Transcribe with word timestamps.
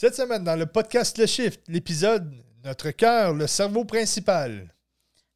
Cette 0.00 0.14
semaine, 0.14 0.44
dans 0.44 0.54
le 0.54 0.66
podcast 0.66 1.18
Le 1.18 1.26
Shift, 1.26 1.60
l'épisode 1.66 2.32
Notre 2.62 2.92
cœur, 2.92 3.34
le 3.34 3.48
cerveau 3.48 3.84
principal. 3.84 4.72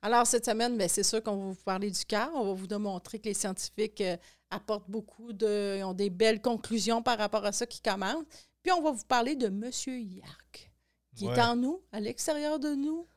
Alors, 0.03 0.25
cette 0.25 0.45
semaine, 0.45 0.79
ben, 0.79 0.89
c'est 0.89 1.03
sûr 1.03 1.21
qu'on 1.21 1.35
va 1.37 1.45
vous 1.47 1.65
parler 1.65 1.91
du 1.91 2.05
cœur. 2.05 2.31
On 2.37 2.45
va 2.45 2.53
vous 2.53 2.69
démontrer 2.69 3.19
que 3.19 3.25
les 3.25 3.35
scientifiques 3.35 4.01
euh, 4.03 4.17
apportent 4.51 4.89
beaucoup 4.89 5.33
de. 5.33 5.83
Ont 5.83 5.95
des 5.95 6.11
belles 6.11 6.41
conclusions 6.41 7.03
par 7.03 7.19
rapport 7.19 7.45
à 7.45 7.51
ça 7.51 7.67
qui 7.67 7.81
commencent. 7.81 8.23
Puis, 8.63 8.71
on 8.71 8.81
va 8.83 8.93
vous 8.93 9.05
parler 9.09 9.35
de 9.35 9.49
Monsieur 9.49 9.99
Yark, 9.99 10.71
qui 11.17 11.27
Ouais. 11.27 11.37
est 11.37 11.43
en 11.43 11.57
nous, 11.57 11.83
à 11.91 11.99
l'extérieur 11.99 12.61
de 12.61 12.69
nous. 12.69 13.09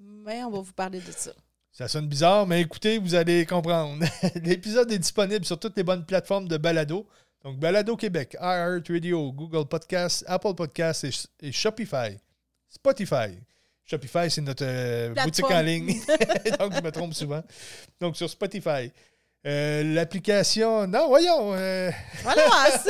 Mais 0.00 0.42
on 0.42 0.50
va 0.50 0.62
vous 0.62 0.72
parler 0.72 0.98
de 0.98 1.12
ça. 1.12 1.30
Ça 1.70 1.86
sonne 1.86 2.08
bizarre, 2.08 2.44
mais 2.44 2.62
écoutez, 2.62 2.98
vous 2.98 3.14
allez 3.14 3.46
comprendre. 3.46 4.04
L'épisode 4.42 4.90
est 4.90 4.98
disponible 4.98 5.44
sur 5.44 5.60
toutes 5.60 5.76
les 5.76 5.84
bonnes 5.84 6.04
plateformes 6.04 6.48
de 6.48 6.56
balado. 6.56 7.06
Donc, 7.44 7.58
Balado 7.58 7.96
Québec, 7.96 8.36
iHeartRadio, 8.40 9.32
Google 9.32 9.66
Podcasts, 9.68 10.24
Apple 10.26 10.54
Podcasts 10.54 11.04
et, 11.04 11.10
et 11.48 11.52
Shopify. 11.52 12.16
Spotify. 12.68 13.38
Shopify, 13.84 14.30
c'est 14.30 14.40
notre 14.42 14.64
euh, 14.66 15.14
boutique 15.24 15.50
en 15.50 15.62
ligne. 15.62 15.98
Donc, 16.58 16.74
je 16.74 16.80
me 16.82 16.90
trompe 16.90 17.14
souvent. 17.14 17.42
Donc, 18.00 18.16
sur 18.16 18.28
Spotify. 18.28 18.92
Euh, 19.46 19.94
L'application. 19.94 20.86
Non, 20.88 21.08
voyons. 21.08 21.54
euh, 21.54 21.90
Voilà! 22.22 22.42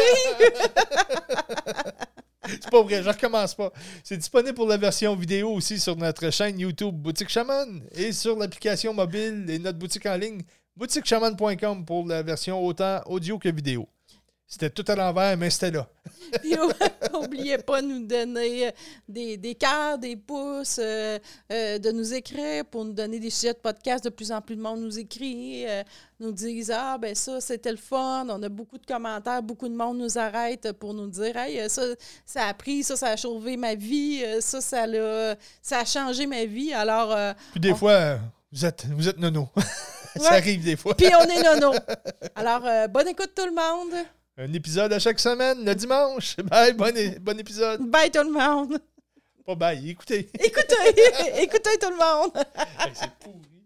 C'est 2.50 2.70
pas 2.70 2.82
vrai, 2.82 3.02
je 3.02 3.08
recommence 3.08 3.54
pas. 3.54 3.70
C'est 4.02 4.16
disponible 4.16 4.54
pour 4.54 4.66
la 4.66 4.78
version 4.78 5.14
vidéo 5.14 5.50
aussi 5.52 5.78
sur 5.78 5.94
notre 5.96 6.30
chaîne 6.30 6.58
YouTube 6.58 6.94
Boutique 6.94 7.28
Chaman 7.28 7.82
et 7.92 8.10
sur 8.12 8.38
l'application 8.38 8.94
mobile 8.94 9.44
et 9.50 9.58
notre 9.58 9.78
boutique 9.78 10.06
en 10.06 10.16
ligne 10.16 10.40
boutiquechaman.com 10.74 11.84
pour 11.84 12.06
la 12.06 12.22
version 12.22 12.64
autant 12.64 13.02
audio 13.04 13.38
que 13.38 13.50
vidéo. 13.50 13.86
C'était 14.50 14.70
tout 14.70 14.84
à 14.88 14.94
l'envers, 14.96 15.36
mais 15.36 15.50
c'était 15.50 15.70
là. 15.70 15.86
Puis, 16.40 16.54
n'oubliez 17.12 17.58
pas 17.58 17.82
de 17.82 17.86
nous 17.86 18.06
donner 18.06 18.68
euh, 18.68 18.70
des, 19.06 19.36
des 19.36 19.54
cœurs, 19.54 19.98
des 19.98 20.16
pouces, 20.16 20.80
euh, 20.82 21.18
euh, 21.52 21.78
de 21.78 21.90
nous 21.90 22.14
écrire 22.14 22.64
pour 22.64 22.86
nous 22.86 22.94
donner 22.94 23.20
des 23.20 23.28
sujets 23.28 23.52
de 23.52 23.58
podcast. 23.58 24.04
De 24.04 24.08
plus 24.08 24.32
en 24.32 24.40
plus 24.40 24.56
de 24.56 24.62
monde 24.62 24.80
nous 24.80 24.98
écrit, 24.98 25.66
euh, 25.68 25.82
nous 26.18 26.32
disent 26.32 26.70
Ah, 26.74 26.96
ben 26.98 27.14
ça, 27.14 27.42
c'était 27.42 27.70
le 27.70 27.76
fun. 27.76 28.26
On 28.30 28.42
a 28.42 28.48
beaucoup 28.48 28.78
de 28.78 28.86
commentaires, 28.86 29.42
beaucoup 29.42 29.68
de 29.68 29.74
monde 29.74 29.98
nous 29.98 30.16
arrête 30.16 30.72
pour 30.72 30.94
nous 30.94 31.08
dire 31.08 31.36
Hey, 31.36 31.68
ça, 31.68 31.82
ça 32.24 32.46
a 32.46 32.54
pris, 32.54 32.82
ça, 32.82 32.96
ça 32.96 33.08
a 33.08 33.16
sauvé 33.18 33.58
ma 33.58 33.74
vie, 33.74 34.24
ça, 34.40 34.62
ça, 34.62 34.86
l'a- 34.86 35.36
ça 35.60 35.80
a 35.80 35.84
changé 35.84 36.26
ma 36.26 36.46
vie. 36.46 36.72
Alors, 36.72 37.14
Puis 37.50 37.60
des 37.60 37.72
On- 37.72 37.76
fois, 37.76 38.18
vous 38.50 38.64
êtes, 38.64 38.86
vous 38.86 39.06
êtes 39.08 39.18
nono. 39.18 39.46
Ça 40.16 40.30
Ouais. 40.32 40.36
arrive 40.38 40.64
des 40.64 40.74
fois. 40.74 40.96
puis 40.96 41.06
on 41.14 41.24
est 41.24 41.42
nono. 41.44 41.72
Alors, 42.34 42.62
bonne 42.88 43.06
écoute 43.08 43.32
tout 43.36 43.44
le 43.44 43.52
monde. 43.52 44.04
Un 44.40 44.52
épisode 44.52 44.92
à 44.92 45.00
chaque 45.00 45.18
semaine, 45.18 45.64
le 45.64 45.74
dimanche. 45.74 46.36
Bye, 46.44 46.72
bon, 46.72 47.38
épisode. 47.40 47.82
Bye 47.90 48.08
tout 48.08 48.22
le 48.22 48.30
monde. 48.30 48.78
Pas 49.44 49.56
bye, 49.56 49.90
écoutez. 49.90 50.30
Écoutez, 50.40 51.42
écoutez 51.42 51.76
tout 51.80 51.90
le 51.90 51.96
monde. 51.96 52.30
Hey, 52.78 52.92
c'est 52.94 53.10
pourri. 53.18 53.64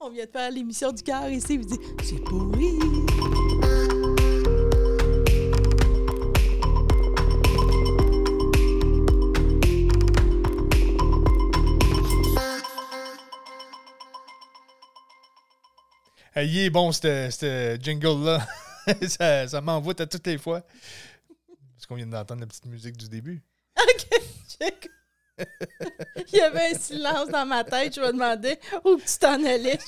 On 0.00 0.10
vient 0.10 0.26
de 0.26 0.30
faire 0.30 0.50
l'émission 0.50 0.92
du 0.92 1.02
cœur 1.02 1.30
ici. 1.30 1.56
Vous 1.56 1.64
dites, 1.64 1.80
c'est 2.02 2.22
pourri. 2.24 2.74
Il 16.36 16.58
est 16.58 16.70
bon, 16.70 16.92
ce 16.92 17.78
jingle-là. 17.80 18.46
ça 19.08 19.48
ça 19.48 19.60
m'envoûte 19.60 20.00
à 20.00 20.06
toutes 20.06 20.26
les 20.26 20.38
fois. 20.38 20.62
Parce 21.74 21.86
qu'on 21.86 21.94
vient 21.96 22.06
d'entendre 22.06 22.40
la 22.40 22.46
petite 22.46 22.66
musique 22.66 22.96
du 22.96 23.08
début. 23.08 23.42
OK. 23.78 24.20
check. 24.58 24.88
Il 26.32 26.38
y 26.38 26.40
avait 26.40 26.70
un 26.72 26.78
silence 26.78 27.28
dans 27.28 27.44
ma 27.44 27.64
tête. 27.64 27.96
Je 27.96 28.00
me 28.00 28.12
demandais 28.12 28.58
où 28.84 28.96
tu 28.96 29.18
t'en 29.18 29.42
allais. 29.44 29.78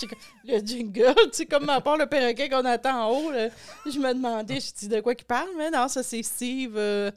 Le 0.45 0.59
jingle, 0.59 1.15
tu 1.27 1.29
sais, 1.33 1.47
comme 1.47 1.69
à 1.71 1.81
part 1.81 1.97
le 1.97 2.06
perroquet 2.06 2.49
qu'on 2.49 2.65
attend 2.65 3.05
en 3.06 3.11
haut. 3.11 3.31
là. 3.31 3.49
je 3.85 3.99
me 3.99 4.12
demandais, 4.12 4.59
je 4.59 4.73
dis 4.75 4.89
de 4.89 5.01
quoi 5.01 5.15
qu'il 5.15 5.27
parle, 5.27 5.49
mais 5.56 5.71
non, 5.71 5.87
ça 5.87 6.03
c'est 6.03 6.23
Steve, 6.25 6.75
euh, 6.77 7.12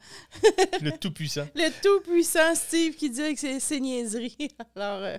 Le 0.82 0.92
tout-puissant. 0.92 1.48
le 1.56 1.70
tout-puissant 1.82 2.54
Steve 2.54 2.94
qui 2.96 3.10
dit 3.10 3.34
que 3.34 3.40
c'est 3.40 3.60
c'est 3.60 3.80
niaiserie. 3.80 4.38
Alors, 4.76 5.04
euh, 5.04 5.18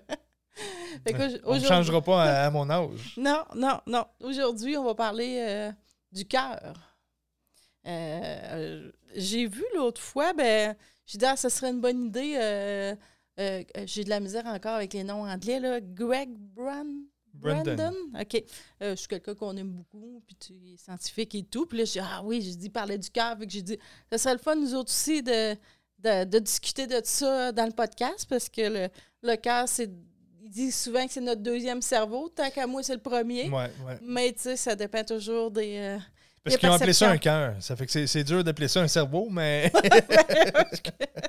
On 1.45 1.55
ne 1.55 1.61
changera 1.61 2.03
pas 2.03 2.23
à, 2.25 2.47
à 2.47 2.51
mon 2.51 2.69
âge. 2.69 3.15
Non, 3.17 3.45
non, 3.55 3.81
non. 3.87 4.05
Aujourd'hui, 4.21 4.77
on 4.77 4.85
va 4.85 4.95
parler 4.95 5.39
euh, 5.41 5.73
du 6.13 6.27
cœur. 6.27 6.75
Euh, 7.87 8.91
J'ai 9.15 9.47
vu 9.47 9.65
l'autre 9.75 10.01
fois, 10.01 10.33
ben, 10.33 10.77
j'ai 11.07 11.19
dit, 11.19 11.25
ah, 11.25 11.37
ça 11.37 11.49
serait 11.51 11.71
une 11.71 11.81
bonne 11.81 12.07
idée. 12.07 12.35
euh, 12.37 12.95
j'ai 13.87 14.05
de 14.05 14.11
la 14.11 14.21
misère 14.21 14.45
encore 14.47 14.75
avec 14.75 14.93
les 14.93 15.05
noms 15.05 15.25
anglais, 15.27 15.61
là. 15.61 15.81
Greg 15.81 16.31
Brand. 16.37 16.87
Brandon. 17.33 17.75
Brandon? 17.77 17.97
OK. 18.21 18.43
Je 18.83 18.95
suis 18.97 19.09
quelqu'un 19.09 19.35
qu'on 19.35 19.57
aime 19.57 19.71
beaucoup, 19.71 20.23
puis 20.27 20.37
tu 20.37 20.53
es 20.53 20.77
scientifique 20.77 21.35
et 21.37 21.45
tout. 21.45 21.65
Puis 21.65 21.79
là, 21.79 21.85
j'ai 21.85 22.01
dit, 22.01 22.07
ah 22.07 22.21
oui, 22.23 22.43
j'ai 22.43 22.55
dit, 22.57 22.69
parler 22.69 22.99
du 22.99 23.09
cœur. 23.09 23.39
Que 23.39 23.49
j'ai 23.49 23.63
dit, 23.63 23.79
ça 24.11 24.19
serait 24.19 24.35
le 24.35 24.41
fun, 24.41 24.57
nous 24.57 24.75
autres 24.75 24.91
aussi, 24.91 25.23
de, 25.23 25.55
de, 26.01 26.25
de 26.25 26.39
discuter 26.39 26.87
de 26.87 27.01
ça 27.03 27.51
dans 27.53 27.65
le 27.65 27.73
podcast, 27.73 28.27
parce 28.29 28.49
que 28.51 28.61
le, 28.63 28.89
le 29.23 29.37
cœur, 29.37 29.67
c'est. 29.69 29.91
Ils 30.43 30.51
disent 30.51 30.77
souvent 30.77 31.07
que 31.07 31.13
c'est 31.13 31.21
notre 31.21 31.43
deuxième 31.43 31.83
cerveau. 31.83 32.29
Tant 32.29 32.51
qu'à 32.51 32.67
moi, 32.67 32.83
c'est 32.83 32.95
le 32.95 33.01
premier. 33.01 33.45
Ouais, 33.51 33.71
ouais. 33.87 33.99
Mais 34.03 34.33
tu 34.33 34.41
sais, 34.43 34.57
ça 34.57 34.75
dépend 34.75 35.05
toujours 35.05 35.51
des. 35.51 35.77
euh, 35.79 35.99
Parce 36.43 36.57
qu'ils 36.57 36.69
ont 36.69 36.73
appelé 36.73 36.93
ça 36.95 37.11
un 37.11 37.19
cœur. 37.19 37.55
Ça 37.61 37.77
fait 37.77 37.85
que 37.87 37.93
c'est- 37.93 38.07
c'est 38.07 38.25
dur 38.25 38.43
d'appeler 38.43 38.69
ça 38.69 38.81
un 38.81 38.89
cerveau, 38.89 39.29
mais. 39.31 39.71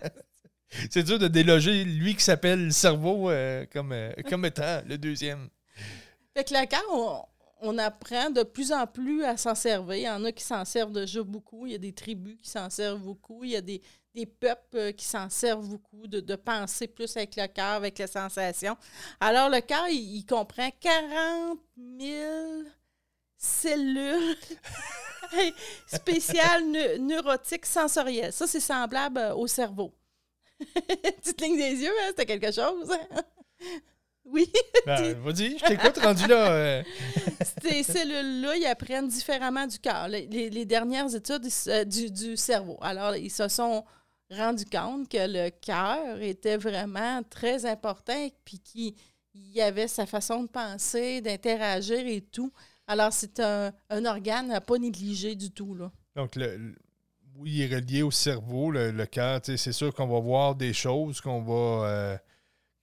c'est 0.90 1.04
dur 1.04 1.20
de 1.20 1.28
déloger 1.28 1.84
lui 1.84 2.16
qui 2.16 2.24
s'appelle 2.24 2.66
le 2.66 2.72
cerveau 2.72 3.30
euh, 3.30 3.66
comme, 3.72 3.92
euh, 3.92 4.12
comme 4.30 4.46
étant 4.46 4.82
le 4.88 4.98
deuxième. 4.98 5.50
Fait 6.36 6.44
que 6.46 6.54
le 6.54 6.66
cœur, 6.66 6.82
on, 6.92 7.22
on 7.62 7.78
apprend 7.78 8.30
de 8.30 8.44
plus 8.44 8.72
en 8.72 8.88
plus 8.88 9.24
à 9.24 9.36
s'en 9.38 9.56
servir. 9.56 9.96
Il 9.96 10.02
y 10.04 10.10
en 10.10 10.24
a 10.24 10.32
qui 10.32 10.44
s'en 10.44 10.64
servent 10.64 10.94
déjà 10.94 11.22
beaucoup. 11.24 11.66
Il 11.66 11.74
y 11.74 11.76
a 11.76 11.80
des 11.80 11.92
tribus 11.94 12.38
qui 12.42 12.50
s'en 12.50 12.70
servent 12.70 13.02
beaucoup. 13.02 13.44
Il 13.44 13.52
y 13.52 13.56
a 13.58 13.62
des, 13.62 13.82
des 14.14 14.26
peuples 14.26 14.78
euh, 14.78 14.92
qui 14.92 15.06
s'en 15.06 15.30
servent 15.30 15.68
beaucoup, 15.68 16.06
de, 16.08 16.20
de 16.20 16.36
penser 16.36 16.88
plus 16.88 17.16
avec 17.16 17.36
le 17.38 17.48
cœur, 17.48 17.76
avec 17.78 17.98
les 17.98 18.08
sensations. 18.08 18.76
Alors, 19.20 19.50
le 19.50 19.62
cœur, 19.62 19.88
il, 19.90 20.18
il 20.18 20.26
comprend 20.26 20.70
40 20.80 21.60
000 22.00 22.64
cellules 23.38 24.36
spéciales 25.88 26.66
neu- 26.66 26.98
neurotiques 26.98 27.66
sensorielles. 27.66 28.34
Ça, 28.34 28.48
c'est 28.48 28.60
semblable 28.60 29.18
euh, 29.20 29.34
au 29.36 29.48
cerveau. 29.48 29.94
Petite 30.60 31.42
ligne 31.42 31.58
des 31.58 31.76
yeux, 31.82 31.94
hein, 32.02 32.08
c'était 32.10 32.26
quelque 32.38 32.52
chose. 32.52 32.92
oui. 34.26 34.52
Ben, 34.86 35.14
vas-y, 35.22 35.58
je 35.58 35.66
t'écoute, 35.66 35.98
rendu 35.98 36.28
là. 36.28 36.52
euh, 36.52 36.84
Ces 37.64 37.84
cellules-là, 37.84 38.56
ils 38.58 38.66
apprennent 38.68 39.08
différemment 39.08 39.66
du 39.66 39.80
cœur. 39.80 40.08
Les, 40.08 40.28
les- 40.28 40.50
les 40.50 40.66
dernières 40.66 41.14
études 41.16 41.48
euh, 41.68 41.84
du, 41.86 42.12
du 42.12 42.38
cerveau. 42.38 42.78
Alors, 42.82 43.16
ils 43.16 43.32
se 43.32 43.48
sont 43.48 43.84
rendus 44.32 44.66
compte 44.66 45.10
que 45.10 45.18
le 45.18 45.50
cœur 45.50 46.22
était 46.22 46.58
vraiment 46.58 47.22
très 47.30 47.66
important 47.66 48.28
puis 48.46 48.60
qu'il 48.60 48.96
y 49.34 49.62
avait 49.62 49.88
sa 49.88 50.06
façon 50.06 50.44
de 50.44 50.48
penser, 50.48 51.22
d'interagir 51.22 52.06
et 52.06 52.22
tout. 52.22 52.52
Alors, 52.88 53.14
c'est 53.14 53.40
un, 53.40 53.72
un 53.90 54.06
organe 54.06 54.52
à 54.52 54.62
pas 54.62 54.78
négliger 54.78 55.36
du 55.36 55.52
tout. 55.52 55.76
Là. 55.76 55.92
donc, 56.16 56.36
le, 56.36 56.76
oui, 57.38 57.52
il 57.56 57.62
est 57.62 57.76
relié 57.76 58.04
au 58.04 58.12
cerveau, 58.12 58.72
le, 58.72 59.06
cœur. 59.06 59.42
C'est 59.44 59.72
sûr 59.72 59.94
qu'on 59.94 60.08
va 60.08 60.20
voir 60.20 60.56
des 60.56 60.74
choses, 60.74 61.22
qu'on 61.22 61.42
va, 61.42 61.88
euh, 61.88 62.18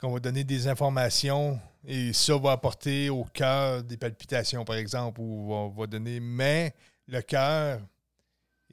qu'on 0.00 0.10
va 0.10 0.20
donner 0.20 0.44
des 0.44 0.66
informations 0.66 1.60
et 1.87 2.12
ça 2.12 2.37
va 2.37 2.53
apporter 2.53 3.10
au 3.10 3.25
cœur 3.25 3.82
des 3.82 3.97
palpitations, 3.97 4.64
par 4.64 4.76
exemple, 4.76 5.20
ou 5.20 5.53
on 5.53 5.69
va 5.69 5.87
donner. 5.87 6.20
Mais 6.20 6.75
le 7.06 7.20
cœur 7.22 7.81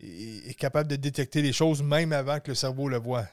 est, 0.01 0.53
capable 0.55 0.89
de 0.89 0.95
détecter 0.95 1.41
les 1.41 1.53
choses 1.53 1.81
même 1.81 2.11
avant 2.13 2.39
que 2.39 2.51
le 2.51 2.55
cerveau 2.55 2.89
le 2.89 2.97
voit. 2.97 3.25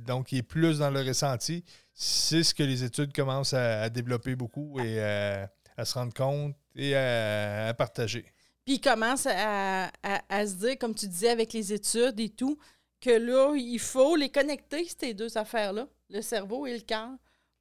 Donc, 0.00 0.32
il 0.32 0.38
est 0.38 0.42
plus 0.42 0.78
dans 0.78 0.90
le 0.90 1.00
ressenti. 1.00 1.64
C'est 1.94 2.42
ce 2.42 2.54
que 2.54 2.62
les 2.62 2.84
études 2.84 3.14
commencent 3.14 3.54
à, 3.54 3.88
développer 3.88 4.34
beaucoup 4.34 4.78
et 4.80 5.00
à, 5.00 5.84
se 5.84 5.94
rendre 5.94 6.14
compte 6.14 6.54
et 6.74 6.96
à- 6.96 7.74
partager. 7.76 8.24
Puis 8.64 8.76
ils 8.76 8.80
commencent 8.80 9.26
à, 9.28 9.90
se 10.46 10.54
dire, 10.54 10.78
comme 10.78 10.94
tu 10.94 11.06
disais, 11.06 11.30
avec 11.30 11.52
les 11.52 11.72
études 11.72 12.18
et 12.18 12.30
tout, 12.30 12.58
que 13.00 13.10
là, 13.10 13.54
il 13.56 13.80
faut 13.80 14.14
les 14.14 14.28
connecter, 14.28 14.86
ces 15.00 15.14
deux 15.14 15.36
affaires-là, 15.36 15.88
le 16.10 16.22
cerveau 16.22 16.66
et 16.66 16.74
le 16.74 16.80
cœur, 16.80 17.10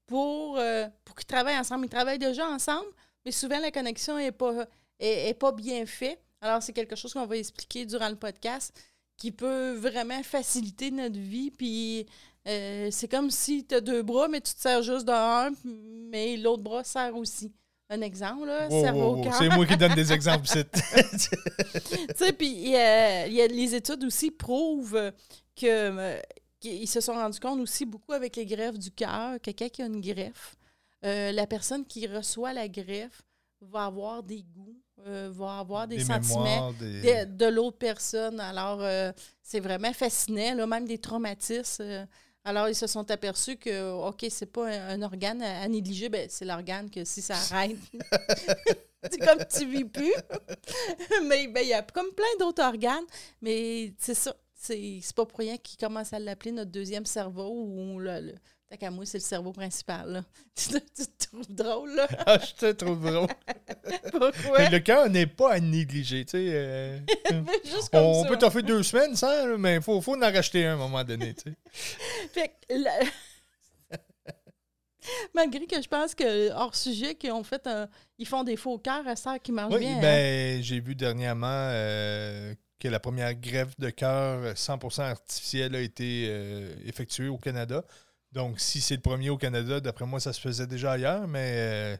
pour, 0.05 0.57
euh, 0.57 0.87
pour 1.03 1.15
qu'ils 1.15 1.25
travaillent 1.25 1.57
ensemble. 1.57 1.85
Ils 1.85 1.89
travaillent 1.89 2.19
déjà 2.19 2.47
ensemble, 2.47 2.89
mais 3.25 3.31
souvent 3.31 3.59
la 3.59 3.71
connexion 3.71 4.17
n'est 4.17 4.31
est 4.99 5.39
pas 5.39 5.51
bien 5.51 5.85
faite. 5.85 6.21
Alors, 6.41 6.61
c'est 6.63 6.73
quelque 6.73 6.95
chose 6.95 7.13
qu'on 7.13 7.25
va 7.25 7.37
expliquer 7.37 7.85
durant 7.85 8.09
le 8.09 8.15
podcast 8.15 8.73
qui 9.17 9.31
peut 9.31 9.73
vraiment 9.73 10.21
faciliter 10.23 10.89
notre 10.91 11.19
vie. 11.19 11.51
Puis 11.51 12.05
euh, 12.47 12.89
c'est 12.91 13.07
comme 13.07 13.29
si 13.29 13.65
tu 13.65 13.75
as 13.75 13.81
deux 13.81 14.01
bras, 14.01 14.27
mais 14.27 14.41
tu 14.41 14.53
te 14.53 14.59
sers 14.59 14.81
juste 14.81 15.05
d'un, 15.05 15.51
mais 15.63 16.37
l'autre 16.37 16.63
bras 16.63 16.83
sert 16.83 17.15
aussi. 17.15 17.51
un 17.89 18.01
exemple, 18.01 18.47
là, 18.47 18.67
Wow, 18.69 18.81
cerveau, 18.83 18.99
wow, 19.01 19.15
wow. 19.17 19.23
cœur. 19.23 19.33
C'est 19.35 19.49
moi 19.49 19.65
qui 19.65 19.77
donne 19.77 19.93
des 19.95 20.11
exemples. 20.13 20.47
c'est- 20.47 20.71
Tu 21.11 22.15
sais, 22.15 22.33
puis 22.33 22.47
y 22.47 22.75
a- 22.75 23.27
les 23.27 23.75
études 23.75 24.03
aussi 24.05 24.31
prouvent 24.31 25.11
que 25.55 25.65
euh, 25.67 26.19
qu'ils 26.59 26.87
se 26.87 27.01
sont 27.01 27.13
rendus 27.13 27.39
compte 27.39 27.59
aussi 27.59 27.85
beaucoup 27.85 28.13
avec 28.13 28.35
les 28.37 28.45
greffes 28.45 28.79
du 28.79 28.91
cœur, 28.91 29.39
quelqu'un 29.41 29.69
qui 29.69 29.81
a 29.81 29.85
une 29.87 29.99
greffe, 30.01 30.55
euh, 31.05 31.31
la 31.31 31.45
personne 31.47 31.85
qui 31.85 32.07
reçoit 32.07 32.53
la 32.53 32.67
greffe 32.67 33.21
va 33.61 33.85
avoir 33.85 34.23
des 34.23 34.43
goûts, 34.43 34.79
euh, 35.07 35.29
va 35.31 35.59
avoir 35.59 35.87
des, 35.87 36.03
sentiments 36.03 36.43
mémoires, 36.43 36.73
des- 36.73 37.25
de, 37.25 37.35
de 37.35 37.45
l'autre 37.45 37.77
personne. 37.77 38.39
Alors, 38.39 38.79
euh, 38.81 39.11
c'est 39.41 39.59
vraiment 39.59 39.93
fascinant, 39.93 40.55
là, 40.55 40.67
même 40.67 40.85
des 40.85 40.97
traumatismes. 40.97 41.83
euh. 41.83 42.05
alors, 42.43 42.69
ils 42.69 42.75
se 42.75 42.87
sont 42.87 43.09
aperçus 43.11 43.57
que, 43.57 43.91
OK, 44.07 44.25
c'est 44.29 44.45
pas 44.51 44.67
un, 44.67 44.89
un 44.89 45.01
organe 45.01 45.41
à, 45.41 45.61
à 45.61 45.67
négliger, 45.67 46.09
ben, 46.09 46.27
c'est 46.29 46.45
l'organe 46.45 46.89
que 46.89 47.03
si 47.05 47.21
ça 47.21 47.35
arrête, 47.35 47.77
c'est 49.11 49.17
comme 49.19 49.43
tu 49.47 49.65
vis 49.67 49.85
plus. 49.85 50.13
mais 51.27 51.47
ben, 51.47 51.61
il 51.63 51.69
y 51.69 51.73
a 51.73 51.81
comme 51.81 52.11
plein 52.13 52.25
d'autres 52.39 52.63
organes, 52.63 53.05
mais 53.41 53.93
c'est 53.97 54.13
ça. 54.15 54.35
C'est 54.63 54.99
c'est 55.01 55.15
pas 55.15 55.25
pour 55.25 55.39
rien 55.39 55.57
qu'ils 55.57 55.79
commencent 55.79 56.13
à 56.13 56.19
l'appeler 56.19 56.51
notre 56.51 56.69
deuxième 56.69 57.05
cerveau 57.07 57.49
ou 57.51 57.99
le. 57.99 58.19
le 58.21 58.35
Tant 58.71 58.77
qu'à 58.77 58.89
moi, 58.89 59.05
c'est 59.05 59.17
le 59.17 59.23
cerveau 59.23 59.51
principal. 59.51 60.09
Là. 60.13 60.23
tu, 60.55 60.69
te- 60.73 60.77
tu 60.79 61.05
te 61.05 61.27
trouves 61.27 61.53
drôle, 61.53 61.93
là? 61.93 62.07
Ah, 62.25 62.39
je 62.39 62.53
te 62.53 62.71
trouve 62.71 63.01
drôle. 63.11 63.27
Pourquoi? 64.11 64.69
Le 64.69 64.79
cœur 64.79 65.09
n'est 65.09 65.27
pas 65.27 65.53
à 65.55 65.59
négliger. 65.59 66.23
tu 66.23 66.31
sais. 66.31 66.47
euh, 66.53 66.97
Juste 67.65 67.89
comme 67.91 68.05
on 68.05 68.23
ça. 68.23 68.29
peut 68.29 68.37
t'offrir 68.37 68.63
deux 68.63 68.81
semaines 68.81 69.13
sans, 69.17 69.57
mais 69.57 69.75
il 69.75 69.81
faut, 69.81 69.99
faut 69.99 70.15
en 70.15 70.19
racheter 70.21 70.65
un 70.65 70.71
à 70.71 70.73
un 70.75 70.77
moment 70.77 71.03
donné. 71.03 71.33
tu 71.33 71.51
sais. 71.51 71.57
Fait 72.31 72.47
que 72.69 72.75
la- 72.75 72.99
Malgré 75.33 75.65
que 75.65 75.81
je 75.81 75.87
pense 75.87 76.13
que 76.13 76.51
hors 76.51 76.75
sujet, 76.75 77.15
qu'ils 77.15 77.31
ont 77.31 77.43
fait 77.43 77.65
un- 77.65 77.89
ils 78.19 78.27
font 78.27 78.43
des 78.43 78.55
faux 78.55 78.77
cœurs 78.77 79.07
à 79.07 79.15
ça 79.15 79.39
qui 79.39 79.51
marchent 79.51 79.73
Oui, 79.73 79.79
bien. 79.79 79.97
hein. 79.97 80.01
ben, 80.01 80.61
j'ai 80.63 80.79
vu 80.79 80.93
dernièrement 80.95 81.47
euh, 81.71 82.53
que 82.79 82.87
la 82.87 82.99
première 82.99 83.33
greffe 83.33 83.77
de 83.79 83.89
cœur 83.89 84.53
100% 84.53 85.01
artificielle 85.01 85.75
a 85.75 85.79
été 85.81 86.27
euh, 86.29 86.73
effectuée 86.85 87.27
au 87.29 87.37
Canada. 87.37 87.83
Donc, 88.31 88.59
si 88.59 88.79
c'est 88.81 88.95
le 88.95 89.01
premier 89.01 89.29
au 89.29 89.37
Canada, 89.37 89.79
d'après 89.79 90.05
moi, 90.05 90.19
ça 90.19 90.31
se 90.33 90.39
faisait 90.39 90.67
déjà 90.67 90.93
ailleurs, 90.93 91.27
mais 91.27 91.51
euh, 91.55 91.97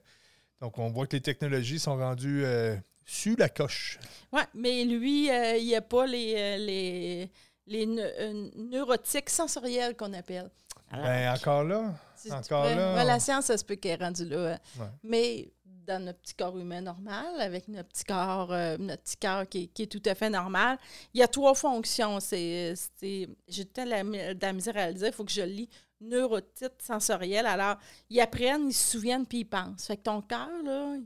donc 0.61 0.77
on 0.77 0.89
voit 0.89 1.05
que 1.07 1.15
les 1.15 1.21
technologies 1.21 1.79
sont 1.79 1.97
rendues 1.97 2.45
euh, 2.45 2.75
sur 3.05 3.35
la 3.37 3.49
coche. 3.49 3.99
Ouais, 4.31 4.43
mais 4.53 4.85
lui, 4.85 5.29
euh, 5.29 5.57
il 5.57 5.65
n'y 5.65 5.75
a 5.75 5.81
pas 5.81 6.05
les, 6.05 6.33
euh, 6.37 6.57
les, 6.57 7.31
les 7.67 7.85
ne- 7.85 8.01
euh, 8.01 8.49
neurotiques 8.55 9.29
sensoriels 9.29 9.95
qu'on 9.97 10.13
appelle. 10.13 10.49
Alors, 10.89 11.05
Ben, 11.05 11.33
encore 11.33 11.63
là, 11.65 11.93
si 12.15 12.31
encore 12.31 12.65
là, 12.65 13.03
la 13.03 13.19
science, 13.19 13.45
ça 13.45 13.57
se 13.57 13.63
peut 13.65 13.75
qu'elle 13.75 13.99
est 13.99 14.03
rendue 14.03 14.25
là. 14.25 14.53
hein. 14.53 14.59
Ouais. 14.79 14.87
Mais 15.03 15.53
dans 15.65 16.03
notre 16.03 16.19
petit 16.19 16.35
corps 16.35 16.57
humain 16.57 16.81
normal, 16.81 17.25
avec 17.39 17.67
notre 17.67 17.89
petit 17.89 18.03
corps, 18.05 18.51
euh, 18.53 18.77
notre 18.77 19.01
petit 19.03 19.17
cœur 19.17 19.47
qui, 19.49 19.63
est- 19.63 19.67
qui 19.67 19.83
est 19.83 19.87
tout 19.87 20.03
à 20.05 20.15
fait 20.15 20.29
normal, 20.29 20.77
il 21.13 21.19
y 21.19 21.23
a 21.23 21.27
trois 21.27 21.55
fonctions. 21.55 22.19
C'est, 22.21 22.73
c'est- 22.99 23.27
j'ai 23.49 23.67
la, 23.85 24.03
de 24.03 24.41
la 24.41 24.53
misère 24.53 24.77
à 24.77 24.87
le 24.87 24.93
dire, 24.93 25.07
il 25.07 25.13
faut 25.13 25.25
que 25.25 25.31
je 25.31 25.41
le 25.41 25.47
lis. 25.47 25.69
Neurotites 26.01 26.81
sensorielles. 26.81 27.45
Alors, 27.45 27.77
ils 28.09 28.19
apprennent, 28.19 28.67
ils 28.69 28.73
se 28.73 28.91
souviennent, 28.91 29.25
puis 29.25 29.39
ils 29.39 29.45
pensent. 29.45 29.85
Fait 29.87 29.97
que 29.97 30.03
ton 30.03 30.21
cœur, 30.21 30.49
là, 30.63 30.97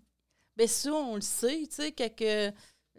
ben 0.55 0.67
ça, 0.67 0.91
on 0.93 1.15
le 1.15 1.21
sait, 1.21 1.67
tu 1.69 1.75
sais, 1.75 1.91
que, 1.91 2.51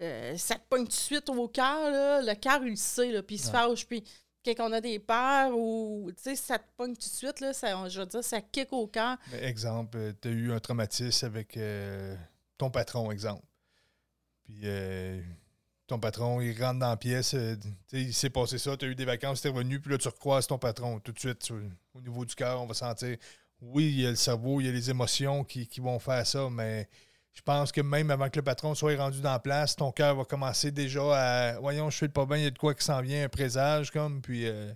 euh, 0.02 0.37
ça 0.37 0.56
te 0.56 0.69
pogne 0.69 0.82
tout 0.84 0.88
de 0.90 0.93
suite 0.93 1.28
au 1.31 1.48
cœur, 1.48 1.90
là, 1.90 2.20
le 2.22 2.34
cœur, 2.34 2.62
il 2.64 2.70
le 2.70 2.76
sait, 2.76 3.10
là, 3.12 3.22
puis 3.22 3.37
il 3.37 3.38
se 3.38 3.46
Ouais. 3.46 3.52
fâche, 3.52 3.87
puis 3.87 4.04
quand 4.44 4.69
on 4.69 4.72
a 4.72 4.81
des 4.81 4.98
peurs 5.00 5.56
ou, 5.56 6.10
tu 6.16 6.22
sais, 6.22 6.37
ça 6.37 6.58
te 6.58 6.66
pogne 6.76 6.93
tout 6.94 7.00
de 7.08 7.14
suite, 7.14 7.40
là, 7.40 7.52
ça, 7.52 7.88
je 7.88 7.99
veux 7.99 8.06
dire, 8.06 8.22
ça 8.22 8.40
kick 8.40 8.72
au 8.72 8.87
cœur. 8.87 9.16
exemple, 9.40 10.12
tu 10.20 10.28
as 10.28 10.31
eu 10.31 10.52
un 10.52 10.60
traumatisme 10.60 11.26
avec 11.26 11.56
euh, 11.56 12.14
ton 12.58 12.70
patron, 12.70 13.10
exemple. 13.10 13.42
Puis 14.44 14.60
euh, 14.64 15.20
ton 15.87 15.99
patron, 15.99 16.41
il 16.41 16.53
rentre 16.61 16.81
dans 16.81 16.88
la 16.88 16.97
pièce, 16.97 17.35
euh, 17.35 17.56
il 17.93 18.12
s'est 18.12 18.31
passé 18.31 18.59
ça, 18.59 18.77
tu 18.77 18.87
as 18.87 18.88
eu 18.88 18.94
des 18.94 19.05
vacances, 19.05 19.41
tu 19.41 19.49
es 19.49 19.50
revenu, 19.50 19.81
puis 19.81 19.93
là, 19.93 19.99
tu 19.99 20.09
recroises 20.09 20.47
ton 20.47 20.59
patron. 20.59 20.99
Tout 21.00 21.12
de 21.12 21.19
suite, 21.19 21.49
au 21.94 22.00
niveau 22.00 22.25
du 22.25 22.35
cœur, 22.35 22.61
on 22.61 22.67
va 22.67 22.75
sentir, 22.75 23.17
oui, 23.61 23.85
il 23.85 24.00
y 24.00 24.06
a 24.06 24.11
le 24.11 24.17
cerveau, 24.17 24.61
il 24.61 24.67
y 24.67 24.69
a 24.69 24.73
les 24.73 24.91
émotions 24.91 25.44
qui, 25.44 25.69
vont 25.79 25.99
faire 25.99 26.27
ça, 26.27 26.49
mais 26.50 26.88
je 27.33 27.43
pense 27.43 27.71
que 27.71 27.81
même 27.81 28.11
avant 28.11 28.29
que 28.29 28.37
le 28.37 28.43
patron 28.44 28.75
soit 28.75 28.97
rendu 28.97 29.21
dans 29.21 29.33
la 29.33 29.38
place, 29.38 29.77
ton 29.77 29.93
cœur 29.93 30.17
va 30.17 30.25
commencer 30.25 30.73
déjà 30.73 31.03
à, 31.55 31.61
voyons, 31.61 31.91
je 31.91 32.05
le 32.05 32.11
pas 32.11 32.27
bien, 32.27 32.38
il 32.38 32.44
y 32.44 32.47
a 32.47 32.50
de 32.50 32.59
quoi 32.59 32.75
qui 32.75 32.85
s'en 32.85 33.00
vient, 33.00 33.25
un 33.25 33.29
présage, 33.29 33.91
comme, 33.91 34.21
puis... 34.23 34.47
euh, 34.47 34.73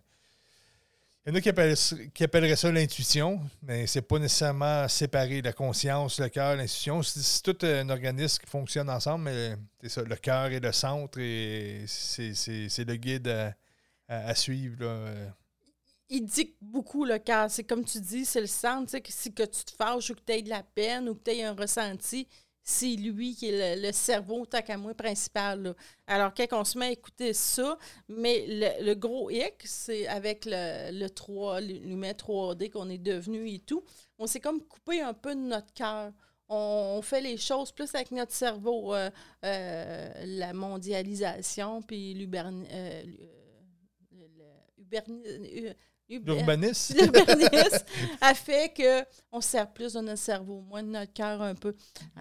il 1.31 1.35
y 1.35 1.37
en 1.37 1.38
a 1.38 1.75
qui, 2.12 2.25
appelleraient 2.25 2.56
ça 2.56 2.73
l'intuition, 2.73 3.41
mais 3.62 3.87
c'est 3.87 4.03
pas 4.03 4.19
nécessairement 4.19 4.88
séparer 4.88 5.41
la 5.41 5.53
conscience, 5.53 6.19
le 6.19 6.29
cœur, 6.29 6.56
l'intuition. 6.56 7.03
C'est 7.05 7.43
tout 7.43 7.65
un 7.65 7.88
organisme 7.88 8.43
qui 8.43 8.50
fonctionne 8.50 8.91
ensemble, 8.91 9.25
mais 9.25 9.55
c'est 9.81 9.88
ça, 9.88 10.03
le 10.03 10.17
cœur 10.17 10.47
est 10.47 10.59
le 10.59 10.73
centre 10.73 11.21
et 11.21 11.85
c'est 11.87 12.85
le 12.85 12.97
guide 12.97 13.55
à, 14.09 14.35
suivre. 14.35 14.79
Euh, 14.81 15.29
il 16.09 16.25
dicte 16.25 16.56
beaucoup 16.61 17.05
le 17.05 17.19
cœur. 17.19 17.49
C'est 17.49 17.62
comme 17.62 17.85
tu 17.85 18.00
dis, 18.00 18.25
c'est 18.25 18.41
le 18.41 18.49
centre. 18.49 18.97
Si 19.09 19.33
que 19.33 19.44
tu 19.44 19.65
te 19.65 19.71
fâches 19.71 20.11
ou 20.11 20.15
que 20.15 20.23
tu 20.26 20.33
aies 20.33 20.43
de 20.43 20.49
la 20.49 20.65
peine 20.65 21.09
ou 21.09 21.15
que 21.15 21.23
tu 21.23 21.31
aies 21.31 21.44
un 21.44 21.55
ressenti, 21.55 22.26
c'est 22.70 22.94
lui 22.96 23.34
qui 23.34 23.49
est 23.49 23.76
le, 23.76 23.93
cerveau, 23.93 24.46
tant 24.46 24.62
qu'à 24.62 24.76
moi, 24.76 24.94
principal. 24.94 25.62
là. 25.62 25.75
Alors, 26.06 26.32
quand 26.32 26.46
on 26.52 26.64
se 26.64 26.78
met 26.78 26.87
à 26.87 26.90
écouter 26.93 27.32
ça, 27.32 27.76
mais 28.08 28.46
le, 28.81 28.94
gros 28.94 29.28
hic, 29.28 29.55
c'est 29.64 30.06
avec 30.06 30.44
le, 30.46 30.90
le 30.93 31.11
3, 31.11 31.61
l'humain 31.61 32.12
3D 32.12 32.70
qu'on 32.70 32.88
est 32.88 32.99
devenu 32.99 33.50
et 33.50 33.58
tout, 33.58 33.82
on 34.19 34.26
s'est 34.26 34.40
comme 34.40 34.62
coupé 34.62 35.00
un 35.00 35.14
peu 35.14 35.34
de 35.34 35.40
notre 35.40 35.72
cœur. 35.75 36.12
On, 36.49 37.00
fait 37.02 37.20
les 37.20 37.37
choses 37.37 37.72
plus 37.72 37.94
avec 37.94 38.11
notre 38.12 38.32
cerveau. 38.32 38.94
euh, 38.94 39.11
euh, 39.44 40.12
la 40.25 40.52
mondialisation, 40.52 41.82
puis 41.82 42.14
l'uberni... 42.14 42.66
euh, 42.73 43.02
L'urbanisme, 46.19 46.97
l'urbanisme 46.99 47.85
a 48.21 48.35
fait 48.35 48.73
qu'on 48.75 49.41
se 49.41 49.49
sert 49.49 49.73
plus 49.73 49.93
de 49.93 50.01
notre 50.01 50.19
cerveau, 50.19 50.61
moins 50.62 50.83
de 50.83 50.89
notre 50.89 51.12
cœur 51.12 51.41
un 51.41 51.55
peu. 51.55 51.75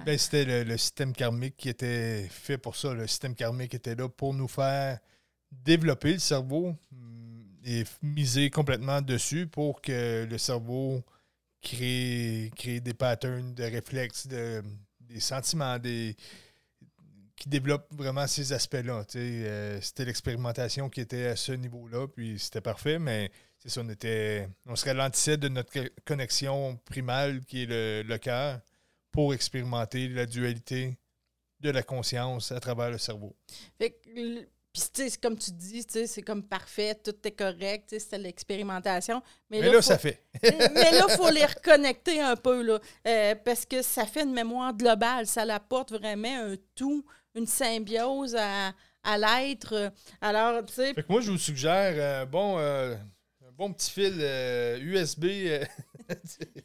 ben, 0.06 0.18
c'était 0.18 0.46
le, 0.46 0.64
le 0.64 0.78
système 0.78 1.14
karmique 1.14 1.58
qui 1.58 1.70
était 1.70 2.28
fait 2.30 2.58
pour 2.58 2.76
ça. 2.76 2.94
Le 2.94 3.08
système 3.08 3.34
karmique 3.34 3.74
était 3.74 3.96
là 3.96 4.08
pour 4.08 4.34
nous 4.34 4.48
faire 4.48 5.00
développer 5.52 6.14
le 6.14 6.20
cerveau 6.20 6.76
hum, 6.92 7.46
et 7.66 7.84
miser 8.02 8.50
complètement 8.50 9.02
dessus 9.02 9.48
pour 9.48 9.82
que 9.82 10.28
le 10.30 10.38
cerveau 10.38 11.04
crée, 11.62 12.52
crée 12.56 12.80
des 12.80 12.94
patterns 12.94 13.54
de 13.54 13.64
réflexes, 13.64 14.28
de, 14.28 14.64
des 15.02 15.20
sentiments, 15.20 15.80
des 15.80 16.16
qui 17.40 17.48
développe 17.48 17.88
vraiment 17.92 18.28
ces 18.28 18.52
aspects-là. 18.52 19.04
Euh, 19.16 19.80
c'était 19.82 20.06
l'expérimentation 20.06 20.90
qui 20.90 21.00
était 21.00 21.28
à 21.28 21.36
ce 21.38 21.54
niveau-là, 21.54 22.08
puis 22.08 22.38
c'était 22.38 22.60
parfait, 22.60 23.00
mais 23.00 23.32
c'est 23.60 23.70
ça, 23.70 23.82
on 23.82 23.90
était. 23.90 24.48
On 24.66 24.76
se 24.76 24.86
ralentissait 24.86 25.38
de 25.38 25.48
notre 25.50 25.72
co- 25.72 25.90
connexion 26.06 26.78
primale 26.86 27.42
qui 27.46 27.64
est 27.64 27.66
le, 27.66 28.04
le 28.08 28.18
cœur 28.18 28.60
pour 29.12 29.34
expérimenter 29.34 30.08
la 30.08 30.26
dualité 30.26 30.98
de 31.60 31.70
la 31.72 31.84
conscience 31.84 32.52
à 32.52 32.60
travers 32.60 32.90
le 32.90 32.98
cerveau. 32.98 33.36
Fait 33.78 33.92
que, 33.92 33.98
puis, 34.72 34.84
c'est 34.94 35.20
comme 35.20 35.36
tu 35.38 35.52
dis, 35.52 35.84
c'est 35.90 36.22
comme 36.22 36.44
parfait, 36.44 36.94
tout 36.96 37.16
est 37.26 37.32
correct, 37.32 37.90
c'était 37.98 38.20
l'expérimentation. 38.20 39.22
Mais, 39.50 39.60
Mais 39.62 39.66
là, 39.68 39.74
là, 39.74 39.82
faut- 39.82 39.88
ça 39.88 39.98
fait. 39.98 40.24
mais 40.44 40.92
là, 40.92 41.06
il 41.10 41.16
faut 41.18 41.30
les 41.32 41.46
reconnecter 41.46 42.22
un 42.22 42.36
peu, 42.36 42.62
là, 42.62 42.80
euh, 43.08 43.36
parce 43.44 43.66
que 43.66 43.82
ça 43.82 44.06
fait 44.06 44.22
une 44.24 44.32
mémoire 44.34 44.74
globale. 44.74 45.26
Ça 45.26 45.42
apporte 45.54 45.92
vraiment 45.92 46.52
un 46.52 46.56
tout, 46.76 47.04
une 47.36 47.48
symbiose 47.48 48.36
à, 48.36 48.72
à 49.04 49.18
l'être. 49.18 49.92
Alors, 50.22 50.64
tu 50.66 50.74
sais, 50.76 50.94
Fait 50.94 51.04
que 51.04 51.12
moi, 51.12 51.20
je 51.22 51.32
vous 51.32 51.38
suggère 51.40 51.94
euh, 51.98 52.26
bon, 52.26 52.58
euh, 52.60 52.96
bon 53.60 53.74
petit 53.74 53.92
fil 53.92 54.18
euh, 54.22 54.80
USB. 54.80 55.26
euh, 55.26 55.66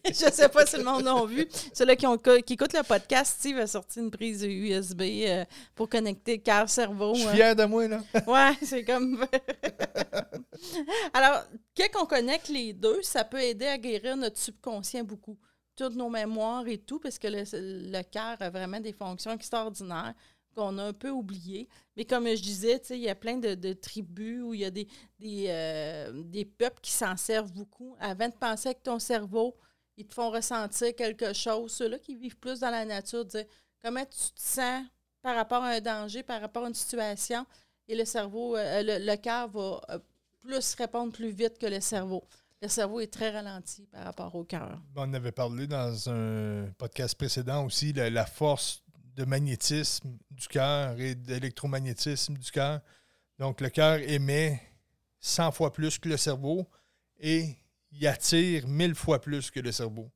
je 0.06 0.12
sais 0.12 0.48
pas 0.48 0.64
si 0.64 0.76
le 0.76 0.84
monde 0.84 1.02
l'a 1.02 1.24
vu. 1.26 1.46
Ceux-là 1.72 1.96
qui, 1.96 2.06
ont, 2.06 2.16
qui 2.16 2.52
écoutent 2.52 2.72
le 2.72 2.84
podcast, 2.84 3.36
Steve 3.40 3.58
a 3.58 3.66
sorti 3.66 3.98
une 3.98 4.12
prise 4.12 4.44
USB 4.44 5.00
euh, 5.02 5.44
pour 5.74 5.88
connecter 5.88 6.38
cœur-cerveau. 6.38 7.14
je 7.14 7.20
suis 7.20 7.28
hein. 7.30 7.34
fier 7.34 7.56
de 7.56 7.64
moi, 7.64 7.88
là. 7.88 8.00
Ouais, 8.28 8.52
c'est 8.62 8.84
comme. 8.84 9.26
Alors, 11.12 11.42
quand 11.76 12.02
on 12.02 12.06
connecte 12.06 12.48
les 12.48 12.72
deux, 12.72 13.02
ça 13.02 13.24
peut 13.24 13.42
aider 13.42 13.66
à 13.66 13.76
guérir 13.76 14.16
notre 14.16 14.38
subconscient 14.38 15.02
beaucoup. 15.02 15.36
Toutes 15.74 15.96
nos 15.96 16.08
mémoires 16.08 16.68
et 16.68 16.78
tout, 16.78 17.00
parce 17.00 17.18
que 17.18 17.26
le, 17.26 17.42
le 17.52 18.02
cœur 18.04 18.36
a 18.38 18.50
vraiment 18.50 18.78
des 18.78 18.92
fonctions 18.92 19.32
extraordinaires 19.32 20.14
qu'on 20.54 20.78
a 20.78 20.84
un 20.84 20.92
peu 20.92 21.10
oubliées. 21.10 21.68
Mais 21.96 22.04
comme 22.04 22.26
je 22.26 22.42
disais, 22.42 22.80
il 22.90 22.98
y 22.98 23.08
a 23.08 23.14
plein 23.14 23.36
de, 23.38 23.72
tribus 23.72 24.42
où 24.42 24.54
il 24.54 24.60
y 24.60 24.64
a 24.64 24.70
des, 24.70 24.86
des, 25.18 25.46
euh, 25.48 26.22
des 26.24 26.44
peuples 26.44 26.80
qui 26.80 26.92
s'en 26.92 27.16
servent 27.16 27.52
beaucoup. 27.52 27.96
Avant 28.00 28.28
de 28.28 28.34
penser 28.34 28.68
avec 28.68 28.82
ton 28.82 28.98
cerveau, 28.98 29.56
ils 29.96 30.06
te 30.06 30.14
font 30.14 30.30
ressentir 30.30 30.94
quelque 30.94 31.32
chose. 31.32 31.72
Ceux-là 31.72 31.98
qui 31.98 32.16
vivent 32.16 32.38
plus 32.38 32.60
dans 32.60 32.70
la 32.70 32.84
nature, 32.84 33.24
comment 33.82 34.04
tu 34.04 34.32
te 34.32 34.40
sens 34.40 34.84
par 35.22 35.36
rapport 35.36 35.62
à 35.62 35.70
un 35.70 35.80
danger, 35.80 36.22
par 36.22 36.40
rapport 36.40 36.64
à 36.64 36.68
une 36.68 36.74
situation? 36.74 37.46
Et 37.86 37.94
le 37.94 38.04
cerveau, 38.04 38.56
euh, 38.56 38.82
le, 38.82 39.04
le 39.04 39.16
cœur 39.16 39.48
va 39.48 39.80
euh, 39.90 39.98
plus 40.40 40.74
répondre 40.74 41.12
plus 41.12 41.30
vite 41.30 41.58
que 41.58 41.66
le 41.66 41.80
cerveau. 41.80 42.24
le 42.62 42.68
cerveau 42.68 43.00
est 43.00 43.12
très 43.12 43.30
ralenti 43.30 43.86
par 43.92 44.04
rapport 44.04 44.34
au 44.34 44.44
cœur. 44.44 44.78
On 44.96 45.12
avait 45.12 45.32
parlé 45.32 45.66
dans 45.66 46.08
un 46.08 46.66
podcast 46.78 47.14
précédent 47.14 47.64
aussi, 47.66 47.92
la, 47.92 48.08
la 48.10 48.26
force 48.26 48.83
de 49.14 49.24
magnétisme 49.24 50.16
du 50.30 50.48
cœur 50.48 50.98
et 50.98 51.14
d'électromagnétisme 51.14 52.34
du 52.34 52.50
cœur. 52.50 52.80
Donc, 53.38 53.60
le 53.60 53.68
cœur 53.68 53.98
émet 54.00 54.60
100 55.20 55.52
fois 55.52 55.72
plus 55.72 55.98
que 55.98 56.08
le 56.08 56.16
cerveau 56.16 56.68
et 57.18 57.56
il 57.92 58.06
attire 58.06 58.66
1000 58.66 58.94
fois 58.94 59.20
plus 59.20 59.50
que 59.50 59.60
le 59.60 59.72
cerveau. 59.72 60.10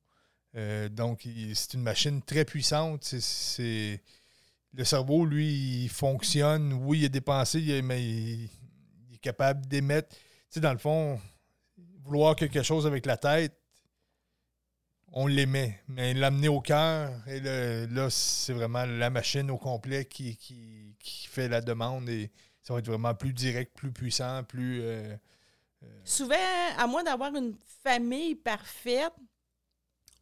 Euh, 0.55 0.89
donc, 0.89 1.27
c'est 1.53 1.73
une 1.73 1.81
machine 1.83 2.21
très 2.21 2.45
puissante. 2.45 3.03
C'est, 3.03 4.01
Le 4.73 4.83
cerveau, 4.83 5.25
lui, 5.25 5.83
il 5.83 5.89
fonctionne. 5.89 6.73
Oui, 6.73 7.01
il 7.03 7.09
des 7.09 7.21
pensées, 7.21 7.81
mais 7.81 8.03
il, 8.03 8.49
est 9.13 9.17
capable 9.21 9.65
d'émettre. 9.65 10.09
Tu 10.09 10.19
sais, 10.49 10.59
dans 10.59 10.73
le 10.73 10.79
fond, 10.79 11.19
vouloir 12.03 12.35
quelque 12.35 12.63
chose 12.63 12.85
avec 12.87 13.05
la 13.05 13.17
tête, 13.17 13.58
on 15.11 15.27
l'émet. 15.27 15.79
Mais 15.87 16.13
l'amener 16.13 16.47
au 16.47 16.61
cœur, 16.61 17.11
et 17.27 17.39
là, 17.39 18.09
c'est 18.09 18.53
vraiment 18.53 18.85
la 18.85 19.09
machine 19.09 19.49
au 19.51 19.57
complet 19.57 20.05
qui, 20.05 20.37
fait 21.29 21.47
la 21.47 21.61
demande 21.61 22.09
et 22.09 22.31
ça 22.61 22.73
va 22.73 22.79
être 22.79 22.87
vraiment 22.87 23.13
plus 23.13 23.33
direct, 23.33 23.75
plus 23.75 23.91
puissant, 23.91 24.43
plus. 24.43 24.81
Euh, 24.81 25.15
euh, 25.83 26.01
Souvent, 26.03 26.35
à 26.77 26.87
moins 26.87 27.03
d'avoir 27.03 27.33
une 27.35 27.55
famille 27.83 28.35
parfaite, 28.35 29.13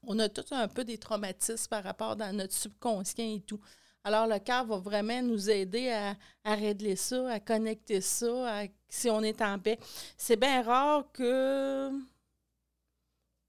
on 0.03 0.20
a 0.20 0.29
tous 0.29 0.51
un 0.51 0.67
peu 0.67 0.84
des 0.84 0.98
traumatismes 0.98 1.67
par 1.70 1.84
rapport 1.84 2.15
dans 2.15 2.36
notre 2.36 2.53
subconscient 2.53 3.36
et 3.36 3.41
tout. 3.41 3.60
Alors, 4.03 4.27
le 4.27 4.39
cœur 4.39 4.65
va 4.65 4.77
vraiment 4.77 5.22
nous 5.22 5.50
aider 5.50 5.89
à, 5.89 6.15
à 6.44 6.56
régler 6.56 6.96
ça, 6.96 7.29
à 7.29 7.39
connecter 7.39 8.00
ça, 8.00 8.63
si 8.88 9.10
on 9.10 9.22
est 9.22 9.41
en 9.41 9.60
paix. 9.60 9.79
C'est 10.17 10.38
bien 10.38 10.62
rare 10.62 11.12
que 11.12 11.91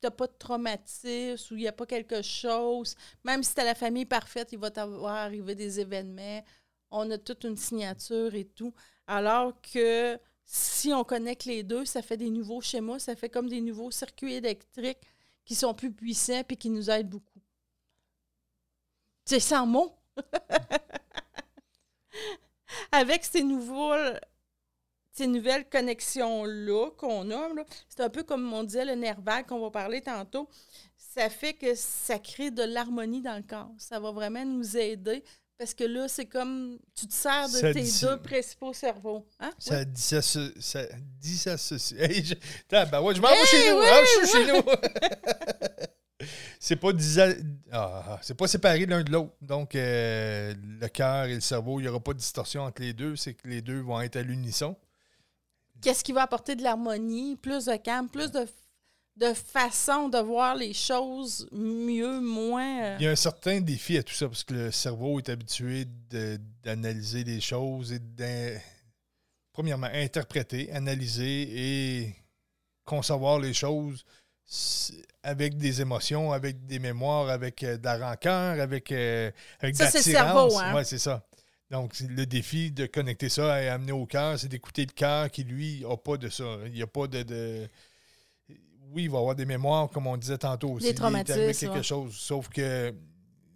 tu 0.00 0.06
n'as 0.06 0.10
pas 0.10 0.26
de 0.26 0.34
traumatisme 0.38 1.54
ou 1.54 1.56
il 1.56 1.62
n'y 1.62 1.68
a 1.68 1.72
pas 1.72 1.86
quelque 1.86 2.22
chose. 2.22 2.94
Même 3.24 3.42
si 3.42 3.54
tu 3.54 3.60
as 3.60 3.64
la 3.64 3.74
famille 3.74 4.06
parfaite, 4.06 4.52
il 4.52 4.58
va 4.58 4.70
t'avoir 4.70 5.16
arrivé 5.16 5.54
des 5.54 5.80
événements. 5.80 6.42
On 6.90 7.10
a 7.10 7.18
toute 7.18 7.44
une 7.44 7.56
signature 7.56 8.34
et 8.34 8.44
tout. 8.44 8.74
Alors 9.06 9.60
que 9.60 10.18
si 10.44 10.92
on 10.92 11.04
connecte 11.04 11.44
les 11.44 11.62
deux, 11.62 11.84
ça 11.84 12.02
fait 12.02 12.16
des 12.16 12.30
nouveaux 12.30 12.60
schémas, 12.60 12.98
ça 12.98 13.16
fait 13.16 13.28
comme 13.28 13.48
des 13.48 13.60
nouveaux 13.60 13.90
circuits 13.90 14.34
électriques 14.34 14.98
qui 15.44 15.54
sont 15.54 15.74
plus 15.74 15.92
puissants 15.92 16.42
et 16.48 16.56
qui 16.56 16.70
nous 16.70 16.90
aident 16.90 17.10
beaucoup. 17.10 17.40
C'est 19.24 19.40
sans 19.40 19.66
mots. 19.66 19.94
Avec 22.92 23.24
ces 23.24 23.42
nouveaux 23.42 23.92
ces 25.18 25.26
nouvelles 25.26 25.68
connexions-là 25.68 26.90
qu'on 26.96 27.30
a, 27.32 27.48
c'est 27.88 28.02
un 28.02 28.08
peu 28.08 28.22
comme 28.22 28.52
on 28.52 28.62
disait 28.62 28.84
le 28.84 28.94
nerf 28.94 29.20
vague 29.20 29.46
qu'on 29.46 29.60
va 29.60 29.70
parler 29.70 30.00
tantôt. 30.00 30.48
Ça 30.96 31.28
fait 31.28 31.54
que 31.54 31.74
ça 31.74 32.20
crée 32.20 32.52
de 32.52 32.62
l'harmonie 32.62 33.20
dans 33.20 33.36
le 33.36 33.42
corps. 33.42 33.72
Ça 33.78 33.98
va 33.98 34.12
vraiment 34.12 34.44
nous 34.44 34.76
aider 34.76 35.24
parce 35.58 35.74
que 35.74 35.82
là, 35.82 36.06
c'est 36.06 36.26
comme 36.26 36.78
tu 36.94 37.08
te 37.08 37.14
sers 37.14 37.48
de 37.48 37.72
tes 37.72 38.06
deux 38.06 38.16
principaux 38.22 38.72
cerveaux. 38.72 39.26
Hein? 39.40 39.50
Ça, 39.58 39.84
dit 39.84 40.00
ça, 40.00 40.22
ça. 40.22 40.82
Hey, 41.98 42.24
je... 42.24 42.34
Ben 42.70 43.02
ouais, 43.02 43.14
je 43.16 43.20
m'en 43.20 43.28
vais 43.28 43.46
chez 43.46 43.72
nous. 43.72 43.80
Ah, 43.82 44.00
je 44.04 44.26
suis 44.26 44.38
chez 44.38 44.52
nous. 44.52 44.62
c'est 46.60 46.76
pas 46.76 46.92
ah, 47.72 48.20
c'est 48.22 48.36
pas 48.36 48.46
séparé 48.46 48.86
l'un 48.86 49.02
de 49.02 49.10
l'autre. 49.10 49.32
Donc, 49.40 49.74
euh, 49.74 50.54
le 50.80 50.86
cœur 50.86 51.24
et 51.24 51.34
le 51.34 51.40
cerveau, 51.40 51.80
il 51.80 51.82
n'y 51.82 51.88
aura 51.88 51.98
pas 51.98 52.12
de 52.12 52.18
distorsion 52.18 52.62
entre 52.62 52.82
les 52.82 52.92
deux. 52.92 53.16
C'est 53.16 53.34
que 53.34 53.48
les 53.48 53.62
deux 53.62 53.80
vont 53.80 54.00
être 54.00 54.14
à 54.14 54.22
l'unisson. 54.22 54.76
Qu'est-ce 55.82 56.02
qui 56.04 56.12
va 56.12 56.22
apporter 56.22 56.56
de 56.56 56.62
l'harmonie, 56.62 57.36
plus 57.36 57.66
de 57.66 57.76
calme, 57.76 58.08
plus 58.08 58.30
de 58.30 58.46
de 59.18 59.34
façon 59.34 60.08
de 60.08 60.18
voir 60.18 60.54
les 60.54 60.72
choses 60.72 61.48
mieux, 61.50 62.20
moins. 62.20 62.82
Euh. 62.84 62.96
Il 63.00 63.04
y 63.04 63.08
a 63.08 63.10
un 63.10 63.16
certain 63.16 63.60
défi 63.60 63.98
à 63.98 64.02
tout 64.02 64.14
ça 64.14 64.28
parce 64.28 64.44
que 64.44 64.54
le 64.54 64.70
cerveau 64.70 65.18
est 65.18 65.28
habitué 65.28 65.86
d'analyser 66.62 67.24
les 67.24 67.40
choses 67.40 67.92
et 67.92 67.98
de, 67.98 68.56
premièrement, 69.52 69.88
interpréter, 69.92 70.70
analyser 70.72 71.48
et 71.50 72.14
concevoir 72.84 73.40
les 73.40 73.52
choses 73.52 74.04
avec 75.22 75.58
des 75.58 75.80
émotions, 75.80 76.32
avec 76.32 76.64
des 76.64 76.78
mémoires, 76.78 77.28
avec 77.28 77.62
euh, 77.62 77.76
de 77.76 77.84
la 77.84 77.98
rancœur, 77.98 78.60
avec, 78.60 78.90
euh, 78.92 79.30
avec 79.60 79.76
ça, 79.76 79.90
c'est 79.90 79.98
le 79.98 80.16
cerveau, 80.16 80.58
hein? 80.58 80.72
Oui, 80.74 80.82
c'est 80.84 80.98
ça. 80.98 81.22
Donc, 81.70 82.00
le 82.00 82.24
défi 82.24 82.70
de 82.70 82.86
connecter 82.86 83.28
ça 83.28 83.62
et 83.62 83.68
amener 83.68 83.92
au 83.92 84.06
cœur, 84.06 84.38
c'est 84.38 84.48
d'écouter 84.48 84.86
le 84.86 84.92
cœur 84.92 85.30
qui, 85.30 85.44
lui, 85.44 85.84
n'a 85.86 85.96
pas 85.96 86.16
de 86.16 86.28
ça. 86.28 86.44
Il 86.66 86.72
n'y 86.72 86.82
a 86.82 86.86
pas 86.86 87.06
de 87.06 87.68
oui, 88.92 89.04
il 89.04 89.10
va 89.10 89.18
avoir 89.18 89.34
des 89.34 89.44
mémoires, 89.44 89.90
comme 89.90 90.06
on 90.06 90.16
disait 90.16 90.38
tantôt. 90.38 90.78
Des 90.78 90.94
traumatismes. 90.94 91.52
quelque 91.52 91.82
chose. 91.82 92.14
Sauf 92.14 92.48
que 92.48 92.94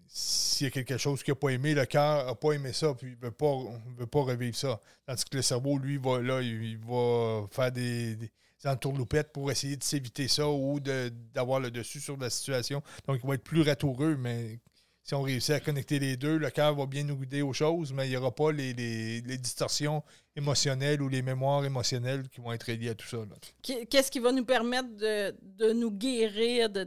s'il 0.06 0.66
y 0.66 0.68
a 0.68 0.70
quelque 0.70 0.98
chose 0.98 1.22
qu'il 1.22 1.32
n'a 1.32 1.36
pas 1.36 1.48
aimé, 1.50 1.74
le 1.74 1.86
cœur 1.86 2.26
n'a 2.26 2.34
pas 2.34 2.52
aimé 2.52 2.72
ça, 2.72 2.94
puis 2.94 3.08
il 3.08 3.16
ne 3.18 3.24
veut 3.26 3.30
pas, 3.30 3.54
veut 3.96 4.06
pas 4.06 4.22
revivre 4.22 4.56
ça. 4.56 4.78
Tandis 5.06 5.24
que 5.24 5.36
le 5.36 5.42
cerveau, 5.42 5.78
lui, 5.78 5.96
va, 5.96 6.20
là, 6.20 6.42
il, 6.42 6.76
va 6.78 7.46
faire 7.50 7.72
des, 7.72 8.16
des 8.16 8.30
entourloupettes 8.66 9.32
pour 9.32 9.50
essayer 9.50 9.76
de 9.76 9.82
s'éviter 9.82 10.28
ça 10.28 10.48
ou 10.48 10.80
d'avoir 10.80 11.60
le 11.60 11.70
dessus 11.70 12.00
sur 12.00 12.16
la 12.18 12.28
situation. 12.28 12.82
Donc, 13.06 13.20
il 13.22 13.26
va 13.26 13.34
être 13.34 13.44
plus 13.44 13.62
ratoureux, 13.62 14.16
mais 14.16 14.60
si 15.04 15.14
on 15.14 15.22
réussit 15.22 15.54
à 15.54 15.60
connecter 15.60 15.98
les 15.98 16.16
deux, 16.16 16.36
le 16.36 16.50
cœur 16.50 16.74
va 16.74 16.86
bien 16.86 17.02
nous 17.02 17.16
guider 17.16 17.42
aux 17.42 17.52
choses, 17.52 17.92
mais 17.92 18.06
il 18.06 18.10
n'y 18.10 18.16
aura 18.16 18.30
pas 18.30 18.52
les, 18.52 19.20
distorsions 19.38 20.02
émotionnelles 20.36 21.02
ou 21.02 21.08
les 21.08 21.22
mémoires 21.22 21.64
émotionnelles 21.64 22.28
qui 22.28 22.40
vont 22.40 22.52
être 22.52 22.70
liées 22.70 22.90
à 22.90 22.94
tout 22.94 23.06
ça. 23.06 23.18
Qu'est-ce 23.62 24.10
qui 24.10 24.20
va 24.20 24.30
nous 24.32 24.44
permettre 24.44 24.88
de, 24.96 25.72
nous 25.72 25.90
guérir, 25.90 26.70
de, 26.70 26.84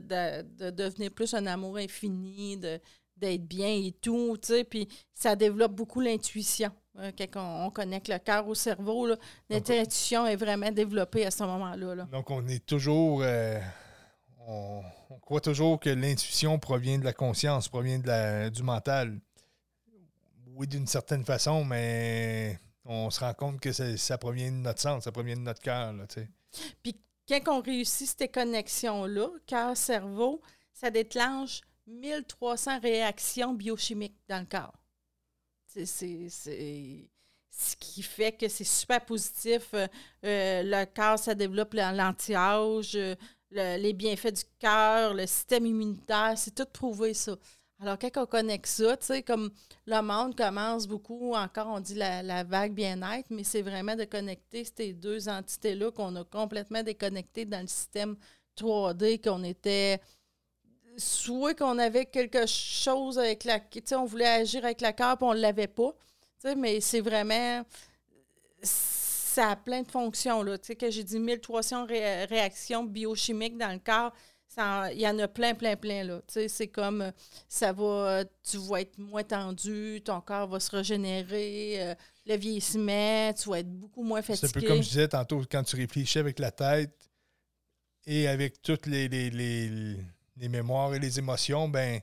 devenir 0.71 1.11
plus 1.11 1.33
un 1.33 1.45
amour 1.45 1.77
infini, 1.77 2.57
d'être 2.57 3.45
bien 3.45 3.69
et 3.69 3.93
tout, 4.01 4.37
tu 4.41 4.47
sais, 4.47 4.63
puis 4.63 4.87
ça 5.13 5.35
développe 5.35 5.73
beaucoup 5.73 5.99
l'intuition. 5.99 6.71
Euh, 6.97 7.11
quand 7.17 7.65
on, 7.65 7.69
connecte 7.71 8.07
le 8.07 8.19
cœur 8.19 8.47
au 8.47 8.55
cerveau, 8.55 9.07
l'intuition 9.49 10.25
est 10.25 10.37
vraiment 10.37 10.71
développée 10.71 11.25
à 11.25 11.31
ce 11.31 11.43
moment-là. 11.43 12.05
Donc, 12.11 12.31
on 12.31 12.47
est 12.47 12.65
toujours... 12.65 13.21
Euh, 13.23 13.59
on, 14.47 14.83
croit 15.21 15.41
toujours 15.41 15.79
que 15.79 15.89
l'intuition 15.89 16.59
provient 16.59 16.99
de 16.99 17.03
la 17.05 17.13
conscience, 17.13 17.67
provient 17.67 17.99
de 17.99 18.07
la, 18.07 18.49
du 18.49 18.63
mental. 18.63 19.19
Oui, 20.47 20.67
d'une 20.67 20.87
certaine 20.87 21.25
façon, 21.25 21.65
mais 21.65 22.59
on 22.85 23.09
se 23.09 23.19
rend 23.19 23.33
compte 23.33 23.59
que 23.59 23.71
ça, 23.71 24.17
provient 24.17 24.51
de 24.51 24.57
notre 24.57 24.81
sens, 24.81 25.03
ça 25.03 25.11
provient 25.11 25.35
de 25.35 25.41
notre 25.41 25.61
cœur. 25.61 25.93
Puis 26.81 26.95
quand 27.27 27.41
on 27.47 27.61
réussit 27.61 28.15
ces 28.17 28.27
connexions-là, 28.27 29.29
cœur-cerveau, 29.47 30.41
ça 30.73 30.91
déclenche 30.91 31.61
1300 31.87 32.79
réactions 32.79 33.53
biochimiques 33.53 34.19
dans 34.29 34.39
le 34.39 34.45
corps. 34.45 34.79
C'est 35.67 35.85
ce 37.57 37.75
qui 37.77 38.01
fait 38.01 38.33
que 38.33 38.47
c'est 38.47 38.63
super 38.63 39.03
positif. 39.03 39.69
Euh, 39.73 39.87
euh, 40.25 40.61
le 40.63 40.85
cœur, 40.85 41.17
ça 41.17 41.35
développe 41.35 41.73
l'anti-âge, 41.73 42.97
euh, 43.55 43.77
les 43.77 43.93
bienfaits 43.93 44.33
du 44.33 44.43
cœur, 44.59 45.13
le 45.13 45.25
système 45.27 45.65
immunitaire, 45.65 46.33
c'est 46.35 46.55
tout 46.55 46.65
prouvé 46.71 47.13
ça. 47.13 47.35
Alors, 47.79 47.99
quand 47.99 48.09
on 48.17 48.25
connecte 48.25 48.67
ça, 48.67 48.95
tu 48.97 49.05
sais, 49.05 49.21
comme 49.21 49.51
le 49.85 50.01
monde 50.01 50.35
commence 50.35 50.87
beaucoup, 50.87 51.33
encore 51.33 51.67
on 51.67 51.79
dit 51.79 51.95
la, 51.95 52.43
vague 52.43 52.73
bien-être, 52.73 53.27
mais 53.29 53.43
c'est 53.43 53.61
vraiment 53.61 53.95
de 53.95 54.05
connecter 54.05 54.65
ces 54.65 54.93
deux 54.93 55.27
entités-là 55.27 55.91
qu'on 55.91 56.15
a 56.15 56.23
complètement 56.23 56.83
déconnectées 56.83 57.45
dans 57.45 57.61
le 57.61 57.67
système 57.67 58.15
3D, 58.57 59.21
qu'on 59.21 59.43
était. 59.43 59.99
Soit 60.97 61.55
qu'on 61.55 61.77
avait 61.77 62.05
quelque 62.05 62.45
chose 62.45 63.19
avec 63.19 63.43
la. 63.43 63.59
Tu 63.59 63.81
sais, 63.83 63.95
on 63.95 64.05
voulait 64.05 64.25
agir 64.25 64.63
avec 64.63 64.79
la 64.79 64.93
cœur, 64.93 65.17
puis 65.17 65.27
on 65.27 65.33
ne 65.33 65.39
l'avait 65.39 65.67
pas. 65.67 65.91
Tu 66.39 66.49
sais, 66.49 66.55
mais 66.55 66.79
c'est 66.79 67.01
vraiment 67.01 67.65
ça 69.35 69.49
a 69.49 69.55
plein 69.55 69.81
de 69.81 69.91
fonctions. 69.91 70.43
Là. 70.43 70.57
Tu 70.57 70.67
sais, 70.67 70.75
que 70.75 70.89
j'ai 70.89 71.03
dit 71.03 71.19
1300 71.19 71.85
réactions 71.85 72.83
biochimiques 72.83 73.57
dans 73.57 73.71
le 73.71 73.79
corps. 73.79 74.13
Il 74.93 74.99
y 74.99 75.07
en 75.07 75.19
a 75.19 75.27
plein, 75.27 75.53
plein, 75.53 75.75
plein. 75.75 76.03
Là. 76.05 76.21
Tu 76.27 76.33
sais, 76.33 76.47
c'est 76.47 76.67
comme 76.67 77.11
ça 77.49 77.73
va, 77.73 78.23
tu 78.49 78.57
vas 78.57 78.81
être 78.81 78.97
moins 78.97 79.23
tendu, 79.23 80.01
ton 80.03 80.21
corps 80.21 80.47
va 80.47 80.61
se 80.61 80.71
régénérer, 80.71 81.75
euh, 81.83 81.95
le 82.25 82.37
vieillissement, 82.37 83.33
tu 83.33 83.49
vas 83.49 83.59
être 83.59 83.71
beaucoup 83.71 84.03
moins 84.03 84.21
fatigué. 84.21 84.47
C'est 84.47 84.57
un 84.57 84.61
peu 84.61 84.67
comme 84.67 84.81
je 84.81 84.87
disais 84.87 85.07
tantôt, 85.09 85.41
quand 85.51 85.63
tu 85.63 85.75
réfléchis 85.75 86.19
avec 86.19 86.39
la 86.39 86.51
tête 86.51 86.95
et 88.05 88.29
avec 88.29 88.61
toutes 88.61 88.85
les, 88.85 89.09
les, 89.09 89.29
les 89.29 90.49
mémoires 90.49 90.95
et 90.95 90.99
les 90.99 91.19
émotions, 91.19 91.67
ben 91.67 91.99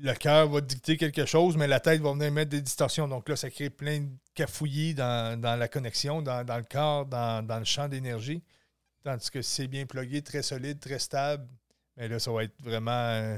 le 0.00 0.14
cœur 0.14 0.48
va 0.48 0.60
dicter 0.60 0.96
quelque 0.96 1.24
chose, 1.24 1.56
mais 1.56 1.66
la 1.66 1.80
tête 1.80 2.00
va 2.00 2.12
venir 2.12 2.30
mettre 2.32 2.50
des 2.50 2.60
distorsions. 2.60 3.08
Donc 3.08 3.28
là, 3.28 3.36
ça 3.36 3.50
crée 3.50 3.70
plein 3.70 4.00
de 4.00 4.08
cafouillis 4.34 4.94
dans, 4.94 5.40
la 5.40 5.68
connexion, 5.68 6.22
dans, 6.22 6.42
le 6.42 6.64
corps, 6.64 7.06
dans, 7.06 7.58
le 7.58 7.64
champ 7.64 7.88
d'énergie. 7.88 8.42
Tandis 9.02 9.30
que 9.30 9.42
c'est 9.42 9.68
bien 9.68 9.86
plugué, 9.86 10.22
très 10.22 10.42
solide, 10.42 10.80
très 10.80 10.98
stable, 10.98 11.46
mais 11.96 12.08
là, 12.08 12.18
ça 12.18 12.32
va 12.32 12.44
être 12.44 12.54
vraiment. 12.62 12.90
Euh, 12.90 13.36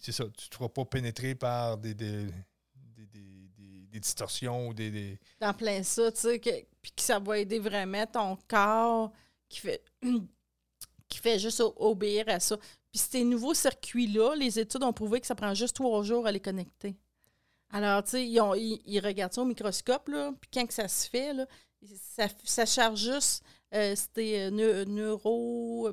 c'est 0.00 0.12
ça, 0.12 0.24
tu 0.24 0.46
ne 0.46 0.48
te 0.50 0.54
feras 0.56 0.68
pas 0.68 0.84
pénétrer 0.84 1.36
par 1.36 1.78
des, 1.78 1.94
des, 1.94 2.26
distorsions 4.00 4.68
ou 4.68 4.74
des, 4.74 5.18
Dans 5.40 5.52
plein 5.52 5.82
ça, 5.82 6.12
tu 6.12 6.20
sais, 6.20 6.38
puis 6.80 6.92
que 6.92 7.02
ça 7.02 7.18
va 7.18 7.38
aider 7.38 7.58
vraiment 7.58 8.06
ton 8.06 8.38
corps 8.46 9.12
qui 9.48 9.58
fait 9.58 9.82
qui 11.08 11.18
fait 11.18 11.38
juste 11.38 11.62
obéir 11.76 12.24
à 12.28 12.38
ça. 12.38 12.56
Puis 12.98 13.06
ces 13.10 13.24
nouveaux 13.24 13.54
circuits-là, 13.54 14.34
les 14.34 14.58
études 14.58 14.82
ont 14.82 14.92
prouvé 14.92 15.20
que 15.20 15.26
ça 15.26 15.34
prend 15.36 15.54
juste 15.54 15.76
trois 15.76 16.02
jours 16.02 16.26
à 16.26 16.32
les 16.32 16.40
connecter. 16.40 16.96
Alors, 17.70 18.02
tu 18.02 18.10
sais, 18.10 18.26
ils, 18.26 18.40
ont- 18.40 18.54
ils- 18.54 18.80
ils 18.86 18.98
regardent 19.00 19.32
ça 19.32 19.42
au 19.42 19.44
microscope, 19.44 20.08
là, 20.08 20.32
puis 20.40 20.50
quand 20.52 20.66
que 20.66 20.74
ça 20.74 20.88
se 20.88 21.08
fait, 21.08 21.32
là, 21.34 21.46
ça, 22.16 22.26
ça 22.44 22.66
charge 22.66 22.98
juste, 23.00 23.44
euh, 23.74 23.94
c'était 23.94 24.46
euh, 24.46 24.50
neu- 24.50 24.84
neuro... 24.84 25.90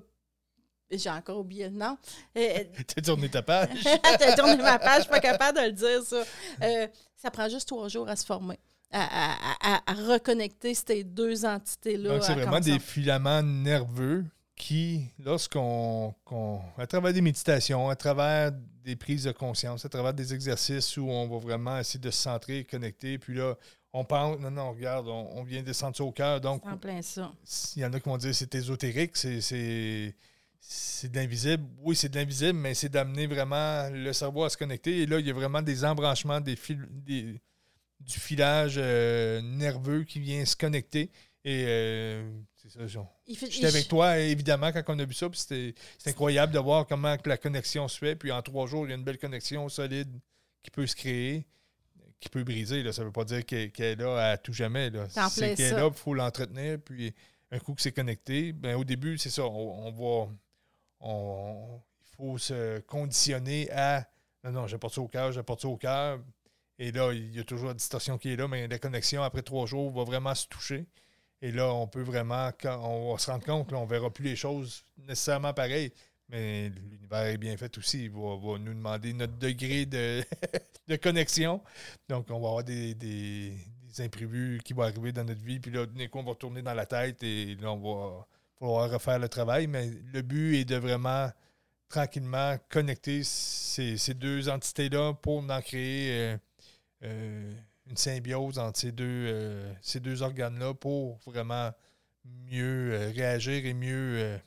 J'ai 0.92 1.10
encore 1.10 1.40
oublié 1.40 1.66
le 1.70 1.76
nom. 1.76 1.98
Euh, 2.38 2.64
T'as 2.88 3.02
tourné 3.02 3.28
ta 3.28 3.42
page. 3.42 3.84
T'as 4.20 4.36
tourné 4.36 4.56
ma 4.58 4.78
page, 4.80 4.98
je 4.98 5.02
suis 5.02 5.10
pas 5.12 5.20
capable 5.20 5.58
de 5.60 5.64
le 5.66 5.72
dire, 5.72 6.02
ça. 6.04 6.24
Euh, 6.62 6.88
ça 7.16 7.32
prend 7.32 7.50
juste 7.50 7.68
trois 7.68 7.88
jours 7.88 8.08
à 8.08 8.16
se 8.16 8.24
former, 8.26 8.60
à, 8.92 9.02
à- 9.34 9.76
à- 9.76 9.92
à 9.92 9.94
reconnecter 9.94 10.74
ces 10.76 11.04
deux 11.04 11.44
entités-là. 11.44 12.10
Donc, 12.10 12.24
c'est 12.24 12.34
vraiment 12.36 12.60
des 12.60 12.80
filaments 12.80 13.42
nerveux 13.44 14.26
qui, 14.56 15.10
lorsqu'on, 15.20 16.14
qu'on- 16.24 16.62
à 16.78 16.88
travers 16.88 17.12
des 17.14 17.22
méditations, 17.22 17.90
à 17.90 17.96
travers 17.96 18.52
des 18.84 18.96
prises 18.96 19.24
de 19.26 19.32
conscience, 19.32 19.84
à 19.86 19.90
travers 19.90 20.14
des 20.14 20.34
exercices 20.34 20.96
où 20.98 21.10
on 21.10 21.28
va 21.28 21.38
vraiment 21.40 21.78
essayer 21.80 22.00
de 22.00 22.12
se 22.12 22.22
centrer, 22.22 22.64
connecter, 22.64 23.18
puis 23.18 23.36
là, 23.36 23.56
on 23.92 24.04
pense, 24.06 24.40
non, 24.40 24.52
non, 24.52 24.72
regarde, 24.72 25.08
on, 25.08 25.30
on 25.38 25.44
vient 25.44 25.64
descendre 25.64 25.96
ça 25.96 26.04
au 26.04 26.12
cœur. 26.12 26.40
Donc, 26.42 26.66
en 26.66 26.78
plein 26.78 27.02
ça. 27.02 27.32
il 27.76 27.82
y 27.82 27.86
en 27.86 27.94
a 27.94 28.00
qui 28.00 28.08
vont 28.10 28.18
dire 28.18 28.34
c'est 28.36 28.54
ésotérique, 28.56 29.16
c'est, 29.18 29.40
c'est, 29.42 30.16
c'est 30.60 31.12
de 31.12 31.16
l'invisible. 31.18 31.64
Oui, 31.80 31.96
c'est 31.96 32.10
de 32.10 32.16
l'invisible, 32.18 32.58
mais 32.60 32.74
c'est 32.74 32.90
d'amener 32.90 33.28
vraiment 33.28 33.90
le 33.90 34.12
cerveau 34.14 34.44
à 34.44 34.50
se 34.50 34.58
connecter. 34.58 35.02
Et 35.02 35.06
là, 35.06 35.20
il 35.20 35.28
y 35.28 35.30
a 35.30 35.34
vraiment 35.34 35.62
des 35.62 35.84
embranchements, 35.86 36.42
des 36.42 36.56
fil, 36.56 36.86
des- 36.92 37.40
du 38.02 38.20
filage 38.20 38.76
euh, 38.78 39.42
nerveux 39.42 40.04
qui 40.04 40.20
vient 40.20 40.44
se 40.46 40.56
connecter. 40.56 41.10
Et 41.46 41.66
euh, 41.68 42.30
c'est 42.70 42.88
ça. 42.90 43.08
J'étais 43.52 43.68
avec 43.68 43.88
toi, 43.88 44.18
évidemment, 44.20 44.72
quand 44.72 44.84
on 44.88 45.00
a 45.00 45.06
vu 45.06 45.14
ça. 45.14 45.30
puis 45.30 45.40
C'était 45.40 45.74
c'est 45.98 46.10
incroyable 46.12 46.54
de 46.54 46.60
voir 46.60 46.86
comment 46.88 47.18
que 47.18 47.30
la 47.30 47.38
connexion 47.38 47.88
se 47.88 47.98
fait. 47.98 48.16
Puis 48.16 48.32
en 48.32 48.42
trois 48.42 48.68
jours, 48.68 48.86
il 48.86 48.90
y 48.90 48.94
a 48.94 48.96
une 48.96 49.04
belle 49.04 49.18
connexion 49.18 49.68
solide 49.70 50.10
qui 50.64 50.72
peut 50.72 50.88
se 50.88 50.96
créer, 50.96 51.46
qui 52.20 52.30
peut 52.30 52.44
briser. 52.44 52.82
Là. 52.84 52.92
Ça 52.94 53.02
ne 53.02 53.08
veut 53.08 53.12
pas 53.12 53.26
dire 53.26 53.46
qu'elle 53.46 53.72
est 53.78 53.96
là 53.96 54.32
à 54.32 54.38
tout 54.38 54.54
jamais. 54.54 54.90
C'est 55.30 55.56
qu'elle 55.56 55.66
est 55.68 55.70
là, 55.78 55.88
il 55.92 55.98
faut 55.98 56.14
l'entretenir. 56.14 56.80
Puis 56.84 57.14
un 57.52 57.60
coup 57.60 57.74
que 57.76 57.82
c'est 57.82 57.92
connecté, 57.92 58.52
ben, 58.54 58.76
au 58.76 58.84
début, 58.84 59.18
c'est 59.18 59.30
ça. 59.30 59.44
On, 59.46 59.88
on 59.88 59.92
va. 59.92 60.32
on- 61.00 61.80
il 62.12 62.16
faut 62.18 62.38
se 62.38 62.80
conditionner 62.82 63.70
à. 63.72 64.08
Non, 64.44 64.52
non, 64.52 64.68
j'apporte 64.68 64.94
ça 64.96 65.02
au 65.02 65.08
cœur, 65.08 65.32
j'apporte 65.32 65.62
ça 65.62 65.68
au 65.68 65.78
cœur. 65.78 66.20
Et 66.80 66.92
là, 66.92 67.12
il 67.14 67.36
y 67.36 67.40
a 67.40 67.44
toujours 67.44 67.68
la 67.68 67.74
distorsion 67.74 68.18
qui 68.18 68.32
est 68.32 68.36
là, 68.36 68.48
mais 68.48 68.68
la 68.68 68.80
connexion, 68.80 69.22
après 69.24 69.42
trois 69.42 69.66
jours, 69.66 69.92
va 69.92 70.04
vraiment 70.04 70.34
se 70.36 70.48
toucher. 70.48 70.86
Et 71.42 71.52
là, 71.52 71.72
on 71.74 71.88
peut 71.88 72.02
vraiment, 72.02 72.50
quand 72.60 72.80
on 72.84 73.14
va 73.14 73.20
se 73.20 73.30
rendre 73.30 73.46
compte, 73.46 73.72
là, 73.72 73.78
on 73.78 73.86
ne 73.86 73.90
verra 73.90 74.10
plus 74.10 74.26
les 74.26 74.36
choses 74.36 74.84
nécessairement 74.98 75.54
pareilles. 75.54 75.92
Mais 76.30 76.70
l'univers 76.70 77.26
est 77.28 77.38
bien 77.38 77.56
fait 77.58 77.78
aussi. 77.78 78.06
Il 78.06 78.12
va, 78.12 78.58
nous 78.58 78.74
demander 78.74 79.14
notre 79.14 79.38
degré 79.38 79.86
de, 80.88 80.96
connexion. 80.96 81.62
Donc, 82.10 82.28
on 82.30 82.40
va 82.40 82.48
avoir 82.48 82.64
des, 82.64 83.54
imprévus 84.00 84.60
qui 84.64 84.74
vont 84.74 84.84
arriver 84.84 85.12
dans 85.12 85.24
notre 85.24 85.44
vie. 85.44 85.60
Puis 85.60 85.72
là, 85.72 85.86
d'un 85.86 86.08
coup, 86.08 86.20
on 86.20 86.24
va 86.24 86.32
retourner 86.32 86.62
dans 86.62 86.74
la 86.74 86.86
tête 86.86 87.22
et 87.24 87.56
là, 87.56 87.72
on 87.72 87.78
va 87.78 88.28
falloir 88.60 88.90
refaire 88.90 89.20
le 89.20 89.30
travail. 89.30 89.68
Mais 89.68 89.90
le 90.14 90.22
but 90.22 90.56
est 90.56 90.66
de 90.66 90.78
vraiment 90.78 91.30
tranquillement 91.90 92.58
connecter 92.70 93.24
ces, 93.24 93.98
ces 93.98 94.14
deux 94.14 94.50
entités-là 94.50 95.14
pour 95.14 95.40
en 95.50 95.62
créer 95.62 96.12
euh, 96.12 96.38
euh, 97.04 97.52
une 97.88 97.98
symbiose 97.98 98.58
entre 98.60 98.80
ces 98.80 98.92
deux, 98.92 99.06
euh, 99.08 99.74
ces 99.82 100.00
deux 100.00 100.22
organes-là 100.22 100.74
pour 100.74 101.18
vraiment 101.26 101.72
mieux 102.24 102.94
euh, 102.94 103.12
réagir 103.16 103.66
et 103.66 103.74
mieux. 103.74 104.16
euh, 104.18 104.38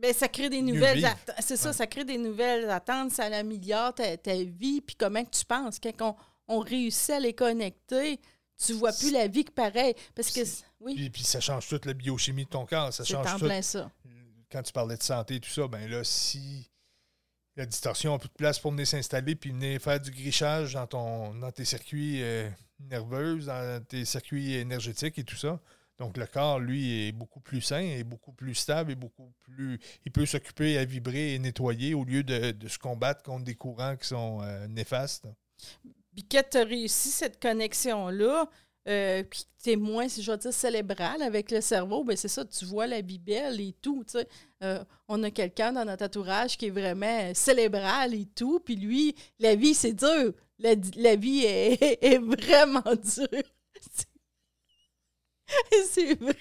Ben, 0.00 0.12
ça 0.12 0.28
crée 0.28 0.50
des 0.50 0.60
Mieux 0.62 0.74
nouvelles 0.74 1.04
attentes. 1.04 1.36
C'est 1.40 1.56
ça, 1.56 1.68
Ouais. 1.68 1.74
ça 1.74 1.86
crée 1.86 2.04
des 2.04 2.18
nouvelles 2.18 2.68
attentes, 2.70 3.12
ça 3.12 3.24
améliore 3.24 3.94
ta, 3.94 4.16
ta 4.16 4.34
vie, 4.34 4.80
puis 4.80 4.96
comment 4.96 5.24
tu 5.24 5.44
penses. 5.44 5.78
Quand 5.78 6.16
on, 6.48 6.56
on 6.56 6.58
réussit 6.60 7.10
à 7.10 7.20
les 7.20 7.32
connecter, 7.32 8.20
tu 8.64 8.74
vois 8.74 8.92
plus 8.92 9.10
la 9.10 9.26
vie 9.28 9.44
que 9.44 9.52
pareil. 9.52 9.94
Parce 10.14 10.30
que, 10.30 10.40
oui, 10.80 10.94
puis, 10.96 11.10
puis 11.10 11.22
ça 11.22 11.40
change 11.40 11.66
toute 11.68 11.86
la 11.86 11.94
biochimie 11.94 12.44
de 12.44 12.50
ton 12.50 12.66
corps. 12.66 12.92
Ça 12.92 13.04
change 13.04 13.26
en 13.26 13.38
tout. 13.38 13.44
plein 13.46 13.62
ça. 13.62 13.90
Quand 14.50 14.62
tu 14.62 14.72
parlais 14.72 14.96
de 14.98 15.02
santé 15.02 15.36
et 15.36 15.40
tout 15.40 15.48
ça, 15.50 15.66
ben 15.66 15.88
là, 15.88 16.04
si 16.04 16.68
la 17.56 17.64
distorsion 17.64 18.14
a 18.14 18.18
plus 18.18 18.28
de 18.28 18.34
place 18.34 18.58
pour 18.58 18.70
venir 18.72 18.86
s'installer 18.86 19.34
puis 19.34 19.50
venir 19.50 19.80
faire 19.80 19.98
du 20.00 20.10
grichage 20.10 20.74
dans, 20.74 20.86
ton, 20.86 21.34
dans 21.34 21.50
tes 21.50 21.64
circuits 21.64 22.22
nerveux, 22.88 23.38
dans 23.38 23.84
tes 23.84 24.04
circuits 24.04 24.54
énergétiques 24.54 25.18
et 25.18 25.24
tout 25.24 25.36
ça. 25.36 25.60
Donc, 25.98 26.16
le 26.16 26.26
corps, 26.26 26.58
lui, 26.58 27.06
est 27.06 27.12
beaucoup 27.12 27.40
plus 27.40 27.60
sain, 27.60 27.80
est 27.80 28.04
beaucoup 28.04 28.32
plus 28.32 28.54
stable 28.54 28.92
et 28.92 28.94
beaucoup 28.94 29.32
plus. 29.44 29.78
Il 30.04 30.12
peut 30.12 30.26
s'occuper 30.26 30.78
à 30.78 30.84
vibrer 30.84 31.34
et 31.34 31.38
nettoyer 31.38 31.94
au 31.94 32.04
lieu 32.04 32.22
de, 32.22 32.68
se 32.68 32.78
combattre 32.78 33.22
contre 33.22 33.44
des 33.44 33.54
courants 33.54 33.96
qui 33.96 34.08
sont 34.08 34.40
euh, 34.42 34.66
néfastes. 34.68 35.26
Puis 36.14 36.24
quand 36.30 36.42
tu 36.50 36.58
as 36.58 36.64
réussi 36.64 37.10
cette 37.10 37.40
connexion-là, 37.40 38.48
euh, 38.88 39.22
puis 39.22 39.44
tu 39.62 39.70
es 39.70 39.76
moins, 39.76 40.08
si 40.08 40.22
je 40.22 40.30
veux 40.30 40.36
dire, 40.36 40.52
cérébral 40.52 41.22
avec 41.22 41.50
le 41.52 41.60
cerveau, 41.60 42.02
ben 42.02 42.16
c'est 42.16 42.28
ça, 42.28 42.44
tu 42.44 42.64
vois 42.64 42.88
la 42.88 43.00
vie 43.00 43.18
belle 43.18 43.60
et 43.60 43.74
tout. 43.80 44.04
Euh, 44.62 44.84
on 45.08 45.22
a 45.22 45.30
quelqu'un 45.30 45.72
dans 45.72 45.84
notre 45.84 46.04
entourage 46.04 46.56
qui 46.58 46.66
est 46.66 46.70
vraiment 46.70 47.06
euh, 47.06 47.32
cérébral 47.34 48.12
et 48.14 48.26
tout, 48.26 48.58
puis 48.58 48.74
lui, 48.74 49.14
la 49.38 49.54
vie, 49.54 49.74
c'est 49.74 49.92
dur. 49.92 50.32
La, 50.62 50.74
la 50.96 51.16
vie 51.16 51.44
est, 51.44 51.98
est 52.02 52.18
vraiment 52.18 52.82
dure. 52.94 53.42
C'est- 55.90 56.14
vrai. 56.14 56.36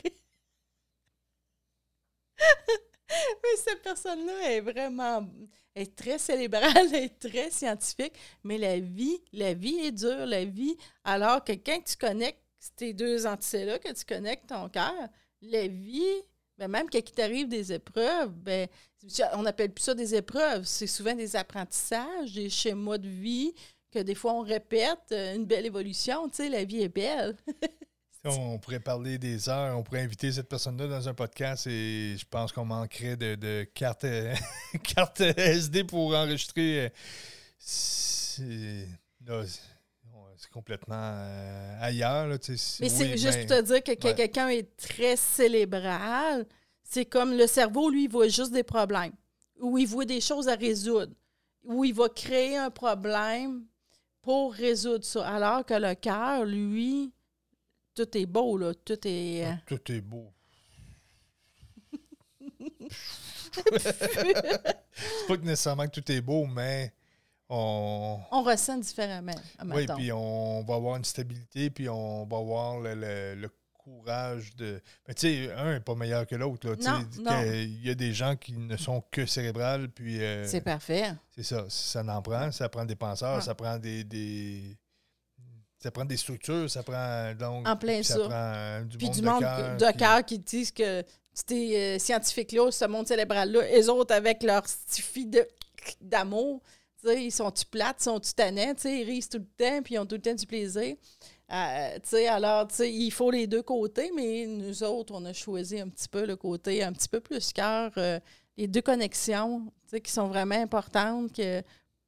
Mais 3.44 3.58
cette 3.58 3.82
personne-là 3.82 4.52
est 4.52 4.62
vraiment 4.62 5.28
est 5.76 5.96
très 5.96 6.18
cérébrale, 6.18 6.88
elle 6.94 6.96
est 7.06 7.20
très 7.20 7.50
scientifique, 7.50 8.14
mais 8.44 8.58
la 8.58 8.80
vie, 8.80 9.22
la 9.32 9.54
vie 9.54 9.80
est 9.80 9.92
dure, 9.92 10.26
la 10.26 10.44
vie. 10.44 10.76
Alors 11.04 11.44
que 11.44 11.54
quand 11.54 11.80
tu 11.86 11.96
connectes 11.96 12.42
ces 12.78 12.94
deux 12.94 13.26
entités-là, 13.26 13.80
que 13.80 13.92
tu 13.94 14.04
connectes 14.06 14.48
ton 14.50 14.68
cœur, 14.70 14.94
la 15.42 15.68
vie, 15.68 16.04
ben 16.58 16.68
même 16.68 16.90
quand 16.90 17.00
il 17.00 17.12
t'arrive 17.14 17.48
des 17.48 17.72
épreuves, 17.74 18.32
ben, 18.32 18.68
on 19.34 19.44
n'appelle 19.44 19.74
plus 19.74 19.84
ça 19.84 19.94
des 19.96 20.14
épreuves, 20.16 20.66
c'est 20.66 20.88
souvent 20.88 21.16
des 21.16 21.36
apprentissages, 21.36 22.34
des 22.34 22.50
schémas 22.50 22.98
de 22.98 23.08
vie 23.10 23.54
que 23.92 24.00
des 24.00 24.16
fois 24.16 24.34
on 24.34 24.42
répète, 24.42 25.00
euh, 25.12 25.36
une 25.36 25.46
belle 25.46 25.66
évolution, 25.66 26.28
tu 26.30 26.38
sais, 26.38 26.50
la 26.50 26.64
vie 26.64 26.82
est 26.84 26.90
belle. 26.90 27.36
On 28.24 28.60
pourrait 28.60 28.80
parler 28.80 29.18
des 29.18 29.50
heures, 29.50 29.76
on 29.76 29.82
pourrait 29.82 30.02
inviter 30.02 30.32
cette 30.32 30.48
personne-là 30.48 30.86
dans 30.86 31.10
un 31.10 31.14
podcast 31.16 31.66
et 31.66 32.16
je 32.20 32.26
pense 32.30 32.52
qu'on 32.52 32.66
manquerait 32.66 33.16
de, 33.18 33.34
de 33.34 33.64
cartes 33.74 34.06
cartes 34.84 35.22
SD 35.22 35.86
pour 35.86 36.14
enregistrer. 36.16 36.92
euh, 38.40 39.46
C'est 40.38 40.52
complètement 40.52 40.96
euh, 41.16 41.78
ailleurs. 41.82 42.28
là, 42.28 42.38
tu 42.38 42.58
sais. 42.60 42.84
Mais 42.84 42.90
c'est 42.90 43.18
juste 43.18 43.40
ben, 43.40 43.48
pour 43.48 43.58
te 43.58 43.62
dire 43.74 43.84
que 43.84 44.08
ouais. 44.08 44.16
quelqu'un 44.16 44.50
est 44.50 44.78
très 44.78 45.16
cérébral, 45.16 46.46
c'est 46.84 47.06
comme 47.06 47.34
le 47.36 47.48
cerveau, 47.48 47.90
lui, 47.90 48.04
il 48.04 48.10
voit 48.12 48.28
juste 48.28 48.52
des 48.52 48.64
problèmes, 48.64 49.14
ou 49.60 49.80
il 49.80 49.88
voit 49.88 50.06
des 50.06 50.22
choses 50.22 50.48
à 50.48 50.54
résoudre, 50.56 51.14
ou 51.64 51.86
il 51.86 51.94
va 51.96 52.08
créer 52.10 52.58
un 52.58 52.70
problème 52.70 53.66
pour 54.22 54.54
résoudre 54.54 55.04
ça. 55.04 55.28
Alors 55.28 55.66
que 55.66 55.74
le 55.74 55.96
cœur, 55.96 56.46
lui, 56.46 57.12
tout 57.96 58.18
est 58.18 58.26
beau, 58.26 58.58
là. 58.58 58.74
Tout 58.74 59.00
est. 59.08 59.46
euh, 59.46 59.54
Tout 59.66 59.92
est 59.92 60.02
beau. 60.02 60.32
c'est 63.78 65.28
pas 65.28 65.38
que 65.38 65.44
nécessairement 65.44 65.88
que 65.88 66.00
tout 66.00 66.12
est 66.12 66.22
beau, 66.22 66.46
mais 66.46 66.94
on, 67.50 68.20
on 68.32 68.44
ressent 68.44 68.78
différemment. 68.78 69.36
Oui, 69.66 69.86
puis 69.98 70.12
on 70.12 70.64
va 70.64 70.76
avoir 70.76 70.96
une 70.98 71.04
stabilité, 71.06 71.70
puis 71.70 71.90
on 71.90 72.26
va 72.26 72.38
avoir 72.38 72.80
le, 72.80 72.94
le- 72.96 73.36
le 73.36 73.50
courage 73.84 74.56
de. 74.56 74.82
Mais 75.08 75.14
tu 75.14 75.22
sais, 75.46 75.52
un 75.54 75.74
n'est 75.74 75.80
pas 75.80 75.96
meilleur 75.96 76.26
que 76.28 76.36
l'autre. 76.36 76.76
Il 76.80 77.82
y 77.86 77.90
a 77.90 77.96
des 77.96 78.14
gens 78.14 78.36
qui 78.36 78.54
ne 78.54 78.78
sont 78.78 79.04
que 79.12 79.26
cérébrales, 79.26 79.90
puis 79.90 80.22
euh, 80.22 80.46
C'est 80.48 80.62
parfait. 80.62 81.14
c'est 81.36 81.44
ça. 81.44 81.66
Ça 81.70 82.02
en 82.08 82.22
prend. 82.22 82.52
Ça 82.52 82.70
prend 82.70 82.86
des 82.86 82.96
penseurs, 82.96 83.38
Ah. 83.38 83.42
ça 83.42 83.56
prend 83.56 83.78
des, 83.78 84.04
des- 84.04 84.78
Ça 85.80 85.90
prend 85.90 86.06
des 86.06 86.18
structures, 86.18 86.70
ça 86.70 86.84
prend 86.84 87.34
donc. 87.34 87.68
En 87.68 87.76
plein 87.76 88.04
ça. 88.04 88.16
ça. 88.16 88.28
prend 88.30 88.86
du 88.86 88.98
Puis 88.98 89.08
monde 89.08 89.16
du 89.16 89.22
de 89.22 89.26
monde 89.26 89.40
cœur 89.40 89.78
de 89.78 89.92
qui- 89.92 89.98
cœur 89.98 90.26
qui 90.26 90.40
disent 90.40 90.72
que 90.72 91.04
ces 91.34 91.76
euh, 91.76 91.98
scientifiques-là, 92.00 92.70
ce 92.72 92.86
monde 92.86 93.08
cérébral-là, 93.08 93.62
eux 93.80 93.90
autres, 93.90 94.14
avec 94.14 94.44
leur 94.44 94.68
stifi 94.68 95.26
de- 95.26 95.48
d'amour, 96.00 96.62
ils 97.04 97.32
sont-tu 97.32 97.66
plates, 97.66 98.00
sont-tu 98.02 98.32
tannants, 98.34 98.76
ils 98.86 99.04
risent 99.04 99.28
tout 99.30 99.40
le 99.40 99.46
temps, 99.58 99.82
puis 99.82 99.96
ils 99.96 99.98
ont 99.98 100.06
tout 100.06 100.16
le 100.16 100.22
temps 100.22 100.36
du 100.36 100.46
plaisir. 100.46 100.96
Euh, 101.52 101.98
alors, 102.30 102.68
il 102.80 103.12
faut 103.12 103.30
les 103.30 103.46
deux 103.46 103.62
côtés, 103.62 104.12
mais 104.16 104.46
nous 104.46 104.84
autres, 104.84 105.14
on 105.14 105.26
a 105.26 105.34
choisi 105.34 105.80
un 105.80 105.90
petit 105.90 106.08
peu 106.08 106.26
le 106.26 106.36
côté 106.36 106.84
un 106.84 106.94
petit 106.94 107.10
peu 107.10 107.20
plus 107.20 107.52
cœur, 107.52 107.92
euh, 107.98 108.20
les 108.58 108.68
deux 108.68 108.82
connexions, 108.82 109.72
qui 110.04 110.12
sont 110.12 110.28
vraiment 110.28 110.56
importantes 110.56 111.34
que 111.34 111.62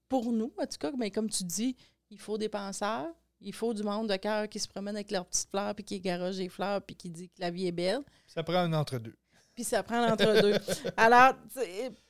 pour 0.07 0.31
nous, 0.31 0.53
en 0.57 0.65
tout 0.65 0.77
cas, 0.79 0.91
mais 0.97 1.11
comme 1.11 1.29
tu 1.29 1.43
dis, 1.43 1.75
il 2.09 2.19
faut 2.19 2.37
des 2.37 2.47
penseurs, 2.47 3.09
il 3.41 3.53
faut 3.53 3.73
du 3.73 3.83
monde 3.83 4.07
de 4.07 4.15
cœur 4.15 4.47
qui 4.47 4.59
se 4.59 4.67
promène 4.67 4.95
avec 4.95 5.11
leurs 5.11 5.25
petites 5.25 5.49
fleurs, 5.49 5.75
puis 5.75 5.83
qui 5.83 5.99
garoche 5.99 6.37
des 6.37 6.49
fleurs, 6.49 6.81
puis 6.81 6.95
qui 6.95 7.09
dit 7.09 7.27
que 7.27 7.41
la 7.41 7.49
vie 7.49 7.67
est 7.67 7.73
belle. 7.73 8.01
Ça 8.27 8.43
prend 8.43 8.55
un 8.55 8.71
entre-deux. 8.71 9.15
puis 9.53 9.65
ça 9.65 9.83
prend 9.83 10.07
l'entre-deux. 10.07 10.55
Alors, 10.97 11.33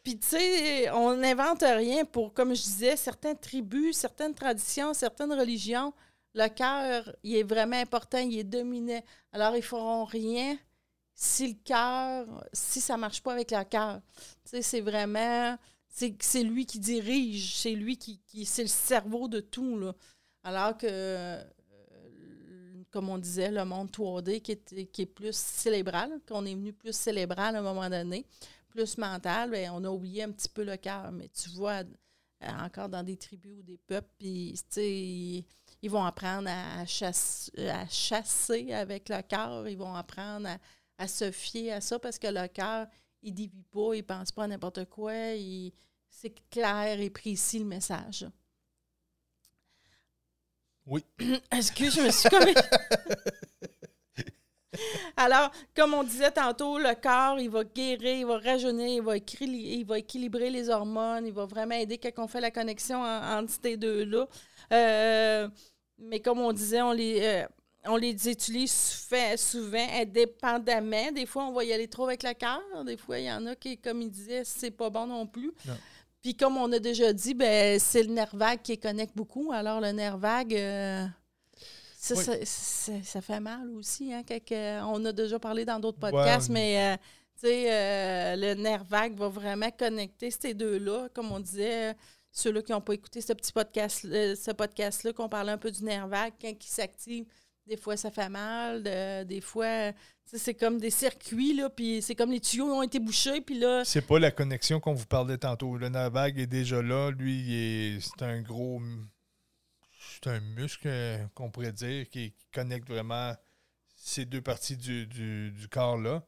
puis 0.03 0.19
tu 0.19 0.27
sais, 0.27 0.91
on 0.91 1.15
n'invente 1.15 1.61
rien 1.61 2.05
pour, 2.05 2.31
comme 2.33 2.53
je 2.53 2.61
disais, 2.61 2.95
certaines 2.95 3.37
tribus, 3.37 3.97
certaines 3.97 4.35
traditions, 4.35 4.93
certaines 4.93 5.33
religions, 5.33 5.93
le 6.33 6.47
cœur, 6.49 7.15
il 7.23 7.35
est 7.35 7.43
vraiment 7.43 7.77
important, 7.77 8.19
il 8.19 8.39
est 8.39 8.43
dominé. 8.43 9.03
Alors, 9.31 9.55
ils 9.55 9.63
feront 9.63 10.05
rien 10.05 10.57
si 11.13 11.49
le 11.49 11.57
cœur, 11.63 12.25
si 12.53 12.81
ça 12.81 12.95
ne 12.95 13.01
marche 13.01 13.21
pas 13.21 13.33
avec 13.33 13.51
le 13.51 13.63
cœur. 13.63 14.01
Tu 14.43 14.49
sais, 14.51 14.61
c'est 14.61 14.81
vraiment, 14.81 15.57
c'est 15.87 16.43
lui 16.43 16.65
qui 16.65 16.79
dirige, 16.79 17.57
c'est 17.57 17.73
lui 17.73 17.97
qui, 17.97 18.19
c'est 18.45 18.63
le 18.63 18.67
cerveau 18.67 19.27
de 19.27 19.39
tout, 19.39 19.77
là. 19.77 19.93
Alors 20.43 20.75
que 20.75 21.39
comme 22.93 23.09
on 23.09 23.17
disait, 23.17 23.49
le 23.49 23.65
monde 23.65 23.89
3D 23.89 24.39
qui 24.39 25.01
est, 25.01 25.05
plus 25.07 25.35
célébral, 25.35 26.19
qu'on 26.27 26.45
est 26.45 26.53
venu 26.53 26.73
plus 26.73 26.95
célébral 26.95 27.55
à 27.55 27.59
un 27.59 27.63
moment 27.63 27.89
donné, 27.89 28.23
plus 28.69 28.99
mental, 28.99 29.49
bien, 29.49 29.73
on 29.73 29.83
a 29.83 29.89
oublié 29.89 30.23
un 30.23 30.31
petit 30.31 30.47
peu 30.47 30.63
le 30.63 30.77
cœur. 30.77 31.11
Mais 31.11 31.27
tu 31.29 31.49
vois, 31.49 31.81
euh, 31.81 32.47
encore 32.63 32.89
dans 32.89 33.01
des 33.01 33.17
tribus 33.17 33.57
ou 33.57 33.63
des 33.63 33.79
peuples, 33.79 34.09
puis, 34.19 34.53
ils, 34.77 35.43
ils 35.83 35.91
vont 35.91 36.05
apprendre 36.05 36.49
à, 36.49 36.85
chasse, 36.85 37.51
à 37.57 37.85
chasser 37.89 38.71
avec 38.71 39.09
le 39.09 39.21
cœur, 39.21 39.67
ils 39.67 39.77
vont 39.77 39.93
apprendre 39.93 40.47
à, 40.97 41.07
se 41.09 41.29
fier 41.29 41.73
à 41.73 41.81
ça 41.81 41.99
parce 41.99 42.17
que 42.17 42.27
le 42.27 42.47
cœur, 42.47 42.87
il 43.21 43.31
ne 43.31 43.35
divise 43.35 43.65
pas, 43.69 43.93
il 43.93 43.97
ne 43.97 44.01
pense 44.01 44.31
pas 44.31 44.45
à 44.45 44.47
n'importe 44.47 44.85
quoi, 44.85 45.11
c'est 46.09 46.33
clair 46.49 47.01
et 47.01 47.09
précis 47.09 47.59
le 47.59 47.65
message. 47.65 48.25
Oui. 50.85 51.03
Excuse, 51.51 51.95
je 51.95 52.01
me 52.01 52.11
suis 52.11 52.29
comme. 52.29 52.45
Alors, 55.17 55.51
comme 55.75 55.93
on 55.93 56.03
disait 56.03 56.31
tantôt, 56.31 56.79
le 56.79 56.95
corps, 56.95 57.39
il 57.39 57.49
va 57.49 57.65
guérir, 57.65 58.19
il 58.19 58.25
va 58.25 58.37
rajeunir, 58.39 58.87
il 58.87 59.01
va, 59.01 59.17
il 59.17 59.85
va 59.85 59.99
équilibrer 59.99 60.49
les 60.49 60.69
hormones, 60.69 61.27
il 61.27 61.33
va 61.33 61.45
vraiment 61.45 61.75
aider 61.75 61.97
quand 61.97 62.23
on 62.23 62.27
fait 62.27 62.41
la 62.41 62.51
connexion 62.51 63.03
entre 63.03 63.53
ces 63.61 63.75
deux-là. 63.77 64.27
Euh, 64.71 65.49
mais 66.05 66.19
comme 66.19 66.39
on 66.39 66.53
disait, 66.53 66.81
on 66.81 66.91
les, 66.91 67.19
euh, 67.21 67.45
on 67.85 67.95
les 67.95 68.29
utilise 68.29 68.71
souvent 69.37 69.87
indépendamment. 69.93 71.11
Des 71.11 71.25
fois, 71.25 71.45
on 71.45 71.53
va 71.53 71.63
y 71.63 71.73
aller 71.73 71.87
trop 71.87 72.05
avec 72.05 72.23
le 72.23 72.33
cœur. 72.33 72.61
Des 72.85 72.97
fois, 72.97 73.19
il 73.19 73.25
y 73.25 73.31
en 73.31 73.45
a 73.45 73.55
qui, 73.55 73.77
comme 73.77 74.01
il 74.01 74.09
disait, 74.09 74.43
c'est 74.43 74.71
pas 74.71 74.89
bon 74.89 75.07
non 75.07 75.27
plus. 75.27 75.51
Puis 76.23 76.35
comme 76.35 76.55
on 76.55 76.71
a 76.71 76.79
déjà 76.79 77.11
dit, 77.11 77.33
ben, 77.33 77.77
c'est 77.79 78.01
le 78.01 78.13
nerf 78.13 78.33
vague 78.33 78.61
qui 78.61 78.77
connecte 78.77 79.15
beaucoup. 79.15 79.51
Alors 79.51 79.81
le 79.81 79.91
nerf 79.91 80.17
vague, 80.17 80.55
euh, 80.55 81.05
ça, 81.97 82.15
ça, 82.45 83.21
fait 83.21 83.41
mal 83.41 83.69
aussi. 83.71 84.13
Hein, 84.13 84.23
on 84.87 85.03
a 85.03 85.11
déjà 85.11 85.37
parlé 85.37 85.65
dans 85.65 85.81
d'autres 85.81 85.99
podcasts, 85.99 86.49
mais 86.49 86.93
euh, 86.93 86.97
euh, 87.45 88.35
le 88.37 88.53
nerf 88.53 88.85
vague 88.85 89.15
va 89.15 89.27
vraiment 89.27 89.69
connecter 89.71 90.31
ces 90.31 90.53
deux-là. 90.53 91.09
Comme 91.13 91.29
on 91.33 91.41
disait, 91.41 91.93
ceux-là 92.33 92.61
qui 92.61 92.73
n'ont 92.73 92.81
pas 92.81 92.93
écouté 92.93 93.21
ce 93.21 93.31
petit 93.31 93.53
podcast, 93.53 94.01
ce 94.01 94.51
podcast-là, 94.51 95.13
qu'on 95.13 95.29
parlait 95.29 95.53
un 95.53 95.57
peu 95.57 95.71
du 95.71 95.83
nerf 95.85 96.07
vague, 96.07 96.33
quand 96.41 96.49
il 96.49 96.67
s'active, 96.67 97.25
des 97.65 97.77
fois 97.77 97.95
ça 97.95 98.11
fait 98.11 98.27
mal, 98.27 98.83
des 98.83 99.39
fois 99.39 99.93
c'est 100.25 100.53
comme 100.53 100.79
des 100.79 100.89
circuits, 100.89 101.53
là, 101.53 101.69
puis 101.69 102.01
c'est 102.01 102.15
comme 102.15 102.31
les 102.31 102.39
tuyaux 102.39 102.65
ont 102.65 102.81
été 102.81 102.99
bouchés, 102.99 103.41
puis 103.41 103.59
là... 103.59 103.83
C'est 103.85 104.01
pas 104.01 104.19
la 104.19 104.31
connexion 104.31 104.79
qu'on 104.79 104.93
vous 104.93 105.05
parlait 105.05 105.37
tantôt. 105.37 105.77
Le 105.77 105.89
Navag 105.89 106.39
est 106.39 106.47
déjà 106.47 106.81
là. 106.81 107.11
Lui, 107.11 107.99
c'est 108.01 108.23
un 108.23 108.41
gros... 108.41 108.81
C'est 110.15 110.27
un 110.27 110.39
muscle, 110.39 110.89
qu'on 111.35 111.51
pourrait 111.51 111.71
dire, 111.71 112.09
qui, 112.09 112.33
connecte 112.53 112.87
vraiment 112.87 113.33
ces 113.95 114.25
deux 114.25 114.41
parties 114.41 114.77
du, 114.77 115.67
corps-là. 115.71 116.23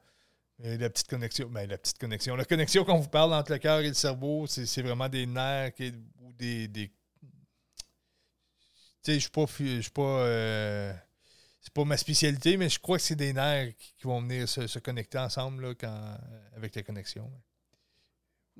Et 0.64 0.78
la 0.78 0.90
petite 0.90 1.08
connexion, 1.08 1.50
ben, 1.50 1.70
la 1.70 1.78
petite 1.78 1.98
connexion. 1.98 2.36
La 2.36 2.46
connexion 2.46 2.86
qu'on 2.86 3.00
vous 3.00 3.10
parle 3.10 3.34
entre 3.34 3.52
le 3.52 3.58
cœur 3.58 3.80
et 3.80 3.88
le 3.88 3.94
cerveau, 3.94 4.48
c'est 4.48 4.82
vraiment 4.82 5.10
des 5.10 5.26
nerfs 5.26 5.74
ou 6.22 6.32
des... 6.34 6.68
des... 6.68 6.88
Tu 6.88 6.96
sais, 9.02 9.14
je 9.16 9.20
suis 9.20 9.30
pas... 9.30 9.46
Je 9.48 9.82
suis 9.82 9.92
pas... 9.92 10.02
Euh, 10.02 10.94
c'est 11.60 11.74
pas 11.74 11.84
ma 11.84 11.98
spécialité, 11.98 12.58
mais 12.58 12.70
je 12.70 12.80
crois 12.80 12.98
que 12.98 13.04
c'est 13.04 13.16
des 13.16 13.34
nerfs 13.34 13.74
qui, 13.78 14.04
vont 14.04 14.22
venir 14.22 14.48
se, 14.48 14.80
connecter 14.80 15.18
ensemble 15.18 15.68
là, 15.68 15.74
quand, 15.74 16.18
avec 16.56 16.76
la 16.76 16.84
connexion. 16.84 17.30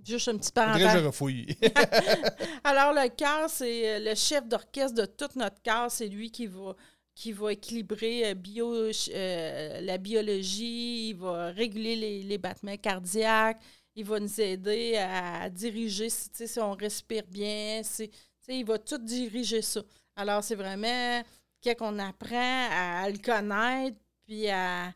Juste 0.04 0.28
un 0.28 0.38
petit 0.38 0.52
parenthèse. 0.52 0.92
je 0.92 1.06
refouille. 1.06 1.58
Alors, 2.64 2.94
le 2.94 3.08
cœur, 3.10 3.50
c'est 3.50 4.00
le 4.00 4.16
chef 4.16 4.48
d'orchestre 4.48 4.96
de 4.96 5.06
tout 5.06 5.30
notre 5.36 5.62
cœur. 5.62 5.90
C'est 5.92 6.08
lui 6.08 6.32
qui 6.32 6.48
va, 6.48 6.76
qui 7.16 7.32
va 7.32 7.54
équilibrer 7.54 8.30
euh, 8.30 8.34
bio, 8.34 8.74
euh, 8.76 9.82
la 9.82 9.98
biologie, 9.98 11.10
il 11.10 11.16
va 11.16 11.48
réguler 11.48 11.96
les, 11.96 12.24
les, 12.24 12.38
battements 12.38 12.78
cardiaques, 12.78 13.62
il 13.96 14.06
va 14.06 14.20
nous 14.20 14.42
aider 14.42 14.98
à 14.98 15.50
diriger 15.50 16.10
si, 16.10 16.30
si 16.48 16.60
on 16.60 16.74
respire 16.74 17.24
bien. 17.28 17.82
Il 18.50 18.66
va 18.66 18.78
tout 18.78 18.98
diriger 18.98 19.62
ça. 19.62 19.82
Alors, 20.16 20.44
c'est 20.44 20.56
vraiment 20.56 21.24
qu'on 21.74 21.98
apprend 21.98 22.68
à, 22.70 23.10
le 23.10 23.18
connaître, 23.18 23.98
puis 24.28 24.48
à, 24.50 24.94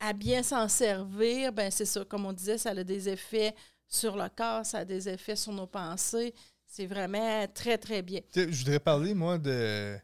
à, 0.00 0.12
bien 0.14 0.42
s'en 0.42 0.68
servir, 0.68 1.52
ben 1.52 1.70
c'est 1.70 1.84
ça, 1.84 2.04
comme 2.04 2.24
on 2.24 2.32
disait, 2.32 2.56
ça 2.56 2.70
a 2.70 2.84
des 2.84 3.08
effets 3.08 3.54
sur 3.86 4.16
le 4.16 4.28
corps, 4.30 4.64
ça 4.64 4.78
a 4.78 4.84
des 4.84 5.08
effets 5.08 5.36
sur 5.36 5.52
nos 5.52 5.66
pensées. 5.66 6.32
C'est 6.68 6.86
vraiment 6.86 7.46
très, 7.54 7.78
très 7.78 8.02
bien. 8.02 8.20
je 8.34 8.44
voudrais 8.58 8.78
parler, 8.78 9.14
moi, 9.14 9.38
de. 9.38 9.98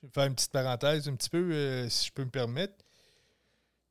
Je 0.00 0.06
vais 0.06 0.12
faire 0.12 0.24
une 0.24 0.34
petite 0.34 0.52
parenthèse 0.52 1.06
un 1.06 1.14
petit 1.14 1.28
peu, 1.28 1.52
euh, 1.52 1.88
si 1.88 2.06
je 2.06 2.12
peux 2.12 2.24
me 2.24 2.30
permettre. 2.30 2.74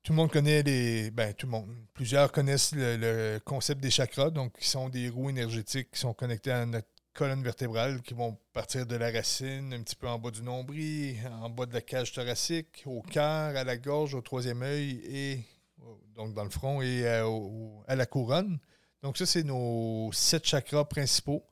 Tout 0.01 0.13
le 0.13 0.17
monde 0.17 0.31
connaît 0.31 0.63
les. 0.63 1.11
Ben, 1.11 1.33
tout 1.33 1.45
le 1.45 1.51
monde. 1.51 1.75
Plusieurs 1.93 2.31
connaissent 2.31 2.73
le, 2.73 3.39
concept 3.45 3.81
des 3.81 3.91
chakras, 3.91 4.31
donc 4.31 4.57
qui 4.57 4.67
sont 4.67 4.89
des 4.89 5.09
roues 5.09 5.29
énergétiques 5.29 5.91
qui 5.91 5.99
sont 5.99 6.13
connectées 6.13 6.51
à 6.51 6.65
notre 6.65 6.87
colonnes 7.13 7.43
vertébrales 7.43 8.01
qui 8.03 8.13
vont 8.13 8.37
partir 8.53 8.85
de 8.85 8.95
la 8.95 9.09
racine, 9.09 9.73
un 9.73 9.81
petit 9.81 9.95
peu 9.95 10.07
en 10.07 10.19
bas 10.19 10.29
du 10.29 10.43
nombril, 10.43 11.17
en 11.41 11.49
bas 11.49 11.65
de 11.65 11.73
la 11.73 11.81
cage 11.81 12.11
thoracique, 12.11 12.83
au 12.85 13.01
cœur, 13.01 13.55
à 13.55 13.63
la 13.63 13.75
gorge, 13.75 14.13
au 14.13 14.21
troisième 14.21 14.61
œil 14.61 15.01
et 15.03 15.39
donc 16.15 16.35
dans 16.35 16.43
le 16.43 16.51
front 16.51 16.79
et 16.83 17.07
à, 17.07 17.25
à 17.87 17.95
la 17.95 18.05
couronne. 18.05 18.59
Donc 19.01 19.17
ça, 19.17 19.25
c'est 19.25 19.41
nos 19.41 20.11
sept 20.13 20.45
chakras 20.45 20.85
principaux 20.85 21.43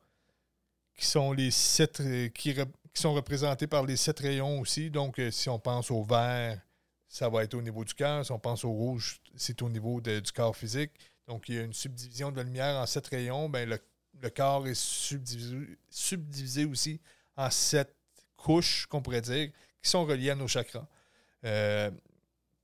qui 1.06 1.12
sont 1.12 1.32
les 1.32 1.52
sept 1.52 2.00
euh, 2.00 2.30
qui, 2.30 2.54
qui, 2.54 3.02
sont 3.02 3.14
représentés 3.14 3.68
par 3.68 3.86
les 3.86 3.96
sept 3.96 4.20
rayons 4.20 4.60
aussi. 4.60 4.90
Donc 4.90 5.20
euh, 5.20 5.30
si 5.30 5.50
on 5.50 5.60
pense 5.60 5.92
au 5.92 6.04
vert, 6.04 6.60
ça 7.08 7.30
va 7.30 7.44
être 7.44 7.54
au 7.54 7.62
niveau 7.62 7.84
du 7.86 7.94
cœur. 7.94 8.26
Si 8.26 8.32
on 8.32 8.40
pense 8.40 8.66
au 8.66 8.72
rouge, 8.72 9.22
c'est 9.36 9.62
au 9.62 9.70
niveau 9.70 10.02
du 10.02 10.32
corps 10.34 10.56
physique. 10.56 10.92
Donc 11.28 11.48
il 11.48 11.56
y 11.56 11.60
a 11.60 11.62
une 11.62 11.74
subdivision 11.74 12.32
de 12.32 12.38
la 12.38 12.44
lumière 12.44 12.76
en 12.76 12.86
sept 12.86 13.08
rayons. 13.08 13.50
Ben, 13.50 13.70
le 13.70 13.80
le 14.22 14.30
corps 14.30 14.68
est 14.68 14.80
subdivisé, 15.90 16.66
aussi 16.66 17.00
en 17.36 17.50
sept 17.50 17.94
couches, 18.38 18.86
qu'on 18.88 19.02
pourrait 19.02 19.22
dire, 19.22 19.50
qui 19.82 19.90
sont 19.90 20.06
reliées 20.06 20.32
à 20.32 20.36
nos 20.36 20.48
chakras. 20.48 20.88
Euh, 21.44 21.92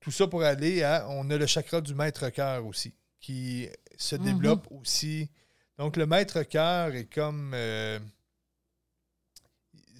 tout 0.00 0.10
ça 0.10 0.26
pour 0.26 0.42
aller 0.42 0.82
à. 0.82 1.06
On 1.10 1.28
a 1.30 1.36
le 1.36 1.46
chakra 1.46 1.80
du 1.80 1.94
maître-cœur 1.94 2.66
aussi, 2.66 2.94
qui 3.20 3.68
se 3.96 4.16
mhm. 4.16 4.24
développe 4.24 4.66
aussi. 4.70 5.30
Donc, 5.78 5.96
le 5.96 6.06
maître-cœur 6.06 6.94
est 6.94 7.12
comme. 7.12 7.52
Euh, 7.54 7.98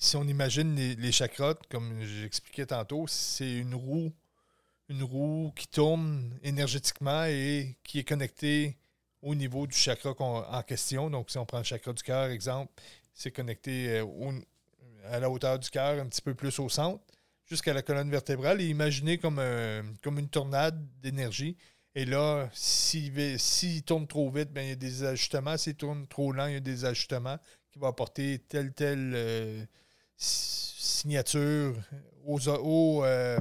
si 0.03 0.17
on 0.17 0.25
imagine 0.25 0.75
les, 0.75 1.12
chakras, 1.12 1.55
comme 1.71 2.03
j'expliquais 2.03 2.67
tantôt, 2.67 3.07
c'est 3.07 3.59
une 3.59 3.75
roue, 3.75 4.12
une 4.88 5.05
roue 5.05 5.53
qui 5.55 5.69
tourne 5.69 6.37
énergétiquement 6.43 7.25
et 7.25 7.77
qui 7.85 8.01
est 8.01 8.05
connectée 8.05 8.77
au 9.23 9.37
niveau 9.37 9.65
du 9.69 9.77
chakra 9.77 10.12
en 10.19 10.62
question. 10.65 11.09
Donc, 11.09 11.31
si 11.31 11.38
on 11.38 11.47
prend 11.47 11.59
le 11.59 11.65
chakra 11.65 11.93
du 11.93 12.03
cœur, 12.03 12.31
exemple, 12.31 12.73
c'est 13.15 13.31
connecté 13.31 14.01
euh, 14.01 14.41
à 15.05 15.21
la 15.21 15.31
hauteur 15.31 15.61
du 15.61 15.71
cœur, 15.71 16.01
un 16.01 16.07
petit 16.07 16.23
peu 16.23 16.35
plus 16.35 16.59
au 16.59 16.69
centre, 16.69 17.05
jusqu'à 17.47 17.73
la 17.73 17.83
colonne 17.83 18.11
vertébrale. 18.11 18.61
Et 18.61 18.67
imaginez 18.67 19.19
comme, 19.19 19.41
comme 20.03 20.19
une 20.19 20.29
tornade 20.29 20.85
d'énergie. 21.01 21.57
Et 21.95 22.07
là, 22.07 22.51
s'il 22.53 23.85
tourne 23.85 24.09
trop 24.09 24.31
vite, 24.33 24.53
bien, 24.53 24.65
il 24.65 24.69
y 24.71 24.73
a 24.73 24.77
des 24.77 25.05
ajustements. 25.05 25.57
S'il 25.57 25.77
tourne 25.77 26.09
trop 26.09 26.33
lent, 26.33 26.47
il 26.47 26.55
y 26.55 26.57
a 26.57 26.61
des 26.61 26.85
ajustements 26.85 27.38
qui 27.71 27.79
vont 27.79 27.87
apporter 27.87 28.41
telle, 28.49 28.73
telle 28.73 29.12
euh, 29.15 29.65
signature 30.23 31.75
aux, 32.25 33.05
euh, 33.05 33.39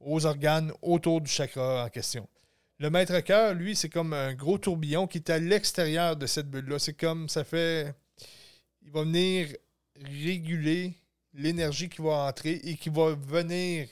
aux 0.00 0.26
organes 0.26 0.72
autour 0.82 1.20
du 1.20 1.30
chakra 1.30 1.84
en 1.84 1.88
question. 1.88 2.28
Le 2.78 2.90
maître 2.90 3.18
cœur, 3.20 3.54
lui, 3.54 3.74
c'est 3.74 3.88
comme 3.88 4.12
un 4.12 4.34
gros 4.34 4.58
tourbillon 4.58 5.06
qui 5.06 5.18
est 5.18 5.30
à 5.30 5.38
l'extérieur 5.38 6.16
de 6.16 6.26
cette 6.26 6.50
bulle-là. 6.50 6.78
C'est 6.78 6.94
comme 6.94 7.28
ça 7.28 7.44
fait. 7.44 7.94
Il 8.82 8.90
va 8.90 9.00
venir 9.02 9.48
réguler 10.02 10.94
l'énergie 11.32 11.88
qui 11.88 12.02
va 12.02 12.28
entrer 12.28 12.60
et 12.64 12.76
qui 12.76 12.90
va 12.90 13.14
venir 13.14 13.88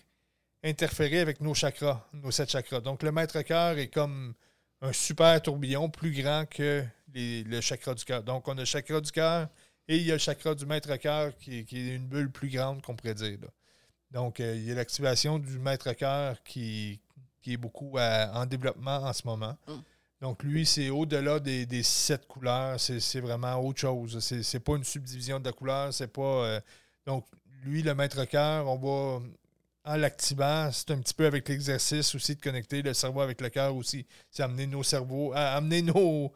interférer 0.63 1.21
avec 1.21 1.41
nos 1.41 1.55
chakras, 1.55 2.07
nos 2.13 2.31
sept 2.31 2.51
chakras. 2.51 2.81
Donc, 2.81 3.03
le 3.03 3.13
maître 3.13 3.41
cœur 3.43 3.79
est 3.79 3.89
comme 3.89 4.35
un 4.81 4.93
super 4.93 5.41
tourbillon 5.41 5.89
plus 5.89 6.13
grand 6.13 6.45
que 6.47 6.85
le 7.15 7.61
chakra 7.61 7.95
du 7.95 8.05
cœur. 8.05 8.23
Donc, 8.23 8.49
on 8.49 8.53
a 8.53 8.61
le 8.61 8.65
chakra 8.65 9.01
du 9.01 9.11
cœur 9.11 9.49
et 9.89 9.97
il 9.97 10.03
y 10.03 10.11
a 10.11 10.15
le 10.15 10.19
chakra 10.19 10.55
du 10.55 10.67
maître 10.67 10.95
cœur 10.97 11.37
qui, 11.37 11.59
est 11.59 11.73
une 11.73 12.07
bulle 12.07 12.31
plus 12.31 12.49
grande 12.49 12.83
qu'on 12.83 12.97
pourrait 12.97 13.15
dire. 13.15 13.39
Donc, 14.11 14.41
euh, 14.41 14.55
il 14.57 14.65
y 14.65 14.73
a 14.73 14.75
l'activation 14.75 15.39
du 15.39 15.59
maître 15.59 15.93
cœur 15.93 16.43
qui, 16.43 17.01
qui 17.43 17.55
est 17.55 17.59
beaucoup 17.59 17.99
en 17.99 18.47
développement 18.47 18.97
en 18.97 19.13
ce 19.13 19.27
moment. 19.27 19.57
Mm. 19.67 19.73
Donc, 20.25 20.43
lui, 20.43 20.65
c'est 20.65 20.89
au-delà 20.89 21.39
des, 21.39 21.83
sept 21.83 22.27
couleurs. 22.27 22.81
C'est 22.81 23.21
vraiment 23.21 23.57
autre 23.57 23.81
chose. 23.81 24.19
C'est 24.21 24.61
pas 24.61 24.77
une 24.77 24.85
subdivision 24.85 25.39
de 25.39 25.45
la 25.45 25.53
couleur. 25.53 25.93
C'est 25.93 26.09
pas. 26.09 26.23
Euh, 26.23 26.61
donc, 27.05 27.27
lui, 27.63 27.83
le 27.83 27.95
maître 27.95 28.25
cœur, 28.25 28.67
on 28.67 28.79
va. 28.79 29.23
En 29.87 29.97
l'activant, 29.97 30.71
c'est 30.73 30.93
un 30.93 30.99
petit 30.99 31.13
peu 31.13 31.27
avec 31.27 31.47
l'exercice 31.47 32.15
aussi 32.15 32.37
de 32.37 32.41
connecter 32.41 32.81
le 32.81 32.95
cerveau 32.95 33.21
avec 33.21 33.43
le 33.43 33.51
cœur 33.51 33.77
aussi. 33.77 34.07
C'est 34.31 34.43
amener 34.43 34.67
nos 34.67 34.83
cerveaux, 34.83 35.35
amener 35.35 35.83
nos, 35.83 36.33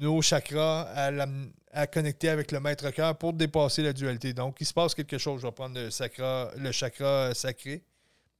nos 0.00 0.22
chakras 0.22 0.88
à, 1.72 1.86
connecter 1.86 2.28
avec 2.28 2.52
le 2.52 2.60
maître 2.60 2.90
cœur 2.90 3.16
pour 3.16 3.32
dépasser 3.32 3.82
la 3.82 3.92
dualité. 3.92 4.32
Donc, 4.32 4.60
il 4.60 4.66
se 4.66 4.74
passe 4.74 4.94
quelque 4.94 5.18
chose. 5.18 5.40
Je 5.40 5.46
vais 5.46 5.52
prendre 5.52 5.78
le, 5.80 6.72
chakra 6.72 7.34
sacré 7.34 7.82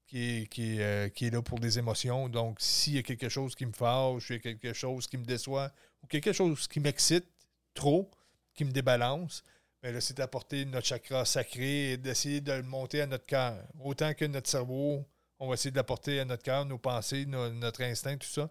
qui 0.07 0.42
est, 0.42 0.59
euh, 0.81 1.09
qui, 1.09 1.26
est, 1.26 1.31
là 1.31 1.40
pour 1.42 1.59
des 1.59 1.78
émotions. 1.78 2.28
Donc, 2.28 2.61
s'il 2.61 2.94
y 2.94 2.98
a 2.98 3.02
quelque 3.02 3.28
chose 3.28 3.55
qui 3.55 3.64
me 3.66 3.72
fâche, 3.72 4.31
il 4.31 4.35
y 4.35 4.37
a 4.37 4.40
quelque 4.40 4.72
chose 4.72 5.07
qui 5.07 5.16
me 5.16 5.24
déçoit, 5.24 5.72
ou 6.02 6.07
quelque 6.07 6.33
chose 6.33 6.68
qui 6.68 6.81
m'excite 6.81 7.26
trop, 7.74 8.11
qui 8.55 8.64
me 8.64 8.70
débalance, 8.70 9.42
bien 9.83 9.92
là, 9.92 10.00
c'est 10.00 10.16
d'apporter 10.16 10.64
notre 10.66 10.87
chakra 10.87 11.24
sacré 11.24 11.92
et 11.92 11.96
d'essayer 11.96 12.40
de 12.40 12.52
le 12.52 12.62
monter 12.62 13.00
à 13.00 13.07
notre 13.07 13.26
cœur. 13.26 13.57
Autant 13.81 14.12
que 14.14 14.26
notre 14.26 14.50
cerveau, 14.50 15.05
on 15.38 15.48
va 15.48 15.55
essayer 15.55 15.70
de 15.70 15.76
l'apporter 15.76 16.20
à 16.20 16.24
notre 16.24 16.42
cœur, 16.42 16.66
nos 16.66 16.78
pensées, 16.78 17.24
notre 17.26 17.83
instinct, 17.83 18.16
tout 18.16 18.28
ça. 18.28 18.50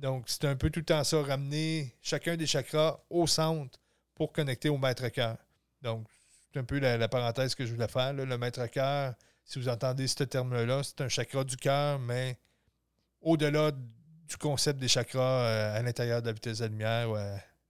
Donc, 0.00 0.24
c'est 0.28 0.46
un 0.46 0.56
peu 0.56 0.70
tout 0.70 0.80
le 0.80 0.86
temps 0.86 1.04
ça, 1.04 1.22
ramener 1.22 1.94
chacun 2.00 2.34
des 2.34 2.46
chakras 2.46 3.04
au 3.10 3.26
centre 3.26 3.78
pour 4.14 4.32
connecter 4.32 4.70
au 4.70 4.78
maître 4.78 5.06
cœur. 5.08 5.36
Donc, 5.82 6.06
c'est 6.52 6.58
un 6.58 6.64
peu 6.64 6.78
la, 6.78 7.06
parenthèse 7.06 7.54
que 7.54 7.66
je 7.66 7.74
voulais 7.74 7.86
faire. 7.86 8.14
Le 8.14 8.38
maître 8.38 8.66
cœur, 8.68 9.14
si 9.44 9.58
vous 9.58 9.68
entendez 9.68 10.06
ce 10.06 10.24
terme-là, 10.24 10.82
c'est 10.82 11.02
un 11.02 11.08
chakra 11.08 11.44
du 11.44 11.56
cœur, 11.56 11.98
mais 11.98 12.38
au-delà 13.20 13.72
du 13.72 14.36
concept 14.38 14.80
des 14.80 14.88
chakras 14.88 15.44
euh, 15.44 15.78
à 15.78 15.82
l'intérieur 15.82 16.22
de 16.22 16.28
la 16.28 16.32
vitesse 16.32 16.58
de 16.58 16.64
la 16.64 16.68
lumière 16.68 17.10
ou 17.10 17.16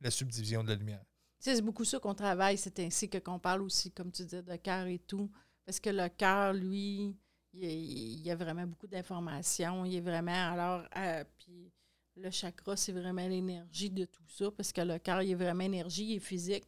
la 0.01 0.11
subdivision 0.11 0.63
de 0.63 0.69
la 0.69 0.77
lumière. 0.77 1.03
C'est 1.41 1.61
beaucoup 1.63 1.85
ça 1.85 1.99
qu'on 1.99 2.15
travaille, 2.15 2.59
c'est 2.59 2.79
ainsi 2.79 3.09
que 3.09 3.19
qu'on 3.19 3.41
parle 3.41 3.63
aussi, 3.63 3.91
comme 3.91 4.13
tu 4.13 4.25
dis, 4.25 4.41
de 4.41 4.57
cœur 4.57 4.87
et 4.87 4.99
tout. 4.99 5.29
Parce 5.67 5.81
que 5.81 5.91
le 5.91 6.09
cœur, 6.09 6.53
lui, 6.53 7.17
il 7.55 8.21
y 8.21 8.31
a 8.31 8.37
vraiment 8.37 8.67
beaucoup 8.67 8.87
d'informations. 8.87 9.85
Il 9.85 9.97
est 9.97 10.01
vraiment. 10.01 10.53
Alors, 10.53 10.85
euh, 10.97 11.25
puis 11.39 11.73
le 12.17 12.31
chakra, 12.31 12.77
c'est 12.77 12.93
vraiment 12.93 13.27
l'énergie 13.27 13.91
de 13.91 14.05
tout 14.05 14.23
ça, 14.29 14.51
parce 14.51 14.73
que 14.73 14.81
le 14.81 14.99
cœur, 14.99 15.23
il 15.23 15.33
est 15.33 15.35
vraiment 15.35 15.65
énergie, 15.65 16.05
il 16.05 16.17
est 16.17 16.21
physique 16.21 16.65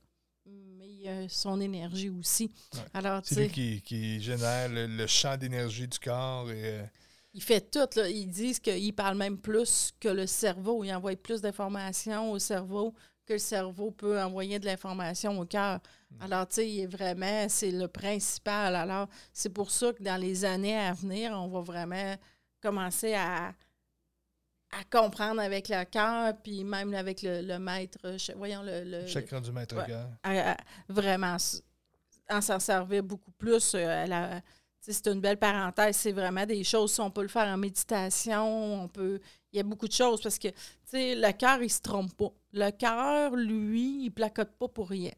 mais 0.47 0.89
il 0.89 1.09
a 1.09 1.29
son 1.29 1.61
énergie 1.61 2.11
aussi. 2.11 2.51
c'est 3.25 3.49
lui 3.49 3.81
qui, 3.83 4.21
génère 4.21 4.69
le, 4.69 5.07
champ 5.07 5.37
d'énergie 5.37 5.87
du 5.87 5.99
corps. 5.99 6.51
Et, 6.51 6.81
euh, 6.81 6.85
Il 7.35 7.43
fait 7.43 7.61
tout. 7.61 7.89
Là. 7.97 8.09
Ils 8.09 8.29
disent 8.29 8.59
qu'il 8.59 8.95
parle 8.95 9.17
même 9.17 9.39
plus 9.39 9.93
que 10.01 10.09
le 10.09 10.27
cerveau. 10.27 10.85
Il 10.85 10.93
envoie 10.93 11.17
plus 11.17 11.41
d'informations 11.41 12.33
au 12.33 12.39
cerveau 12.39 12.95
que 13.25 13.35
le 13.35 13.39
cerveau 13.39 13.93
peut 13.93 14.21
envoyer 14.21 14.59
de 14.59 14.67
l'information 14.67 15.39
au 15.39 15.47
cœur. 15.47 15.81
Mm. 16.11 16.23
Alors, 16.23 16.49
tu 16.49 16.57
sais, 16.57 16.69
il 16.69 16.81
est 16.81 16.87
vraiment, 16.87 17.49
c'est 17.49 17.71
le 17.71 17.87
principal. 17.87 18.75
Alors, 18.75 19.09
c'est 19.33 19.51
pour 19.51 19.71
ça 19.71 19.93
que 19.93 20.03
dans 20.03 20.21
les 20.21 20.45
années 20.45 20.77
à 20.77 20.93
venir, 20.93 21.33
on 21.33 21.47
va 21.47 21.61
vraiment 21.61 22.17
commencer 22.61 23.15
à, 23.15 23.55
à 24.73 24.85
comprendre 24.85 25.41
avec 25.41 25.69
le 25.69 25.85
cœur, 25.85 26.35
puis 26.43 26.65
même 26.65 26.95
avec 26.95 27.23
le, 27.23 27.59
maître, 27.59 27.99
voyons 28.37 28.63
le... 28.63 28.85
le 28.85 29.07
Chacun 29.07 29.41
du 29.41 29.53
maître 29.53 29.77
cœur. 29.87 30.09
vraiment, 30.89 31.37
en 32.31 32.41
s'en 32.41 32.59
servir 32.59 33.03
beaucoup 33.03 33.33
plus. 33.33 33.73
Euh, 33.75 34.41
c'est 34.81 35.07
une 35.07 35.21
belle 35.21 35.39
parenthèse. 35.39 35.97
C'est 35.97 36.13
vraiment 36.13 36.47
des 36.47 36.65
choses. 36.65 36.99
On 36.99 37.11
peut 37.11 37.23
le 37.23 37.29
faire 37.29 37.47
en 37.47 37.57
méditation. 37.57 38.83
On 38.83 38.89
peut. 38.89 39.21
Il 39.53 39.59
y 39.59 39.61
a 39.61 39.63
beaucoup 39.63 39.87
de 39.87 39.93
choses 39.93 40.23
parce 40.23 40.39
que 40.39 40.49
le 40.93 41.33
cœur, 41.33 41.59
il 41.59 41.65
ne 41.65 41.69
se 41.69 41.81
trompe 41.81 42.15
pas. 42.17 42.33
Le 42.53 42.71
cœur, 42.71 43.37
lui, 43.37 44.07
il 44.07 44.11
placote 44.11 44.53
pas 44.59 44.69
pour 44.69 44.89
rien. 44.89 45.13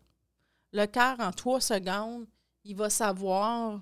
Le 0.72 0.86
cœur, 0.86 1.16
en 1.20 1.30
trois 1.30 1.60
secondes, 1.60 2.26
il 2.64 2.74
va 2.76 2.90
savoir. 2.90 3.80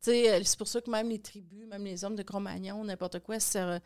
C'est 0.00 0.56
pour 0.56 0.68
ça 0.68 0.80
que 0.80 0.90
même 0.90 1.08
les 1.08 1.18
tribus, 1.18 1.66
même 1.66 1.84
les 1.84 2.04
hommes 2.04 2.14
de 2.14 2.22
Cro-Magnon, 2.22 2.84
n'importe 2.84 3.20
quoi, 3.20 3.40
c'est 3.40 3.80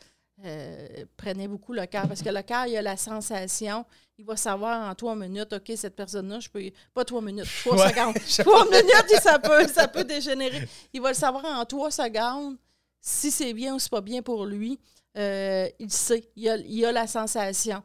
euh, 0.45 1.05
prenait 1.17 1.49
beaucoup 1.49 1.73
le 1.73 1.87
cœur. 1.87 2.07
Parce 2.07 2.23
que 2.23 2.29
le 2.29 2.43
cœur, 2.43 2.67
il 2.67 2.77
a 2.77 2.83
la 2.83 2.97
sensation, 2.97 3.85
il 4.17 4.25
va 4.25 4.37
savoir 4.37 4.89
en 4.89 4.95
trois 4.95 5.17
minutes, 5.17 5.53
OK, 5.53 5.73
cette 5.77 5.97
personne-là, 5.97 6.41
je 6.41 6.49
peux. 6.49 6.63
Pas 6.95 7.05
trois 7.05 7.23
minutes, 7.23 7.49
trois 7.65 7.89
secondes. 7.89 8.15
Trois 8.45 8.65
minutes, 8.67 9.23
ça 9.23 9.39
peut, 9.39 9.67
ça 9.69 9.89
peut 9.89 10.05
dégénérer. 10.05 10.69
Il 10.93 11.01
va 11.01 11.09
le 11.11 11.15
savoir 11.15 11.45
en 11.45 11.65
trois 11.65 11.91
secondes 11.91 12.57
si 13.01 13.31
c'est 13.31 13.53
bien 13.53 13.75
ou 13.75 13.79
c'est 13.79 13.91
pas 13.91 14.01
bien 14.01 14.23
pour 14.23 14.47
lui. 14.47 14.79
Euh, 15.17 15.69
il 15.79 15.91
sait, 15.91 16.29
il 16.37 16.49
a, 16.49 16.57
il 16.57 16.85
a 16.85 16.93
la 16.93 17.07
sensation. 17.07 17.83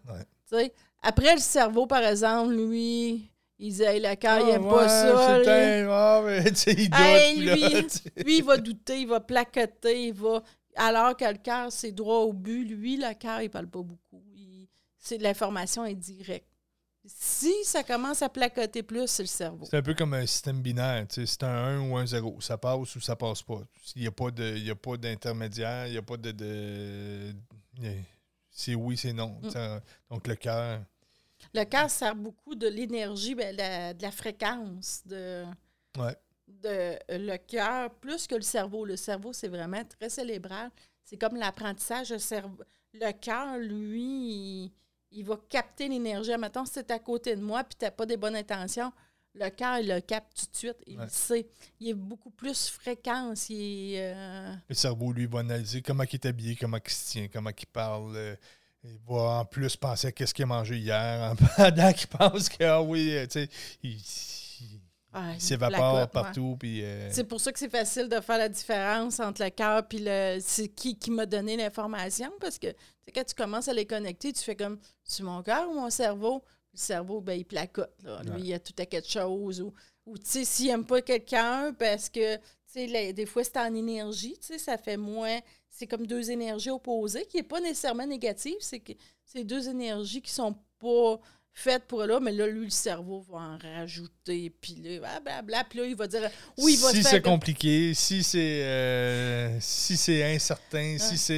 Après, 1.02 1.34
le 1.34 1.42
cerveau, 1.42 1.88
par 1.88 2.04
exemple, 2.04 2.54
lui, 2.54 3.30
il 3.60 3.70
disait, 3.70 4.00
le 4.00 4.16
cœur, 4.16 4.39
il 4.39 4.46
n'aime 4.48 4.68
pas 4.70 4.88
ça. 4.88 5.38
Lui. 7.38 7.52
lui, 8.24 8.38
il 8.38 8.44
va 8.44 8.58
douter, 8.58 9.02
il 9.02 9.08
va 9.08 9.20
placoter, 9.20 10.08
il 10.08 10.13
va. 10.13 10.44
Alors 10.76 11.16
que 11.16 11.26
le 11.26 11.38
cœur, 11.38 11.72
c'est 11.72 11.92
droit 11.92 12.20
au 12.20 12.34
but. 12.34 12.66
Lui, 12.66 12.98
le 12.98 13.14
cœur, 13.14 13.42
il 13.42 13.50
parle 13.50 13.68
pas 13.68 13.82
beaucoup. 13.82 14.24
c'est, 14.98 15.18
l'information 15.18 15.86
est 15.86 15.96
directe. 15.96 16.48
Si 17.06 17.54
ça 17.66 17.84
commence 17.84 18.22
à 18.22 18.30
placoter 18.30 18.82
plus, 18.82 19.08
c'est 19.08 19.24
le 19.24 19.28
cerveau. 19.28 19.66
C'est 19.70 19.76
un 19.76 19.82
peu 19.82 19.94
comme 19.94 20.14
un 20.14 20.26
système 20.26 20.62
binaire. 20.62 21.06
C'est 21.10 21.44
un 21.44 21.50
1 21.50 21.90
ou 21.90 21.98
un 21.98 22.06
0. 22.06 22.40
Ça 22.40 22.58
passe 22.58 22.96
ou 22.96 23.02
ça 23.02 23.16
passe 23.18 23.42
pas. 23.42 23.62
Il 23.96 24.04
n'y 24.04 24.08
a 24.08 24.12
pas 24.12 24.32
de, 24.32 24.96
d'intermédiaire. 24.96 25.88
Il 25.88 25.92
n'y 25.92 25.98
a 25.98 26.02
pas 26.02 26.16
de, 26.16 27.34
c'est 28.50 28.76
oui, 28.76 28.96
c'est 28.96 29.12
non. 29.12 29.38
Mm. 29.42 29.82
Donc 30.10 30.28
le 30.28 30.36
cœur. 30.36 30.82
Le 31.54 31.66
cœur 31.66 31.90
sert 31.90 32.16
beaucoup 32.16 32.56
de 32.56 32.68
l'énergie, 32.68 33.36
ben, 33.36 33.54
de, 33.54 34.02
la, 34.02 34.12
fréquence. 34.12 35.02
De... 35.06 35.44
Ouais 35.98 36.16
de 36.62 36.68
euh, 36.68 36.98
le 37.10 37.38
cœur 37.38 37.89
plus 37.96 38.28
que 38.28 38.36
le 38.36 38.42
cerveau. 38.42 38.86
Le 38.86 38.96
cerveau, 38.96 39.34
c'est 39.34 39.48
vraiment 39.48 39.84
très 39.86 40.10
cérébral. 40.10 40.70
C'est 41.04 41.18
comme 41.18 41.36
l'apprentissage. 41.36 42.13
Le, 42.94 43.12
cœur, 43.12 43.58
lui, 43.58 44.72
il, 45.12 45.24
va 45.26 45.38
capter 45.50 45.88
l'énergie. 45.88 46.36
Mettons, 46.38 46.66
si 46.66 46.84
tu 46.84 46.94
à 46.94 47.00
côté 47.00 47.36
de 47.36 47.42
moi 47.42 47.63
puis 47.63 47.76
tu 47.78 47.86
n'as 47.86 47.92
pas 47.92 48.06
des 48.06 48.18
bonnes 48.18 48.36
intentions, 48.36 48.92
le 49.36 49.50
cœur, 49.50 49.80
il 49.80 49.88
le 49.88 50.00
capte 50.00 50.38
tout 50.38 50.52
de 50.52 50.56
suite. 50.56 50.78
Il 50.86 51.00
sait. 51.10 51.48
Il 51.80 51.89
est 51.89 51.94
beaucoup 51.94 52.30
plus 52.30 52.70
fréquence. 52.70 53.48
Euh, 53.52 54.54
le 54.70 54.76
cerveau, 54.76 55.12
lui, 55.12 55.26
va 55.26 55.39
analyser 55.39 55.82
comment 55.82 56.04
il 56.04 56.16
est 56.16 56.26
habillé, 56.26 56.56
comment 56.56 56.78
il 56.84 56.92
se 56.92 57.12
tient, 57.12 57.28
comment 57.28 57.50
il 57.58 57.66
parle. 57.66 58.16
Euh, 58.16 58.36
il 58.84 59.00
va 59.08 59.39
en 59.39 59.46
plus 59.46 59.76
penser 59.78 60.08
à 60.08 60.12
qu'est-ce 60.12 60.34
qu'il 60.34 60.44
a 60.44 60.48
mangé 60.48 60.78
hier, 60.78 61.34
pendant 61.58 61.94
qu'il 61.94 62.08
pense 62.08 62.50
que, 62.50 62.63
ah 62.66 62.82
oui, 62.82 63.16
tu 63.24 63.32
sais, 63.32 63.50
il 63.82 63.98
il 65.36 65.41
s'évapore 65.41 66.10
partout. 66.10 66.58
Euh, 66.63 67.10
c'est 67.12 67.23
pour 67.23 67.39
ça 67.39 67.52
que 67.52 67.60
c'est 67.60 67.69
facile 67.69 68.10
de 68.10 68.19
faire 68.19 68.38
la 68.38 68.49
différence 68.49 69.19
entre 69.19 69.43
le 69.43 69.49
cœur 69.49 69.84
et 69.91 69.97
le. 69.99 70.39
C'est 70.41 70.67
qui 70.67 70.97
qui 70.97 71.12
m'a 71.12 71.26
donné 71.26 71.58
l'information 71.58 72.32
parce 72.39 72.58
que 72.58 72.67
quand 73.13 73.23
tu 73.23 73.36
commences 73.36 73.67
à 73.67 73.73
les 73.73 73.86
connecter, 73.86 74.34
tu 74.34 74.43
fais 74.43 74.56
comme 74.56 74.80
c'est 75.04 75.23
mon 75.23 75.43
cœur 75.43 75.69
ou 75.69 75.73
mon 75.73 75.89
cerveau? 75.89 76.43
Le 76.73 76.80
cerveau, 76.80 77.21
ben, 77.21 77.34
il 77.34 77.45
placote. 77.45 77.93
Lui, 78.23 78.39
il 78.41 78.47
y 78.47 78.54
a 78.54 78.60
tout 78.60 78.73
à 78.80 78.86
quelque 78.86 79.10
chose. 79.10 79.62
Ou, 79.62 79.73
ou 80.06 80.17
tu 80.17 80.26
sais, 80.26 80.45
s'il 80.45 80.67
n'aime 80.67 80.86
pas 80.86 81.02
quelqu'un 81.02 81.71
parce 81.73 82.10
que, 82.10 82.38
tu 82.38 82.41
sais, 82.65 83.13
des 83.13 83.26
fois, 83.28 83.43
c'est 83.43 83.58
en 83.58 83.76
énergie, 83.76 84.34
tu 84.39 84.47
sais, 84.47 84.58
ça 84.58 84.78
fait 84.78 84.97
moins. 84.97 85.39
C'est 85.69 85.86
comme 85.86 86.08
deux 86.08 86.32
énergies 86.32 86.71
opposées 86.71 87.26
qui 87.26 87.38
n'est 87.38 87.43
pas 87.43 87.60
nécessairement 87.60 88.08
négative. 88.08 88.56
C'est 88.60 88.80
que 88.80 88.93
c'est 89.26 89.43
deux 89.43 89.69
énergies 89.69 90.21
qui 90.21 90.32
sont 90.32 90.56
pas 90.80 91.19
faite 91.54 91.86
pour 91.88 92.04
là, 92.06 92.20
mais 92.20 92.32
là, 92.32 92.48
lui, 92.48 92.66
le 92.66 92.72
cerveau 92.72 93.22
va 93.30 93.38
en 93.38 93.58
rajouter, 93.58 94.50
puis 94.50 94.76
là, 94.76 95.20
blablabla, 95.20 95.63
puis 95.66 95.80
là, 95.80 95.86
il 95.86 95.96
va 95.96 96.08
dire 96.08 96.30
oui, 96.58 96.74
il 96.74 96.80
va 96.80 96.89
Si 96.92 97.04
c'est 97.04 97.22
compliqué, 97.22 97.94
si 97.94 98.24
c'est 98.24 98.63
euh, 98.63 99.60
si 99.60 99.96
c'est 99.96 100.24
incertain, 100.34 100.98
si 100.98 101.18
c'est. 101.18 101.34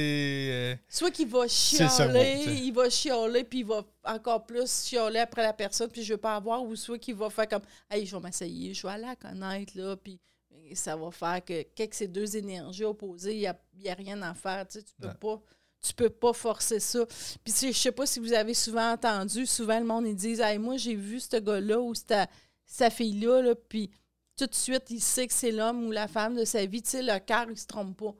Euh, 0.50 0.76
Soit 0.88 1.10
qu'il 1.10 1.28
va 1.28 1.46
chialer, 1.46 2.44
il 2.46 2.72
va 2.72 2.88
chialer, 2.88 3.44
puis 3.44 3.60
il 3.60 3.66
va 3.66 3.84
encore 4.04 4.46
plus 4.46 4.84
chialer 4.84 5.20
après 5.20 5.42
la 5.42 5.52
personne, 5.52 5.90
puis 5.90 6.02
je 6.02 6.14
veux 6.14 6.20
pas 6.20 6.36
avoir, 6.36 6.62
ou 6.64 6.74
soit 6.76 6.98
qu'il 6.98 7.14
va 7.14 7.28
faire 7.28 7.48
comme 7.48 7.62
Hey, 7.90 8.06
je 8.06 8.16
vais 8.16 8.22
m'essayer, 8.22 8.72
je 8.72 8.86
vais 8.86 8.94
aller 8.94 9.04
la 9.04 9.16
connaître, 9.16 9.76
là, 9.76 9.96
puis 9.96 10.18
ça 10.74 10.96
va 10.96 11.10
faire 11.10 11.44
que, 11.44 11.62
que 11.62 11.94
ces 11.94 12.08
deux 12.08 12.36
énergies 12.36 12.84
opposées, 12.84 13.34
il 13.34 13.40
n'y 13.80 13.88
a, 13.88 13.94
rien 13.94 14.20
à 14.22 14.34
faire, 14.34 14.66
tu 14.66 14.78
sais, 14.78 14.84
tu 14.84 14.92
peux 14.98 15.14
pas 15.14 15.40
tu 15.86 15.94
peux 15.94 16.10
pas 16.10 16.32
forcer 16.32 16.80
ça. 16.80 17.06
Puis 17.44 17.54
je 17.60 17.72
sais 17.72 17.92
pas 17.92 18.06
si 18.06 18.20
vous 18.20 18.32
avez 18.32 18.54
souvent 18.54 18.92
entendu, 18.92 19.46
souvent 19.46 19.78
le 19.78 19.86
monde 19.86 20.06
ils 20.06 20.16
disent 20.16 20.40
hey, 20.40 20.58
moi 20.58 20.76
j'ai 20.76 20.94
vu 20.94 21.20
ce 21.20 21.36
gars-là 21.36 21.80
ou 21.80 21.94
cette, 21.94 22.28
sa 22.66 22.90
fille-là, 22.90 23.42
là, 23.42 23.54
puis 23.54 23.90
tout 24.36 24.46
de 24.46 24.54
suite 24.54 24.84
il 24.90 25.00
sait 25.00 25.26
que 25.26 25.32
c'est 25.32 25.52
l'homme 25.52 25.86
ou 25.86 25.90
la 25.90 26.08
femme 26.08 26.36
de 26.36 26.44
sa 26.44 26.66
vie. 26.66 26.82
Tu 26.82 26.90
sais, 26.90 27.02
le 27.02 27.18
cœur, 27.20 27.46
il 27.50 27.58
se 27.58 27.66
trompe 27.66 27.96
pas. 27.96 28.14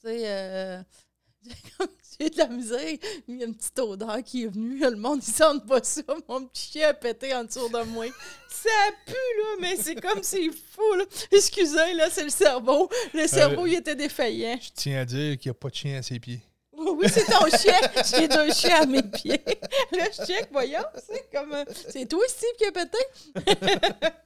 Tu 0.00 0.08
sais, 0.08 0.22
euh, 0.26 0.82
j'ai 2.20 2.30
de 2.30 2.38
la 2.38 2.48
misère. 2.48 2.96
Il 3.26 3.36
y 3.36 3.42
a 3.42 3.46
une 3.46 3.54
petite 3.54 3.78
odeur 3.78 4.22
qui 4.22 4.44
est 4.44 4.48
venue. 4.48 4.78
Le 4.78 4.96
monde, 4.96 5.20
il 5.26 5.32
sent 5.32 5.60
pas 5.66 5.82
ça. 5.82 6.02
Mon 6.28 6.46
petit 6.46 6.72
chien 6.72 6.88
a 6.88 6.94
pété 6.94 7.34
en 7.34 7.44
dessous 7.44 7.68
de 7.68 7.84
moi. 7.84 8.06
Ça 8.48 8.70
pue, 9.06 9.12
là, 9.12 9.56
mais 9.60 9.76
c'est 9.76 9.96
comme 9.96 10.22
c'est 10.22 10.50
fou, 10.50 10.94
là. 10.96 11.04
Excusez, 11.30 11.94
là, 11.94 12.10
c'est 12.10 12.24
le 12.24 12.30
cerveau. 12.30 12.88
Le 13.14 13.26
cerveau, 13.26 13.66
il 13.66 13.74
était 13.74 13.96
défaillant. 13.96 14.58
Je 14.60 14.70
tiens 14.74 15.00
à 15.00 15.04
dire 15.04 15.38
qu'il 15.38 15.50
n'y 15.50 15.56
a 15.56 15.58
pas 15.58 15.70
de 15.70 15.74
chien 15.74 15.98
à 15.98 16.02
ses 16.02 16.20
pieds. 16.20 16.40
Oui, 16.82 16.98
Oui, 17.02 17.08
c'est 17.08 17.24
ton 17.24 17.46
chien. 17.56 17.78
J'ai 18.04 18.28
deux 18.28 18.52
chiens 18.52 18.82
à 18.82 18.86
mes 18.86 19.02
pieds. 19.02 19.42
Là, 19.92 20.04
je 20.10 20.24
check, 20.26 20.48
voyons, 20.50 20.84
c'est 21.08 21.30
comme. 21.32 21.52
euh, 21.52 21.64
C'est 21.88 22.06
toi, 22.08 22.22
Steve, 22.28 22.50
qui 22.58 22.64
a 22.66 22.72
pété? 22.72 22.98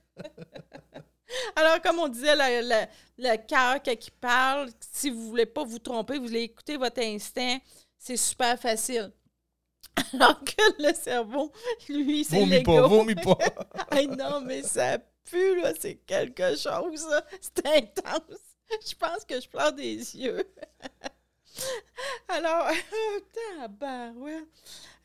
Alors, 1.57 1.81
comme 1.83 1.99
on 1.99 2.09
disait, 2.09 2.37
le, 2.37 2.69
le, 2.69 2.87
le 3.19 3.37
cœur, 3.47 3.79
il 3.87 4.11
parle, 4.21 4.71
si 4.81 5.11
vous 5.11 5.29
voulez 5.29 5.47
pas 5.47 5.65
vous 5.65 5.79
tromper, 5.81 6.19
vous 6.19 6.27
voulez 6.27 6.43
écouter 6.43 6.77
votre 6.77 7.01
instinct, 7.03 7.59
c'est 7.99 8.17
super 8.17 8.59
facile. 8.59 9.13
Alors 10.13 10.39
que 10.45 10.83
le 10.83 10.95
cerveau, 10.95 11.51
lui, 11.89 12.25
c'est 12.25 12.39
Vomis 12.39 12.63
pas, 12.63 12.73
l'ego. 12.73 12.89
vomis 12.89 13.15
pas. 13.17 13.39
Hey, 13.91 14.07
non, 14.09 14.41
mais 14.43 14.63
ça 14.63 14.99
pue, 15.25 15.61
là, 15.61 15.73
c'est 15.79 15.97
quelque 16.07 16.51
chose. 16.57 17.07
C'est 17.41 17.67
intense. 17.67 18.39
Je 18.87 18.95
pense 18.95 19.25
que 19.25 19.41
je 19.41 19.49
pleure 19.49 19.73
des 19.73 19.95
yeux. 20.17 20.45
Alors, 22.29 22.69
tabarouette. 23.59 24.45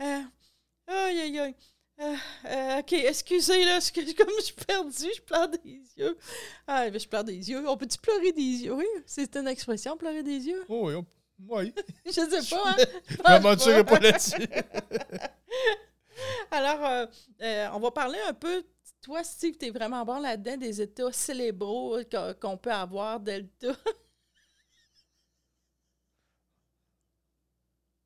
Euh, 0.02 0.22
aïe, 0.88 1.20
aïe, 1.20 1.40
aïe. 1.40 1.56
Euh, 2.02 2.16
euh, 2.46 2.80
OK, 2.80 2.94
excusez, 2.94 3.64
là, 3.64 3.80
que 3.80 4.14
comme 4.18 4.34
je 4.40 4.44
suis 4.46 4.56
perdue, 4.56 5.12
je 5.16 5.22
pleure 5.22 5.48
des 5.50 5.82
yeux. 5.98 6.18
Ah, 6.66 6.90
ben, 6.90 7.00
je 7.00 7.08
pleure 7.08 7.24
des 7.24 7.50
yeux. 7.50 7.68
On 7.68 7.78
peut-tu 7.78 8.00
pleurer 8.00 8.32
des 8.32 8.42
yeux? 8.42 8.74
Oui, 8.74 8.88
c'est 9.06 9.36
une 9.36 9.48
expression, 9.48 9.96
pleurer 9.98 10.24
des 10.24 10.48
yeux. 10.48 10.66
Oh, 10.68 10.88
oui, 10.88 10.96
oh, 10.96 11.06
oui. 11.50 11.74
Je 12.06 12.12
sais 12.12 12.56
pas, 12.56 12.72
hein? 12.72 12.76
Je 13.08 13.22
m'aventurerai 13.24 13.84
pas 13.84 14.00
là-dessus. 14.00 14.48
Alors, 16.52 17.08
euh, 17.42 17.68
on 17.74 17.80
va 17.80 17.92
parler 17.92 18.20
un 18.28 18.34
peu. 18.34 18.64
Toi, 19.02 19.24
Steve, 19.24 19.58
tu 19.58 19.68
es 19.68 19.70
vraiment 19.72 20.04
bon 20.06 20.20
là-dedans 20.20 20.58
des 20.58 20.82
états 20.82 21.12
cérébraux 21.12 22.00
qu'on 22.12 22.34
qu'on 22.40 22.58
peut 22.58 22.72
avoir, 22.72 23.20
Delta. 23.20 23.76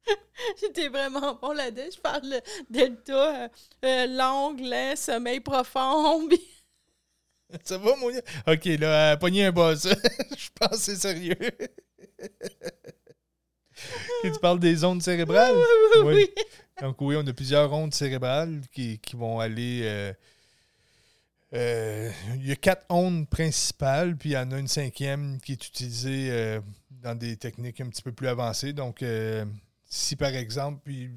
J'étais 0.62 0.90
vraiment 0.90 1.36
bon 1.42 1.52
là-dedans. 1.54 1.88
Je 1.94 2.00
parle 2.00 2.22
de 2.30 2.42
Delta, 2.70 3.44
euh, 3.46 3.48
euh, 3.86 4.08
long, 4.08 4.56
lent, 4.58 4.96
sommeil 4.96 5.40
profond. 5.40 6.28
puis- 6.30 6.42
Ça 7.64 7.78
va, 7.78 7.96
mon 7.96 8.10
gars? 8.12 8.22
OK, 8.48 8.66
là, 8.66 9.14
euh, 9.14 9.18
pogner 9.18 9.46
un 9.46 9.52
boss. 9.52 9.88
Je 10.38 10.50
pense 10.60 10.70
que 10.72 10.78
c'est 10.78 10.96
sérieux. 10.96 11.36
Et 14.24 14.32
tu 14.32 14.40
parles 14.40 14.60
des 14.60 14.84
ondes 14.84 15.02
cérébrales? 15.04 15.54
oui, 15.56 16.02
Oui. 16.04 16.14
oui. 16.16 16.44
Donc 16.82 17.00
oui, 17.02 17.16
on 17.18 17.26
a 17.28 17.34
plusieurs 17.34 17.72
ondes 17.74 17.94
cérébrales 17.94 18.62
qui, 18.72 19.00
qui 19.00 19.16
vont 19.16 19.40
aller... 19.40 19.82
euh, 19.84 20.14
euh, 21.54 22.12
il 22.36 22.48
y 22.48 22.52
a 22.52 22.56
quatre 22.56 22.86
ondes 22.90 23.30
principales, 23.30 24.18
puis 24.18 24.32
il 24.32 24.34
y 24.34 24.38
en 24.38 24.52
a 24.52 24.58
une 24.58 24.68
cinquième 24.68 25.40
qui 25.42 25.54
est 25.54 25.68
utilisée 25.68 26.60
dans 26.90 27.16
des 27.16 27.38
techniques 27.38 27.80
un 27.82 27.88
petit 27.88 28.02
peu 28.02 28.12
plus 28.12 28.28
avancées. 28.28 28.74
Donc, 28.74 29.02
si 29.96 30.16
par 30.18 30.36
exemple, 30.36 30.82
puis, 30.84 31.10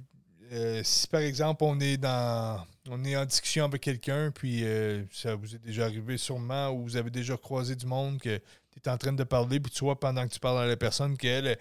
euh, 0.52 0.82
si 0.84 1.08
par 1.08 1.20
exemple 1.20 1.64
on 1.64 1.80
est 1.80 1.96
dans, 1.96 2.64
on 2.88 3.04
est 3.04 3.16
en 3.16 3.24
discussion 3.24 3.64
avec 3.64 3.82
quelqu'un, 3.82 4.30
puis 4.30 4.64
euh, 4.64 5.02
ça 5.12 5.34
vous 5.34 5.54
est 5.54 5.58
déjà 5.58 5.86
arrivé 5.86 6.16
sûrement, 6.16 6.70
ou 6.70 6.84
vous 6.84 6.96
avez 6.96 7.10
déjà 7.10 7.36
croisé 7.36 7.74
du 7.74 7.86
monde 7.86 8.18
que 8.20 8.38
tu 8.38 8.78
es 8.84 8.88
en 8.88 8.96
train 8.96 9.12
de 9.12 9.24
parler, 9.24 9.58
puis 9.58 9.72
tu 9.72 9.84
vois 9.84 9.98
pendant 9.98 10.26
que 10.26 10.32
tu 10.32 10.38
parles 10.38 10.62
à 10.62 10.66
la 10.66 10.76
personne 10.76 11.16
qu'elle 11.16 11.58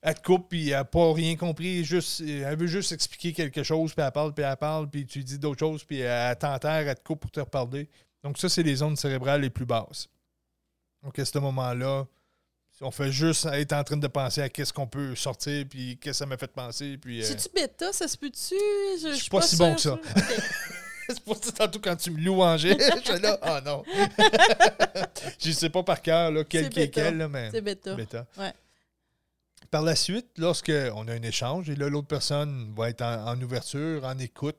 elle 0.00 0.14
te 0.14 0.22
coupe, 0.22 0.50
puis 0.50 0.68
elle 0.68 0.74
n'a 0.74 0.84
pas 0.84 1.12
rien 1.12 1.36
compris, 1.36 1.84
juste, 1.84 2.20
elle 2.20 2.56
veut 2.56 2.66
juste 2.66 2.92
expliquer 2.92 3.32
quelque 3.32 3.62
chose, 3.62 3.94
puis 3.94 4.04
elle 4.04 4.12
parle, 4.12 4.34
puis 4.34 4.44
elle 4.44 4.56
parle, 4.56 4.88
puis 4.90 5.06
tu 5.06 5.24
dis 5.24 5.38
d'autres 5.38 5.58
choses, 5.58 5.84
puis 5.84 6.00
elle 6.00 6.36
t'enterre, 6.36 6.86
elle 6.86 6.94
te 6.94 7.02
coupe 7.02 7.20
pour 7.20 7.30
te 7.30 7.40
reparler. 7.40 7.88
Donc 8.22 8.38
ça, 8.38 8.48
c'est 8.48 8.62
les 8.62 8.76
zones 8.76 8.96
cérébrales 8.96 9.40
les 9.40 9.50
plus 9.50 9.66
basses. 9.66 10.08
Donc 11.02 11.18
à 11.18 11.24
ce 11.24 11.38
moment-là, 11.38 12.06
on 12.80 12.90
fait 12.90 13.10
juste 13.10 13.46
être 13.46 13.72
en 13.72 13.82
train 13.84 13.96
de 13.96 14.06
penser 14.06 14.42
à 14.42 14.48
qu'est-ce 14.48 14.72
qu'on 14.72 14.86
peut 14.86 15.14
sortir, 15.16 15.64
puis 15.68 15.98
qu'est-ce 15.98 16.10
que 16.10 16.18
ça 16.18 16.26
m'a 16.26 16.36
fait 16.36 16.52
penser, 16.52 16.96
puis... 16.96 17.20
euh, 17.20 17.24
C'est-tu 17.24 17.48
bêta? 17.54 17.92
Ça 17.92 18.06
se 18.06 18.16
peut-tu? 18.16 18.54
Je, 19.02 19.14
suis 19.14 19.30
pas 19.30 19.42
si 19.42 19.56
bon 19.56 19.74
que 19.74 19.80
ça. 19.80 19.98
c'est 21.08 21.20
pour 21.20 21.42
ça 21.42 21.52
tantôt 21.52 21.80
quand 21.80 21.96
tu 21.96 22.10
me 22.10 22.20
louangeais, 22.20 22.76
je 23.04 23.10
suis 23.12 23.20
là, 23.20 23.38
ah 23.42 23.60
non. 23.64 23.82
je 25.38 25.50
sais 25.50 25.70
pas 25.70 25.82
par 25.82 26.02
cœur 26.02 26.30
là, 26.30 26.44
quel 26.44 26.68
qui 26.68 26.80
est 26.80 26.90
quel, 26.90 27.18
là, 27.18 27.28
mais... 27.28 27.50
C'est 27.50 27.60
bêta. 27.60 27.94
Bêta. 27.94 28.26
Ouais. 28.36 28.52
Par 29.70 29.82
la 29.82 29.96
suite, 29.96 30.28
lorsqu'on 30.38 31.08
a 31.08 31.12
un 31.12 31.22
échange, 31.22 31.68
et 31.68 31.74
là, 31.74 31.88
l'autre 31.88 32.08
personne 32.08 32.72
va 32.76 32.90
être 32.90 33.02
en, 33.02 33.26
en 33.26 33.40
ouverture, 33.40 34.04
en 34.04 34.18
écoute, 34.18 34.56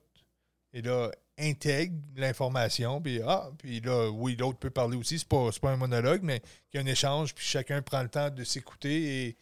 et 0.73 0.81
là, 0.81 1.09
intègre 1.39 1.95
l'information, 2.15 3.01
puis 3.01 3.21
ah, 3.25 3.49
puis 3.57 3.79
là, 3.81 4.09
oui, 4.09 4.35
l'autre 4.35 4.59
peut 4.59 4.69
parler 4.69 4.97
aussi, 4.97 5.19
c'est 5.19 5.27
pas, 5.27 5.49
pas 5.61 5.71
un 5.71 5.77
monologue, 5.77 6.21
mais 6.23 6.41
il 6.73 6.77
y 6.77 6.79
a 6.79 6.83
un 6.83 6.85
échange, 6.85 7.33
puis 7.33 7.45
chacun 7.45 7.81
prend 7.81 8.01
le 8.01 8.09
temps 8.09 8.29
de 8.29 8.43
s'écouter 8.43 9.27
et 9.27 9.37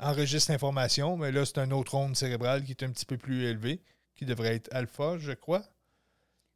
enregistre 0.00 0.52
l'information, 0.52 1.16
mais 1.16 1.32
là, 1.32 1.44
c'est 1.44 1.58
un 1.58 1.70
autre 1.70 1.94
onde 1.94 2.16
cérébrale 2.16 2.64
qui 2.64 2.72
est 2.72 2.82
un 2.82 2.90
petit 2.90 3.06
peu 3.06 3.16
plus 3.16 3.46
élevé, 3.46 3.80
qui 4.14 4.24
devrait 4.24 4.56
être 4.56 4.68
alpha, 4.72 5.16
je 5.18 5.32
crois. 5.32 5.62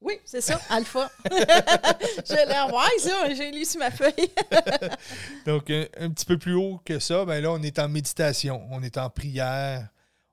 Oui, 0.00 0.14
c'est 0.24 0.40
ça, 0.40 0.60
alpha. 0.68 1.10
je 1.24 2.34
l'ai 2.34 2.72
ouais, 2.72 2.98
ça, 2.98 3.34
j'ai 3.34 3.52
lu 3.52 3.64
sur 3.64 3.78
ma 3.78 3.90
feuille. 3.90 4.30
Donc, 5.46 5.70
un, 5.70 5.86
un 5.98 6.10
petit 6.10 6.26
peu 6.26 6.36
plus 6.38 6.54
haut 6.54 6.80
que 6.84 6.98
ça, 6.98 7.24
ben 7.24 7.40
là, 7.40 7.52
on 7.52 7.62
est 7.62 7.78
en 7.78 7.88
méditation, 7.88 8.66
on 8.72 8.82
est 8.82 8.98
en 8.98 9.08
prière, 9.08 9.88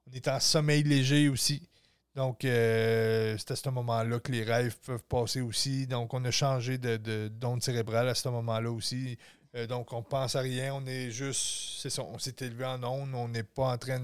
on 0.07 0.15
est 0.15 0.27
en 0.27 0.39
sommeil 0.39 0.83
léger 0.83 1.29
aussi. 1.29 1.69
Donc, 2.15 2.43
euh, 2.43 3.35
c'est 3.37 3.51
à 3.51 3.55
ce 3.55 3.69
moment-là 3.69 4.19
que 4.19 4.31
les 4.31 4.43
rêves 4.43 4.75
peuvent 4.85 5.03
passer 5.03 5.41
aussi. 5.41 5.87
Donc, 5.87 6.13
on 6.13 6.23
a 6.25 6.31
changé 6.31 6.77
de, 6.77 6.97
de, 6.97 7.27
d'onde 7.27 7.61
cérébrale 7.61 8.09
à 8.09 8.15
ce 8.15 8.27
moment-là 8.29 8.71
aussi. 8.71 9.17
Euh, 9.55 9.67
donc, 9.67 9.93
on 9.93 10.03
pense 10.03 10.35
à 10.35 10.41
rien, 10.41 10.73
on 10.73 10.85
est 10.85 11.11
juste, 11.11 11.79
c'est 11.79 11.89
ça, 11.89 12.03
on 12.03 12.19
s'est 12.19 12.35
élevé 12.41 12.65
en 12.65 12.83
onde, 12.83 13.13
on 13.13 13.27
n'est 13.27 13.43
pas 13.43 13.73
en 13.73 13.77
train 13.77 14.01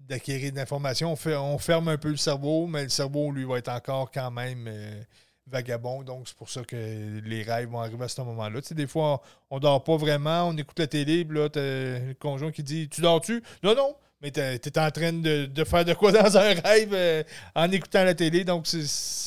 d'acquérir 0.00 0.52
de 0.52 0.56
l'information. 0.56 1.12
On, 1.12 1.58
ferme 1.58 1.88
un 1.88 1.98
peu 1.98 2.10
le 2.10 2.16
cerveau, 2.16 2.66
mais 2.66 2.84
le 2.84 2.88
cerveau, 2.88 3.32
lui, 3.32 3.44
va 3.44 3.58
être 3.58 3.68
encore 3.68 4.10
quand 4.10 4.30
même 4.30 4.66
euh, 4.68 5.02
vagabond. 5.48 6.02
Donc, 6.02 6.28
c'est 6.28 6.36
pour 6.36 6.50
ça 6.50 6.62
que 6.62 7.20
les 7.24 7.42
rêves 7.42 7.68
vont 7.68 7.80
arriver 7.80 8.04
à 8.04 8.08
ce 8.08 8.20
moment-là. 8.22 8.60
Tu 8.60 8.68
sais, 8.68 8.74
des 8.74 8.86
fois, 8.86 9.22
on, 9.50 9.56
on 9.56 9.58
dort 9.58 9.82
pas 9.82 9.96
vraiment, 9.96 10.48
on 10.48 10.56
écoute 10.56 10.78
la 10.78 10.86
télé, 10.86 11.24
là, 11.24 11.48
le 11.54 12.14
conjoint 12.14 12.52
qui 12.52 12.62
dit 12.62 12.88
Tu 12.88 13.00
dors-tu 13.00 13.42
Non, 13.62 13.74
non. 13.74 13.96
Mais 14.20 14.30
tu 14.30 14.40
es 14.40 14.78
en 14.78 14.90
train 14.90 15.12
de, 15.12 15.46
de 15.46 15.64
faire 15.64 15.84
de 15.84 15.92
quoi 15.94 16.10
dans 16.10 16.36
un 16.36 16.54
rêve 16.54 16.92
euh, 16.92 17.22
en 17.54 17.70
écoutant 17.70 18.02
la 18.02 18.14
télé. 18.14 18.44
Donc, 18.44 18.66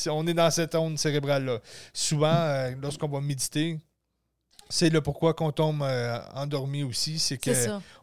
on 0.07 0.25
est 0.25 0.33
dans 0.33 0.49
cette 0.49 0.73
onde 0.73 0.97
cérébrale-là. 0.97 1.59
Souvent, 1.93 2.33
euh, 2.33 2.71
lorsqu'on 2.81 3.07
va 3.07 3.21
méditer, 3.21 3.79
c'est 4.69 4.89
le 4.89 5.01
pourquoi 5.01 5.33
qu'on 5.33 5.51
tombe 5.51 5.81
euh, 5.81 6.19
endormi 6.35 6.83
aussi. 6.83 7.17
C'est 7.19 7.37
que 7.37 7.51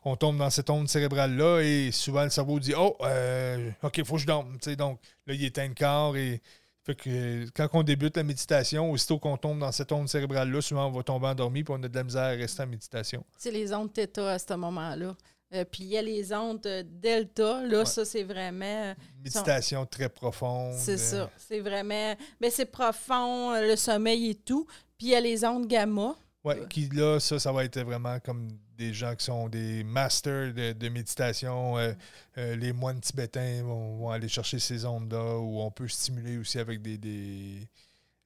on 0.05 0.16
tombe 0.16 0.37
dans 0.38 0.51
cette 0.51 0.68
onde 0.68 0.88
cérébrale-là 0.88 1.61
et 1.61 1.92
souvent 1.92 2.25
le 2.25 2.31
cerveau 2.31 2.59
dit 2.59 2.75
Oh, 2.77 2.96
euh, 3.03 3.70
OK, 3.83 3.99
il 3.99 4.05
faut 4.05 4.16
que 4.16 4.22
je 4.22 4.27
dorme. 4.27 4.59
Donc 4.77 5.01
là, 5.27 5.35
il 5.35 5.44
éteint 5.44 5.68
le 5.68 5.75
corps 5.75 6.16
et 6.16 6.42
fait 6.85 6.94
que 6.94 7.49
quand 7.51 7.68
on 7.72 7.83
débute 7.83 8.16
la 8.16 8.22
méditation, 8.22 8.90
aussitôt 8.90 9.18
qu'on 9.18 9.37
tombe 9.37 9.59
dans 9.59 9.72
cette 9.72 9.90
onde 9.90 10.09
cérébrale-là, 10.09 10.61
souvent 10.61 10.87
on 10.87 10.92
va 10.92 11.03
tomber 11.03 11.27
endormi 11.29 11.64
puis 11.64 11.75
on 11.77 11.83
a 11.83 11.88
de 11.88 11.94
la 11.96 12.05
misère 12.05 12.22
à 12.22 12.29
rester 12.29 12.62
en 12.62 12.66
méditation. 12.66 13.25
C'est 13.37 13.51
les 13.51 13.72
ondes 13.72 13.90
θ 13.92 14.20
à 14.20 14.38
ce 14.38 14.55
moment-là. 14.55 15.16
Euh, 15.54 15.64
puis 15.64 15.85
il 15.85 15.90
y 15.90 15.96
a 15.98 16.02
les 16.02 16.32
ondes 16.32 16.66
euh, 16.66 16.82
delta. 16.85 17.62
Là, 17.62 17.78
Ouais. 17.80 17.85
ça, 17.85 18.04
c'est 18.04 18.24
vraiment. 18.24 18.94
Méditation 19.22 19.87
très 19.87 20.09
profonde. 20.09 20.74
C'est 20.76 20.94
euh, 20.94 20.96
ça. 21.26 21.30
C'est 21.37 21.61
vraiment. 21.61 22.14
Mais 22.40 22.50
c'est 22.50 22.66
profond, 22.66 23.52
euh, 23.52 23.68
le 23.68 23.76
sommeil 23.76 24.30
et 24.30 24.35
tout. 24.35 24.66
Puis 24.98 25.09
il 25.09 25.11
y 25.11 25.14
a 25.14 25.20
les 25.20 25.44
ondes 25.44 25.66
gamma. 25.66 26.16
Ouais, 26.44 26.62
qui 26.70 26.88
là, 26.90 27.18
ça, 27.20 27.38
ça 27.40 27.50
va 27.52 27.64
être 27.64 27.80
vraiment 27.80 28.18
comme 28.20 28.48
des 28.76 28.92
gens 28.94 29.14
qui 29.16 29.24
sont 29.24 29.48
des 29.48 29.82
masters 29.82 30.52
de, 30.54 30.72
de 30.72 30.88
méditation. 30.88 31.76
Euh, 31.78 31.92
euh, 32.38 32.54
les 32.56 32.72
moines 32.72 33.00
tibétains 33.00 33.62
vont, 33.64 33.96
vont 33.98 34.11
aller 34.11 34.28
chercher 34.28 34.59
ces 34.61 34.85
ondes-là 34.85 35.38
où 35.38 35.61
on 35.61 35.70
peut 35.70 35.88
stimuler 35.88 36.38
aussi 36.38 36.59
avec 36.59 36.82
des, 36.82 36.98
des- 36.98 37.66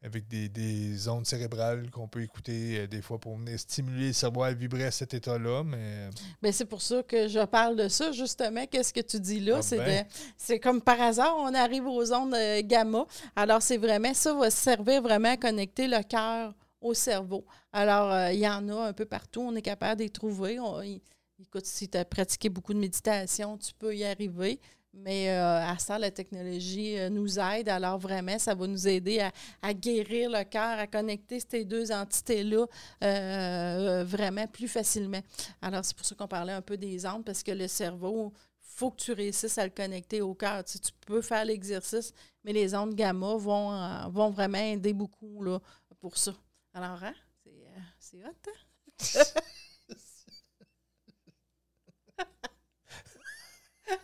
avec 0.03 0.27
des, 0.29 0.49
des 0.49 1.09
ondes 1.09 1.27
cérébrales 1.27 1.91
qu'on 1.91 2.09
peut 2.09 2.23
écouter 2.23 2.79
euh, 2.81 2.87
des 2.87 3.03
fois 3.03 3.19
pour 3.19 3.37
venir 3.37 3.59
stimuler 3.61 4.09
le 4.09 4.13
cerveau 4.15 4.43
à 4.43 4.53
vibrer 4.53 4.85
à 4.85 4.91
cet 4.91 5.13
état-là. 5.13 5.63
Mais 5.63 5.77
euh, 5.79 6.11
Ben, 6.41 6.53
c'est 6.53 6.65
pour 6.65 6.81
ça 6.81 7.03
que 7.03 7.29
je 7.29 7.45
parle 7.45 7.77
de 7.77 7.89
ça, 7.89 8.11
justement. 8.13 8.65
Qu'est-ce 8.67 8.95
que 8.95 9.01
tu 9.01 9.21
dis 9.21 9.41
là? 9.41 9.57
Ah 9.59 9.63
c'est, 9.63 9.77
ben. 9.77 10.05
de- 10.05 10.09
c'est 10.39 10.59
comme 10.59 10.81
par 10.81 11.01
hasard, 11.01 11.35
on 11.39 11.53
arrive 11.55 11.87
aux 11.87 12.13
ondes 12.15 12.35
euh, 12.35 12.63
gamma. 12.65 13.05
Alors, 13.37 13.61
c'est 13.61 13.77
vraiment, 13.77 14.15
ça 14.15 14.33
va 14.33 14.51
servir 14.51 15.03
vraiment 15.03 15.33
à 15.33 15.37
connecter 15.37 15.87
le 15.87 16.03
cœur 16.03 16.55
au 16.81 16.95
cerveau. 16.95 17.45
Alors, 17.73 18.11
euh, 18.11 18.33
il 18.33 18.39
y 18.41 18.49
en 18.49 18.67
a 18.71 18.89
un 18.89 18.93
peu 18.95 19.05
partout. 19.05 19.43
On 19.43 19.55
est 19.55 19.61
capable 19.63 20.01
d'y 20.01 20.11
trouver. 20.11 20.59
On- 20.59 20.81
y- 20.81 21.03
écoute, 21.43 21.67
si 21.67 21.89
tu 21.91 21.99
as 21.99 22.07
pratiqué 22.07 22.49
beaucoup 22.49 22.73
de 22.73 22.79
méditation, 22.79 23.59
tu 23.59 23.73
peux 23.79 23.95
y 23.95 24.05
arriver. 24.05 24.59
Mais 24.93 25.31
euh, 25.31 25.61
à 25.61 25.79
ça, 25.79 25.99
la 25.99 26.11
technologie 26.11 26.99
euh, 26.99 27.09
nous 27.09 27.39
aide. 27.39 27.69
Alors, 27.69 27.99
vraiment, 27.99 28.39
ça 28.39 28.55
va 28.55 28.67
nous 28.67 28.89
aider 28.89 29.27
à, 29.63 29.73
guérir 29.73 30.31
le 30.31 30.43
cœur, 30.45 30.79
à 30.79 30.87
connecter 30.87 31.39
ces 31.41 31.65
deux 31.65 31.93
entités-là 31.93 32.67
euh, 33.05 34.05
vraiment 34.05 34.47
plus 34.49 34.67
facilement. 34.67 35.21
Alors, 35.63 35.85
c'est 35.85 35.97
pour 35.97 36.05
ça 36.05 36.15
qu'on 36.17 36.27
parlait 36.27 36.53
un 36.53 36.63
peu 36.63 36.77
des 36.77 37.07
ondes, 37.07 37.25
parce 37.25 37.43
que 37.43 37.53
le 37.53 37.69
cerveau, 37.69 38.33
faut 38.61 38.91
que 38.91 39.03
tu 39.03 39.13
réussisses 39.13 39.59
à 39.59 39.65
le 39.65 39.71
connecter 39.71 40.23
au 40.23 40.35
cœur. 40.35 40.65
Tu, 40.65 40.79
peux 41.07 41.23
faire 41.23 41.45
l'exercice, 41.45 42.13
mais 42.45 42.53
les 42.53 42.75
ondes 42.75 42.95
gamma 42.95 43.37
vont, 43.37 44.09
vont 44.11 44.31
vraiment 44.31 44.59
aider 44.59 44.93
beaucoup 44.93 45.43
là, 45.43 45.61
pour 46.01 46.17
ça. 46.19 46.35
Alors, 46.75 47.03
hein, 47.05 47.15
c'est, 47.45 47.65
c'est 47.99 48.25
hot, 48.25 48.29
hein? 48.49 49.41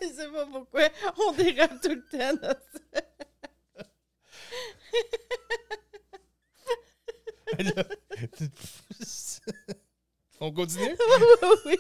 Je 0.09 0.15
sais 0.15 0.29
pas 0.29 0.47
pourquoi 0.47 0.89
on 1.19 1.33
dérape 1.33 1.81
tout 1.81 1.91
le 1.91 2.07
temps 2.09 2.35
dans 2.35 2.57
ça. 2.73 2.81
On 10.41 10.53
continue? 10.53 10.97
oui. 11.67 11.77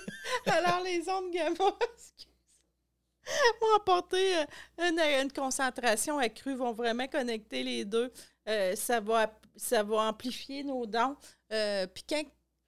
Alors, 0.46 0.82
les 0.82 1.08
ondes 1.08 1.30
gamma, 1.30 1.56
vont 3.60 3.74
apporter 3.76 4.38
euh, 4.38 4.44
une, 4.78 4.98
une 4.98 5.32
concentration 5.32 6.18
accrue, 6.18 6.54
vont 6.54 6.72
vraiment 6.72 7.06
connecter 7.06 7.62
les 7.62 7.84
deux. 7.84 8.10
Euh, 8.48 8.74
ça, 8.76 9.00
va, 9.00 9.38
ça 9.56 9.82
va 9.82 10.08
amplifier 10.08 10.64
nos 10.64 10.86
dents. 10.86 11.16
Euh, 11.52 11.86
Puis 11.86 12.04
quand 12.08 12.24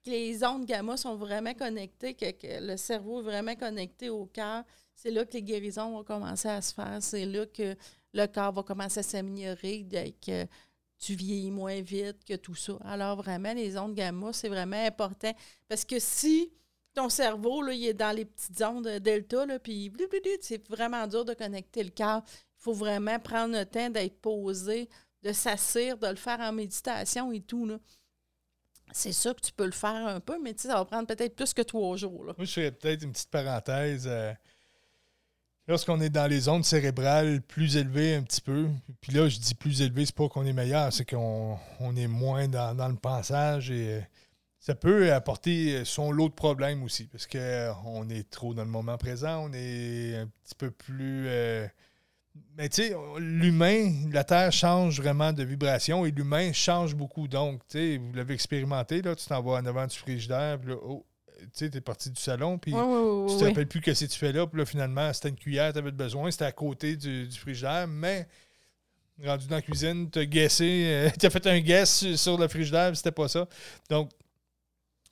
les 0.09 0.43
ondes 0.43 0.65
gamma 0.65 0.97
sont 0.97 1.15
vraiment 1.15 1.53
connectées, 1.53 2.13
que, 2.13 2.25
le 2.61 2.77
cerveau 2.77 3.19
est 3.19 3.23
vraiment 3.23 3.55
connecté 3.55 4.09
au 4.09 4.25
cœur, 4.25 4.63
c'est 4.95 5.11
là 5.11 5.25
que 5.25 5.33
les 5.33 5.43
guérisons 5.43 5.91
vont 5.91 6.03
commencer 6.03 6.49
à 6.49 6.61
se 6.61 6.73
faire. 6.73 6.97
C'est 7.01 7.25
là 7.25 7.45
que 7.45 7.75
le 8.13 8.25
corps 8.25 8.51
va 8.51 8.63
commencer 8.63 8.99
à 8.99 9.03
s'améliorer, 9.03 9.85
que 10.21 10.45
tu 10.97 11.15
vieillis 11.15 11.51
moins 11.51 11.81
vite, 11.81 12.25
que 12.25 12.35
tout 12.35 12.55
ça. 12.55 12.73
Alors 12.83 13.15
vraiment, 13.15 13.53
les 13.53 13.77
ondes 13.77 13.95
gamma, 13.95 14.33
c'est 14.33 14.49
vraiment 14.49 14.83
important. 14.85 15.31
Parce 15.67 15.85
que 15.85 15.99
si 15.99 16.51
ton 16.93 17.07
cerveau, 17.07 17.61
là, 17.61 17.73
il 17.73 17.85
est 17.85 17.93
dans 17.93 18.13
les 18.13 18.25
petites 18.25 18.61
ondes 18.61 18.87
delta, 18.87 19.45
puis 19.59 19.91
c'est 20.41 20.67
vraiment 20.67 21.07
dur 21.07 21.23
de 21.23 21.33
connecter 21.33 21.83
le 21.83 21.91
cœur. 21.91 22.21
Il 22.27 22.63
faut 22.63 22.73
vraiment 22.73 23.19
prendre 23.19 23.57
le 23.57 23.65
temps 23.65 23.89
d'être 23.89 24.19
posé, 24.19 24.89
de 25.23 25.31
s'asseoir, 25.31 25.97
de 25.97 26.07
le 26.07 26.15
faire 26.15 26.39
en 26.41 26.51
méditation 26.51 27.31
et 27.31 27.41
tout. 27.41 27.65
Là. 27.65 27.77
C'est 28.91 29.11
sûr 29.13 29.35
que 29.35 29.41
tu 29.41 29.51
peux 29.51 29.65
le 29.65 29.71
faire 29.71 30.07
un 30.07 30.19
peu, 30.19 30.37
mais 30.41 30.53
ça 30.57 30.75
va 30.75 30.85
prendre 30.85 31.07
peut-être 31.07 31.35
plus 31.35 31.53
que 31.53 31.61
trois 31.61 31.95
jours. 31.97 32.25
Là. 32.25 32.33
Moi, 32.37 32.45
je 32.45 32.51
ferais 32.51 32.71
peut-être 32.71 33.03
une 33.03 33.11
petite 33.11 33.29
parenthèse. 33.29 34.05
euh, 34.07 34.33
Lorsqu'on 35.67 36.01
est 36.01 36.09
dans 36.09 36.25
les 36.25 36.49
ondes 36.49 36.65
cérébrales 36.65 37.41
plus 37.41 37.77
élevées 37.77 38.15
un 38.15 38.23
petit 38.23 38.41
peu, 38.41 38.67
puis 39.01 39.13
là, 39.13 39.29
je 39.29 39.37
dis 39.37 39.53
plus 39.53 39.83
élevées, 39.83 40.07
c'est 40.07 40.15
pas 40.15 40.27
qu'on 40.27 40.45
est 40.47 40.53
meilleur, 40.53 40.91
c'est 40.91 41.05
qu'on 41.05 41.59
on 41.79 41.95
est 41.95 42.07
moins 42.07 42.47
dans, 42.47 42.75
dans 42.75 42.87
le 42.87 42.95
pensage 42.95 43.69
et 43.69 43.97
euh, 43.97 44.01
ça 44.59 44.73
peut 44.73 45.13
apporter 45.13 45.85
son 45.85 46.11
lot 46.11 46.29
de 46.29 46.33
problèmes 46.33 46.81
aussi, 46.81 47.05
parce 47.05 47.27
qu'on 47.27 48.09
est 48.09 48.29
trop 48.31 48.55
dans 48.55 48.63
le 48.63 48.69
moment 48.71 48.97
présent, 48.97 49.45
on 49.47 49.53
est 49.53 50.15
un 50.15 50.27
petit 50.43 50.55
peu 50.57 50.71
plus... 50.71 51.27
euh, 52.39 52.53
mais 52.57 52.69
tu 52.69 52.83
sais, 52.83 52.95
l'humain, 53.17 53.91
la 54.11 54.23
Terre 54.23 54.51
change 54.51 54.99
vraiment 55.01 55.33
de 55.33 55.43
vibration 55.43 56.05
et 56.05 56.11
l'humain 56.11 56.51
change 56.53 56.95
beaucoup. 56.95 57.27
Donc, 57.27 57.61
tu 57.67 57.77
sais, 57.77 57.97
vous 57.97 58.13
l'avez 58.13 58.33
expérimenté, 58.33 59.01
là, 59.01 59.15
tu 59.15 59.25
t'en 59.25 59.41
vas 59.41 59.53
en 59.59 59.65
avant 59.65 59.87
du 59.87 59.95
frigidaire, 59.97 60.59
puis 60.59 60.69
là, 60.71 60.75
oh, 60.83 61.05
tu 61.41 61.47
sais, 61.53 61.69
t'es 61.69 61.81
parti 61.81 62.09
du 62.11 62.19
salon, 62.21 62.57
puis 62.57 62.73
Oui, 62.73 62.81
oui, 62.81 62.87
tu 63.27 63.33
oui, 63.33 63.37
te 63.39 63.43
oui. 63.43 63.49
rappelles 63.49 63.67
plus 63.67 63.81
que 63.81 63.93
si 63.93 64.07
tu 64.07 64.17
fais 64.17 64.31
là, 64.33 64.45
puis 64.47 64.59
là, 64.59 64.65
finalement, 64.65 65.11
c'était 65.13 65.29
une 65.29 65.35
cuillère, 65.37 65.71
tu 65.73 65.79
avais 65.79 65.91
besoin, 65.91 66.29
c'était 66.31 66.45
à 66.45 66.51
côté 66.51 66.95
du, 66.97 67.27
du 67.27 67.37
frigidaire, 67.37 67.87
mais 67.87 68.27
rendu 69.23 69.47
dans 69.47 69.55
la 69.55 69.61
cuisine, 69.61 70.09
tu 70.09 70.19
as 70.19 70.25
guessé, 70.25 71.09
tu 71.19 71.25
as 71.25 71.29
fait 71.29 71.45
un 71.47 71.59
guess 71.59 71.99
sur- 71.99 72.17
sur 72.19 72.37
le 72.37 72.47
frigidaire, 72.47 72.95
c'était 72.95 73.11
pas 73.11 73.27
ça. 73.27 73.47
Donc, 73.89 74.09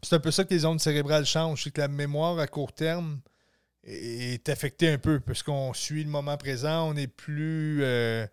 c'est 0.04 0.16
un 0.16 0.20
peu 0.20 0.32
ça 0.32 0.44
que 0.44 0.54
les 0.54 0.64
ondes 0.66 0.80
cérébrales 0.80 1.26
changent, 1.26 1.64
c'est 1.64 1.72
que 1.72 1.82
la 1.82 1.88
mémoire 1.88 2.38
à 2.40 2.48
court 2.48 2.72
terme 2.74 3.20
est 3.88 4.50
affectée 4.50 4.90
un 4.90 4.98
peu, 4.98 5.20
parce 5.20 5.44
qu'on 5.44 5.74
suit 5.74 6.04
le 6.04 6.10
moment 6.10 6.38
présent, 6.38 6.90
on 6.90 6.96
est 6.96 7.08
plus. 7.08 7.84
euh, 7.84 8.28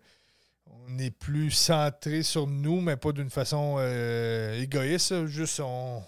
on 0.87 1.09
plus 1.19 1.51
centré 1.51 2.23
sur 2.23 2.47
nous, 2.47 2.81
mais 2.81 2.97
pas 2.97 3.11
d'une 3.11 3.29
façon 3.29 3.77
euh, 3.79 4.61
égoïste. 4.61 5.25
Juste, 5.27 5.59
on, 5.59 6.03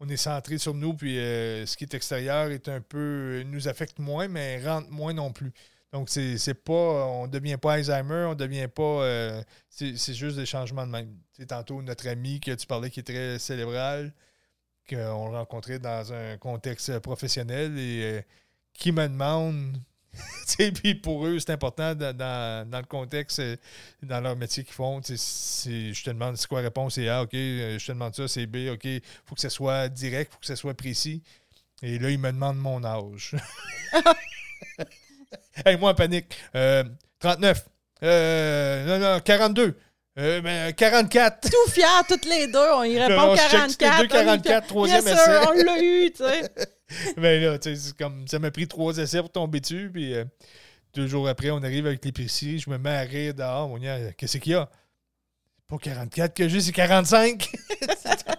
on 0.00 0.08
est 0.08 0.16
centré 0.16 0.58
sur 0.58 0.74
nous, 0.74 0.94
puis 0.94 1.18
euh, 1.18 1.66
ce 1.66 1.76
qui 1.76 1.84
est 1.84 1.94
extérieur 1.94 2.50
est 2.50 2.68
un 2.68 2.80
peu. 2.80 3.42
nous 3.46 3.68
affecte 3.68 3.98
moins, 3.98 4.28
mais 4.28 4.62
rentre 4.64 4.90
moins 4.90 5.12
non 5.12 5.32
plus. 5.32 5.52
Donc, 5.92 6.08
c'est 6.10 6.38
c'est 6.38 6.54
pas. 6.54 6.72
On 6.72 7.26
devient 7.28 7.56
pas 7.56 7.74
Alzheimer, 7.74 8.26
on 8.30 8.34
devient 8.34 8.68
pas. 8.68 9.42
c'est 9.68 9.96
c'est 9.96 10.14
juste 10.14 10.36
des 10.36 10.46
changements 10.46 10.86
de 10.86 10.92
même. 10.92 11.16
Sais, 11.32 11.46
tantôt, 11.46 11.82
notre 11.82 12.08
ami 12.08 12.40
que 12.40 12.52
tu 12.52 12.66
parlais 12.66 12.90
qui 12.90 13.00
est 13.00 13.04
très 13.04 13.38
cérébral, 13.38 14.12
qu'on 14.88 15.30
rencontrait 15.32 15.78
dans 15.78 16.12
un 16.12 16.36
contexte 16.38 16.98
professionnel 17.00 17.78
et 17.78 18.24
qui 18.74 18.92
me 18.92 19.08
demande. 19.08 19.76
tu 20.12 20.20
sais, 20.64 20.70
puis 20.72 20.94
pour 20.94 21.26
eux, 21.26 21.38
c'est 21.40 21.50
important 21.50 21.94
dans, 21.94 22.16
dans- 22.16 22.68
dans 22.70 22.78
le 22.78 22.84
contexte, 22.84 23.40
euh, 23.40 23.56
dans 24.02 24.20
leur 24.20 24.36
métier 24.36 24.62
qu'ils 24.62 24.74
font. 24.74 25.00
Je 25.02 26.02
te 26.04 26.10
demande 26.10 26.36
c'est 26.36 26.46
quoi 26.46 26.60
la 26.60 26.68
réponse, 26.68 26.94
c'est 26.94 27.08
A, 27.08 27.22
OK, 27.22 27.34
euh, 27.34 27.78
je 27.78 27.86
te 27.86 27.90
demande 27.92 28.14
ça, 28.14 28.28
c'est 28.28 28.46
B, 28.46 28.68
OK. 28.72 28.84
Il 28.84 29.00
faut 29.24 29.34
que 29.34 29.40
ce 29.40 29.48
soit 29.48 29.88
direct, 29.88 30.30
il 30.30 30.34
faut 30.34 30.40
que 30.40 30.46
ce 30.46 30.54
soit 30.56 30.74
précis. 30.74 31.22
Et 31.82 31.98
là, 31.98 32.10
ils 32.10 32.18
me 32.18 32.30
demandent 32.30 32.58
mon 32.58 32.84
âge. 32.84 33.34
hey, 35.66 35.76
moi, 35.76 35.90
en 35.90 35.94
panique. 35.94 36.36
Euh, 36.54 36.84
39. 37.20 37.64
Euh, 38.02 38.84
non, 38.86 38.98
non, 39.14 39.20
42. 39.20 39.76
Euh, 40.16 40.40
ben, 40.40 40.72
44. 40.72 41.50
Tout 41.50 41.70
fiers, 41.72 41.84
toutes 42.08 42.24
les 42.26 42.46
deux, 42.46 42.58
on 42.74 42.84
y 42.84 42.98
répond 43.00 43.30
On 43.32 43.36
se 43.36 43.42
check 43.50 43.60
tous 43.62 43.68
les 44.02 44.08
44. 44.08 44.08
deux, 44.08 44.16
on 44.16 44.20
y 44.20 44.38
fait- 44.38 44.42
44, 44.48 44.66
troisième 44.68 45.08
essai. 45.08 45.38
on 45.48 45.52
l'a 45.64 45.82
eu, 45.82 46.10
tu 46.12 46.18
sais. 46.18 46.50
Mais 47.16 47.40
là, 47.44 47.58
tu 47.58 47.70
sais, 47.74 47.76
c'est 47.76 47.96
comme 47.96 48.26
ça 48.28 48.38
m'a 48.38 48.50
pris 48.50 48.66
trois 48.68 48.96
essais 48.98 49.20
pour 49.20 49.30
tomber 49.32 49.60
dessus. 49.60 49.90
Puis 49.92 50.14
euh, 50.14 50.24
deux 50.94 51.06
jours 51.06 51.28
après, 51.28 51.50
on 51.50 51.62
arrive 51.62 51.86
avec 51.86 52.04
l'épicerie. 52.04 52.58
Je 52.58 52.70
me 52.70 52.78
mets 52.78 52.90
à 52.94 53.00
rire 53.00 53.34
dehors. 53.34 53.70
On 53.70 53.78
dit, 53.78 53.86
qu'est-ce 54.16 54.38
qu'il 54.38 54.52
y 54.52 54.54
a? 54.54 54.68
C'est 55.58 55.66
Pas 55.68 55.78
44 55.78 56.34
que 56.34 56.46
j'ai, 56.48 56.60
c'est 56.60 56.72
45. 56.72 57.50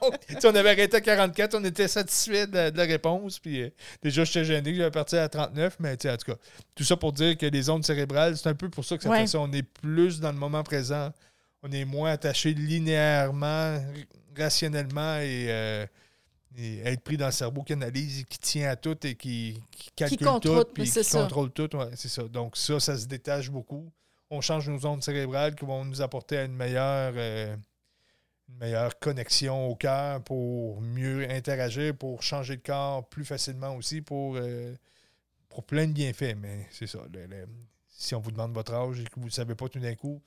Donc, 0.01 0.19
tu 0.27 0.33
sais, 0.39 0.47
on 0.47 0.53
avait 0.55 0.69
arrêté 0.69 0.97
à 0.97 1.01
44, 1.01 1.55
on 1.55 1.63
était 1.63 1.87
satisfait 1.87 2.45
de, 2.45 2.53
la- 2.53 2.69
de 2.71 2.77
la 2.77 2.83
réponse. 2.83 3.39
Puis 3.39 3.63
euh, 3.63 3.69
déjà, 4.03 4.23
j'étais 4.23 4.45
gêné 4.45 4.71
que 4.71 4.77
j'avais 4.77 4.91
parti 4.91 5.17
à 5.17 5.27
39. 5.27 5.77
Mais 5.79 5.93
en 5.93 6.17
tout 6.17 6.31
cas, 6.31 6.37
tout 6.75 6.83
ça 6.83 6.95
pour 6.97 7.13
dire 7.13 7.35
que 7.35 7.47
les 7.47 7.69
ondes 7.69 7.83
cérébrales, 7.83 8.37
c'est 8.37 8.47
un 8.47 8.53
peu 8.53 8.69
pour 8.69 8.85
ça 8.85 8.95
que 8.97 9.03
ça 9.03 9.09
Ouais. 9.09 9.21
fait 9.21 9.27
ça. 9.27 9.39
On 9.39 9.51
est 9.51 9.63
plus 9.63 10.19
dans 10.19 10.31
le 10.31 10.37
moment 10.37 10.61
présent. 10.63 11.11
On 11.63 11.71
est 11.71 11.83
moins 11.85 12.11
attaché 12.11 12.53
linéairement, 12.53 13.79
rationnellement 14.37 15.15
et. 15.17 15.47
euh, 15.49 15.85
et 16.57 16.79
être 16.87 17.01
pris 17.01 17.17
dans 17.17 17.25
le 17.25 17.31
cerveau 17.31 17.63
qui 17.63 17.73
analyse, 17.73 18.19
et 18.21 18.23
qui 18.23 18.37
tient 18.39 18.69
à 18.69 18.75
tout 18.75 18.97
et 19.05 19.15
qui, 19.15 19.61
qui 19.71 19.91
calcule 19.95 20.25
contrôle, 20.25 20.65
tout, 20.65 20.71
puis 20.73 20.83
qui 20.83 21.03
ça. 21.03 21.21
contrôle 21.21 21.51
tout. 21.51 21.75
ouais, 21.75 21.89
c'est 21.95 22.07
ça. 22.09 22.23
Donc 22.23 22.55
ça, 22.57 22.79
ça 22.79 22.97
se 22.97 23.05
détache 23.05 23.49
beaucoup. 23.49 23.91
On 24.29 24.41
change 24.41 24.69
nos 24.69 24.85
ondes 24.85 25.03
cérébrales 25.03 25.53
qui 25.55 25.65
vont 25.65 25.83
nous 25.85 26.01
apporter 26.01 26.37
à 26.37 26.43
une 26.45 26.55
meilleure, 26.55 27.13
euh, 27.15 27.55
une 28.49 28.57
meilleure 28.57 28.97
connexion 28.99 29.67
au 29.69 29.75
cœur 29.75 30.21
pour 30.23 30.81
mieux 30.81 31.29
interagir, 31.29 31.95
pour 31.95 32.23
changer 32.23 32.57
de 32.57 32.61
corps 32.61 33.07
plus 33.09 33.25
facilement 33.25 33.75
aussi, 33.75 34.01
pour, 34.01 34.35
euh, 34.37 34.73
pour 35.49 35.63
plein 35.63 35.87
de 35.87 35.93
bienfaits. 35.93 36.35
Mais 36.37 36.67
c'est 36.71 36.87
ça. 36.87 36.99
le- 37.13 37.25
le- 37.27 37.47
si 37.97 38.13
on 38.15 38.19
vous 38.19 38.31
demande 38.31 38.53
votre 38.53 38.73
âge 38.73 38.99
et 38.99 39.03
que 39.05 39.15
vous 39.15 39.21
ne 39.21 39.25
le 39.27 39.31
savez 39.31 39.55
pas 39.55 39.69
tout 39.69 39.79
d'un 39.79 39.95
coup, 39.95 40.21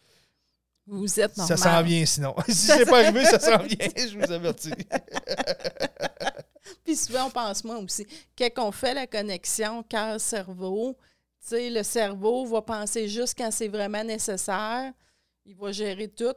Vous 0.87 1.21
êtes 1.21 1.37
normal. 1.37 1.59
ça 1.59 1.63
s'en 1.63 1.83
vient 1.83 2.07
sinon. 2.07 2.35
si 2.49 2.55
c'est 2.55 2.87
pas 2.87 3.01
arrivé, 3.05 3.25
ça 3.27 3.39
s'en 3.39 3.59
vient, 3.63 3.77
je 3.95 4.17
vous 4.19 4.33
avertis. 4.33 4.73
Puis 6.85 6.97
souvent, 6.97 7.27
on 7.27 7.31
pense 7.31 7.65
moi 7.65 7.79
aussi. 7.79 8.07
Quand 8.37 8.69
on 8.69 8.73
fait 8.73 8.95
la 8.95 9.07
connexion 9.07 9.83
cœur-cerveau, 9.83 10.97
le 11.51 11.83
cerveau 11.83 12.47
va 12.47 12.63
penser 12.63 13.09
juste 13.09 13.37
quand 13.37 13.51
c'est 13.51 13.69
vraiment 13.69 14.05
nécessaire. 14.05 14.93
Il 15.45 15.57
va 15.57 15.73
gérer 15.73 16.09
tout. 16.09 16.35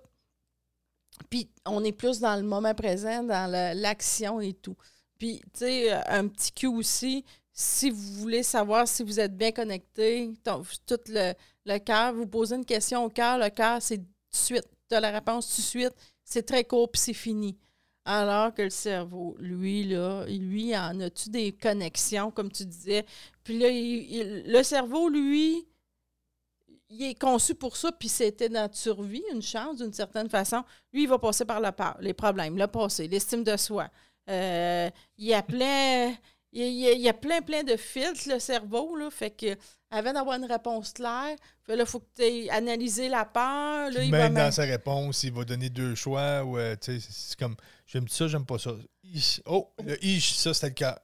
Puis 1.29 1.49
on 1.65 1.83
est 1.83 1.91
plus 1.91 2.19
dans 2.19 2.35
le 2.35 2.43
moment 2.43 2.73
présent, 2.73 3.23
dans 3.23 3.49
l'action 3.51 4.39
et 4.39 4.53
tout. 4.53 4.77
Puis, 5.17 5.39
tu 5.53 5.59
sais, 5.59 5.91
un 5.91 6.27
petit 6.27 6.51
cue 6.51 6.67
aussi, 6.67 7.23
si 7.53 7.91
vous 7.91 8.13
voulez 8.13 8.41
savoir 8.41 8.87
si 8.87 9.03
vous 9.03 9.19
êtes 9.19 9.37
bien 9.37 9.51
connecté, 9.51 10.33
tout 10.43 10.97
le, 11.09 11.33
le 11.65 11.77
cœur, 11.77 12.13
vous 12.13 12.25
posez 12.25 12.55
une 12.55 12.65
question 12.65 13.05
au 13.05 13.09
cœur, 13.09 13.37
le 13.37 13.49
cœur, 13.49 13.81
c'est 13.81 13.97
tout 13.97 14.03
de 14.03 14.37
suite. 14.37 14.67
Tu 14.89 14.95
as 14.95 14.99
la 14.99 15.11
réponse 15.11 15.47
tout 15.53 15.61
de 15.61 15.65
suite. 15.65 15.93
C'est 16.23 16.43
très 16.43 16.63
court, 16.63 16.89
puis 16.89 16.99
c'est 16.99 17.13
fini. 17.13 17.57
Alors 18.03 18.53
que 18.53 18.63
le 18.63 18.69
cerveau, 18.69 19.35
lui, 19.39 19.83
là, 19.83 20.25
lui, 20.25 20.75
en 20.75 20.99
a-tu 21.01 21.29
des 21.29 21.51
connexions, 21.51 22.31
comme 22.31 22.51
tu 22.51 22.65
disais? 22.65 23.05
Puis 23.43 23.59
là, 23.59 23.67
le 23.69 24.63
cerveau, 24.63 25.07
lui, 25.07 25.67
il 26.89 27.03
est 27.03 27.19
conçu 27.19 27.55
pour 27.55 27.77
ça, 27.77 27.91
puis 27.91 28.09
c'était 28.09 28.49
notre 28.49 28.75
survie, 28.75 29.23
une 29.31 29.41
chance 29.41 29.77
d'une 29.77 29.93
certaine 29.93 30.29
façon. 30.29 30.63
Lui, 30.91 31.03
il 31.03 31.09
va 31.09 31.19
passer 31.19 31.45
par 31.45 31.61
les 31.99 32.13
problèmes, 32.13 32.57
le 32.57 32.67
passé, 32.67 33.07
l'estime 33.07 33.43
de 33.43 33.55
soi. 33.55 33.87
Euh, 34.29 34.89
il 35.17 35.27
y 35.27 35.33
a 35.33 35.41
plein. 35.41 36.13
Il 36.53 36.67
y 36.67 36.87
a, 36.87 36.91
il 36.91 36.99
y 37.01 37.07
a 37.07 37.13
plein, 37.13 37.41
plein 37.41 37.63
de 37.63 37.77
filtres, 37.77 38.27
le 38.27 38.39
cerveau, 38.39 38.95
là. 38.97 39.09
Fait 39.09 39.31
que 39.31 39.55
avant 39.89 40.11
d'avoir 40.13 40.37
une 40.37 40.45
réponse 40.45 40.91
claire, 40.91 41.35
il 41.69 41.85
faut 41.85 41.99
que 41.99 42.05
tu 42.17 42.23
aies 42.23 42.49
analysé 42.49 43.07
la 43.07 43.23
peur. 43.25 43.89
Là, 43.91 44.03
il 44.03 44.11
va 44.11 44.29
même 44.29 44.33
dans 44.33 44.51
sa 44.51 44.63
réponse, 44.63 45.23
il 45.23 45.31
va 45.33 45.45
donner 45.45 45.69
deux 45.69 45.95
choix. 45.95 46.19
Euh, 46.45 46.75
c'est 46.81 47.37
comme 47.39 47.55
j'aime 47.87 48.07
ça, 48.09 48.27
j'aime 48.27 48.45
pas 48.45 48.57
ça. 48.59 48.71
Oh, 49.45 49.69
le 49.85 49.97
ich, 50.03 50.35
ça, 50.35 50.53
c'était 50.53 50.67
le 50.67 50.73
cœur. 50.73 50.99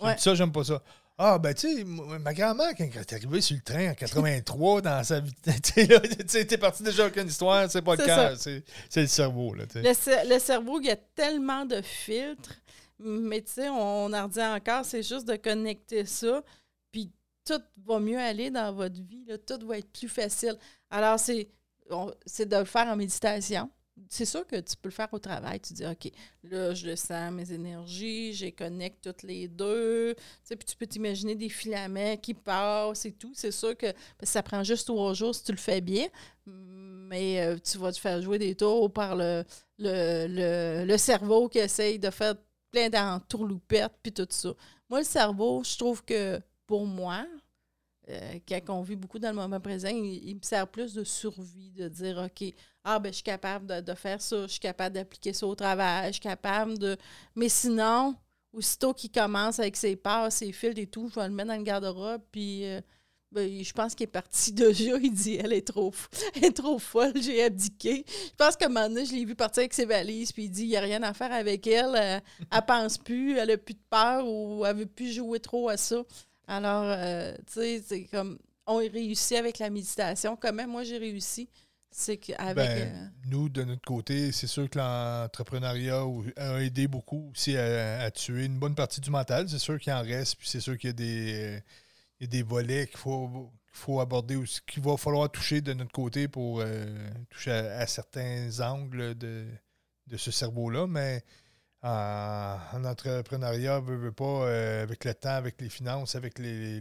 J'aime 0.00 0.08
Ouais. 0.10 0.18
ça, 0.18 0.34
j'aime 0.34 0.52
pas 0.52 0.64
ça. 0.64 0.82
Ah, 1.18 1.38
ben, 1.38 1.54
tu 1.54 1.76
sais, 1.76 1.84
ma 1.84 2.32
grand-mère, 2.34 2.70
quand 2.76 2.84
elle 2.84 3.00
est 3.00 3.12
arrivée 3.12 3.40
sur 3.40 3.54
le 3.54 3.62
train 3.62 3.90
en 3.90 3.94
83, 3.94 4.80
dans 4.82 5.04
sa 5.04 5.20
vie, 5.20 5.32
tu 5.62 5.86
sais, 6.26 6.44
t'es 6.46 6.58
parti 6.58 6.82
déjà 6.82 7.04
avec 7.04 7.16
une 7.18 7.28
histoire, 7.28 7.70
c'est 7.70 7.82
pas 7.82 7.94
le 7.94 8.04
cœur, 8.04 8.36
c'est 8.36 8.64
le 8.96 9.06
cerveau, 9.06 9.54
là. 9.54 9.64
Le, 9.74 10.28
le 10.34 10.38
cerveau, 10.40 10.80
il 10.80 10.86
y 10.86 10.90
a 10.90 10.96
tellement 10.96 11.64
de 11.64 11.80
filtres, 11.82 12.50
mais 13.02 13.42
tu 13.42 13.52
sais, 13.52 13.68
on, 13.68 14.12
en 14.12 14.24
redit 14.24 14.40
encore, 14.40 14.84
c'est 14.84 15.02
juste 15.02 15.26
de 15.26 15.36
connecter 15.36 16.04
ça. 16.04 16.42
Puis 16.90 17.10
tout 17.44 17.60
va 17.84 17.98
mieux 17.98 18.18
aller 18.18 18.50
dans 18.50 18.72
votre 18.72 19.00
vie, 19.00 19.26
tout 19.46 19.66
va 19.66 19.78
être 19.78 19.90
plus 19.90 20.08
facile. 20.08 20.56
Alors, 20.90 21.18
c'est, 21.18 21.48
c'est 22.26 22.48
de 22.48 22.56
le 22.56 22.64
faire 22.64 22.86
en 22.86 22.96
méditation. 22.96 23.70
C'est 24.08 24.24
sûr 24.24 24.46
que 24.46 24.56
tu 24.56 24.74
peux 24.76 24.88
le 24.88 24.94
faire 24.94 25.08
au 25.12 25.18
travail. 25.18 25.60
Tu 25.60 25.74
dis, 25.74 25.86
OK, 25.86 26.10
là, 26.44 26.72
je 26.72 26.86
le 26.86 26.96
sens, 26.96 27.30
mes 27.30 27.52
énergies, 27.52 28.32
je 28.32 28.46
connecte 28.46 29.04
toutes 29.04 29.22
les 29.22 29.48
deux. 29.48 30.14
Tu 30.16 30.22
sais, 30.44 30.56
puis 30.56 30.64
tu 30.64 30.76
peux 30.76 30.86
t'imaginer 30.86 31.34
des 31.34 31.50
filaments 31.50 32.16
qui 32.16 32.32
passent 32.32 33.04
et 33.04 33.12
tout. 33.12 33.32
C'est 33.34 33.50
sûr 33.50 33.76
que 33.76 33.86
ça 34.22 34.42
prend 34.42 34.64
juste 34.64 34.86
trois 34.86 35.12
jours 35.12 35.34
si 35.34 35.44
tu 35.44 35.52
le 35.52 35.58
fais 35.58 35.82
bien, 35.82 36.08
mais 36.46 37.42
euh, 37.42 37.58
tu 37.58 37.76
vas 37.76 37.92
te 37.92 37.98
faire 37.98 38.20
jouer 38.22 38.38
des 38.38 38.54
tours 38.54 38.90
par 38.90 39.14
le, 39.14 39.44
le, 39.78 40.84
le 40.86 40.98
cerveau 40.98 41.48
qui 41.48 41.58
essaye 41.58 41.98
de 41.98 42.10
faire 42.10 42.34
plein 42.72 42.88
d'entourloupettes, 42.88 43.94
puis 44.02 44.12
tout 44.12 44.26
ça. 44.30 44.52
Moi, 44.88 45.00
le 45.00 45.04
cerveau, 45.04 45.62
je 45.62 45.78
trouve 45.78 46.04
que 46.04 46.40
pour 46.66 46.86
moi, 46.86 47.24
euh, 48.08 48.38
quand 48.48 48.82
vit 48.82 48.96
beaucoup 48.96 49.18
dans 49.18 49.28
le 49.28 49.36
moment 49.36 49.60
présent, 49.60 49.88
il, 49.88 50.34
me 50.34 50.42
sert 50.42 50.66
plus 50.66 50.92
de 50.94 51.04
survie, 51.04 51.70
de 51.70 51.88
dire 51.88 52.18
OK, 52.18 52.52
ah 52.82 52.98
ben 52.98 53.10
je 53.10 53.16
suis 53.16 53.22
capable 53.22 53.82
de, 53.82 53.94
faire 53.94 54.20
ça, 54.20 54.42
je 54.42 54.52
suis 54.52 54.60
capable 54.60 54.96
d'appliquer 54.96 55.32
ça 55.32 55.46
au 55.46 55.54
travail, 55.54 56.08
je 56.08 56.14
suis 56.14 56.20
capable 56.20 56.78
de. 56.78 56.96
Mais 57.36 57.48
sinon, 57.48 58.16
aussitôt 58.52 58.92
qu'il 58.92 59.12
commence 59.12 59.60
avec 59.60 59.76
ses 59.76 59.94
pas, 59.94 60.30
ses 60.30 60.50
fils 60.50 60.76
et 60.78 60.86
tout, 60.86 61.08
je 61.08 61.20
vais 61.20 61.28
le 61.28 61.34
mettre 61.34 61.50
dans 61.50 61.56
le 61.56 61.62
garde-robe, 61.62 62.22
puis 62.32 62.66
euh, 62.66 62.80
ben, 63.32 63.64
je 63.64 63.72
pense 63.72 63.94
qu'il 63.94 64.04
est 64.04 64.08
parti 64.08 64.52
déjà. 64.52 64.96
Il 65.02 65.12
dit 65.12 65.38
Elle 65.42 65.54
est 65.54 65.66
trop, 65.66 65.92
elle 66.36 66.44
est 66.44 66.56
trop 66.56 66.78
folle, 66.78 67.14
j'ai 67.20 67.42
abdiqué. 67.42 68.04
Je 68.06 68.36
pense 68.36 68.56
qu'à 68.56 68.66
un 68.66 68.68
moment 68.68 68.88
donné, 68.88 69.06
je 69.06 69.12
l'ai 69.12 69.24
vu 69.24 69.34
partir 69.34 69.62
avec 69.62 69.72
ses 69.72 69.86
valises, 69.86 70.32
puis 70.32 70.44
il 70.44 70.50
dit 70.50 70.64
Il 70.64 70.68
n'y 70.68 70.76
a 70.76 70.80
rien 70.80 71.02
à 71.02 71.14
faire 71.14 71.32
avec 71.32 71.66
elle. 71.66 71.94
Elle, 71.94 72.22
ne 72.52 72.60
pense 72.60 72.98
plus, 72.98 73.38
elle 73.38 73.50
a 73.50 73.56
plus 73.56 73.74
de 73.74 73.80
peur 73.88 74.28
ou 74.28 74.64
elle 74.66 74.76
veut 74.76 74.86
plus 74.86 75.12
jouer 75.12 75.40
trop 75.40 75.68
à 75.68 75.76
ça. 75.76 76.02
Alors, 76.46 76.84
euh, 76.84 77.34
tu 77.46 77.54
sais, 77.54 77.82
c'est 77.86 78.04
comme 78.04 78.38
on 78.66 78.76
réussit 78.76 79.38
avec 79.38 79.58
la 79.58 79.70
méditation. 79.70 80.36
Comment 80.36 80.66
moi 80.66 80.84
j'ai 80.84 80.98
réussi? 80.98 81.48
C'est 81.90 82.16
qu'avec. 82.16 82.56
Ben, 82.56 82.88
euh, 82.88 83.06
nous, 83.26 83.48
de 83.48 83.64
notre 83.64 83.84
côté, 83.84 84.32
c'est 84.32 84.46
sûr 84.46 84.68
que 84.68 84.78
l'entrepreneuriat 84.78 86.02
a 86.36 86.62
aidé 86.62 86.86
beaucoup 86.86 87.30
aussi 87.32 87.56
à, 87.56 88.10
tuer 88.10 88.46
une 88.46 88.58
bonne 88.58 88.74
partie 88.74 89.00
du 89.00 89.10
mental. 89.10 89.48
C'est 89.48 89.58
sûr 89.58 89.78
qu'il 89.78 89.92
en 89.92 90.02
reste, 90.02 90.36
puis 90.36 90.48
c'est 90.48 90.60
sûr 90.60 90.78
qu'il 90.78 90.88
y 90.88 90.90
a 90.90 90.94
des 90.94 91.62
y 92.22 92.24
a 92.24 92.28
des 92.28 92.42
volets 92.42 92.86
qu'il 92.86 92.98
faut, 92.98 93.50
faut 93.72 94.00
aborder 94.00 94.36
ou 94.36 94.44
qu'il 94.66 94.82
va 94.82 94.96
falloir 94.96 95.30
toucher 95.30 95.60
de 95.60 95.72
notre 95.72 95.92
côté 95.92 96.28
pour 96.28 96.60
euh, 96.60 97.10
toucher 97.30 97.50
à, 97.50 97.86
certains 97.86 98.60
angles 98.60 99.14
de, 99.16 99.46
ce 100.16 100.30
cerveau-là. 100.30 100.86
Mais 100.86 101.24
en, 101.82 102.84
entrepreneuriat, 102.84 103.80
veut, 103.80 103.96
veut 103.96 104.12
pas, 104.12 104.46
euh, 104.46 104.82
avec 104.82 105.04
le 105.04 105.14
temps, 105.14 105.30
avec 105.30 105.60
les 105.60 105.68
finances, 105.68 106.14
avec 106.14 106.38
les, 106.38 106.80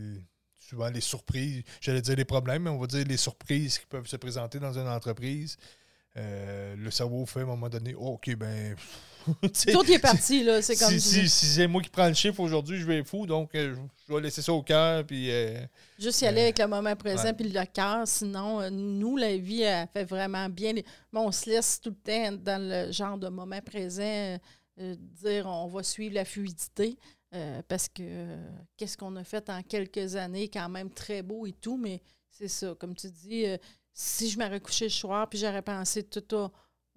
souvent 0.59 0.89
les 0.89 1.01
surprises, 1.01 1.63
j'allais 1.79 2.01
dire 2.01 2.15
les 2.15 2.25
problèmes, 2.25 2.63
mais 2.63 2.69
on 2.69 2.77
va 2.77 2.87
dire 2.87 3.05
les 3.05 3.17
surprises 3.17 3.79
qui 3.79 3.85
peuvent 3.87 4.07
se 4.07 4.17
présenter 4.17 4.59
dans 4.59 4.77
une 4.77 4.87
entreprise. 4.87 5.57
Euh, 6.17 6.75
le 6.75 6.91
cerveau 6.91 7.25
fait 7.25 7.39
à 7.39 7.43
un 7.43 7.47
moment 7.47 7.69
donné, 7.69 7.95
OK, 7.95 8.35
ben. 8.35 8.75
Tout 9.71 9.91
est 9.91 9.99
parti, 9.99 10.43
là. 10.43 10.61
C'est 10.61 10.75
comme. 10.75 10.97
Si, 10.97 11.29
c'est 11.29 11.67
moi 11.67 11.81
qui 11.81 11.89
prends 11.89 12.07
le 12.07 12.13
chiffre 12.13 12.39
aujourd'hui, 12.39 12.79
je 12.79 12.85
vais 12.85 13.03
fou, 13.03 13.25
donc 13.25 13.53
euh, 13.55 13.75
je 14.07 14.13
vais 14.13 14.21
laisser 14.21 14.41
ça 14.41 14.53
au 14.53 14.61
cœur. 14.61 15.05
Puis, 15.05 15.31
euh, 15.31 15.59
Juste 15.99 16.21
y 16.21 16.27
aller 16.27 16.41
avec 16.41 16.59
le 16.59 16.67
moment 16.67 16.95
présent 16.95 17.33
puis 17.33 17.49
le 17.49 17.65
cœur. 17.65 18.07
Sinon, 18.07 18.69
nous, 18.71 19.17
la 19.17 19.37
vie, 19.37 19.61
elle 19.61 19.87
fait 19.93 20.05
vraiment 20.05 20.49
bien. 20.49 20.73
on 21.13 21.31
se 21.31 21.49
laisse 21.49 21.79
tout 21.81 21.89
le 21.91 21.95
temps 21.95 22.37
dans 22.43 22.61
le 22.61 22.91
genre 22.91 23.17
de 23.17 23.29
moment 23.29 23.61
présent, 23.61 24.37
dire 24.77 25.45
on 25.45 25.67
va 25.67 25.83
suivre 25.83 26.15
la 26.15 26.25
fluidité. 26.25 26.97
parce 27.67 27.87
que 27.87 28.37
qu'est-ce 28.77 28.97
qu'on 28.97 29.15
a 29.15 29.23
fait 29.23 29.49
en 29.49 29.61
quelques 29.61 30.15
années, 30.15 30.49
quand 30.49 30.69
même 30.69 30.89
très 30.89 31.21
beau 31.21 31.45
et 31.45 31.53
tout, 31.53 31.77
mais 31.77 32.01
c'est 32.29 32.47
ça, 32.47 32.75
comme 32.79 32.95
tu 32.95 33.07
dis, 33.09 33.45
si 33.93 34.29
je 34.29 34.39
m'aurais 34.39 34.59
couché 34.59 34.85
le 34.85 34.91
soir 34.91 35.27
puis 35.29 35.39
j'aurais 35.39 35.61
pensé 35.61 36.03
tout 36.03 36.33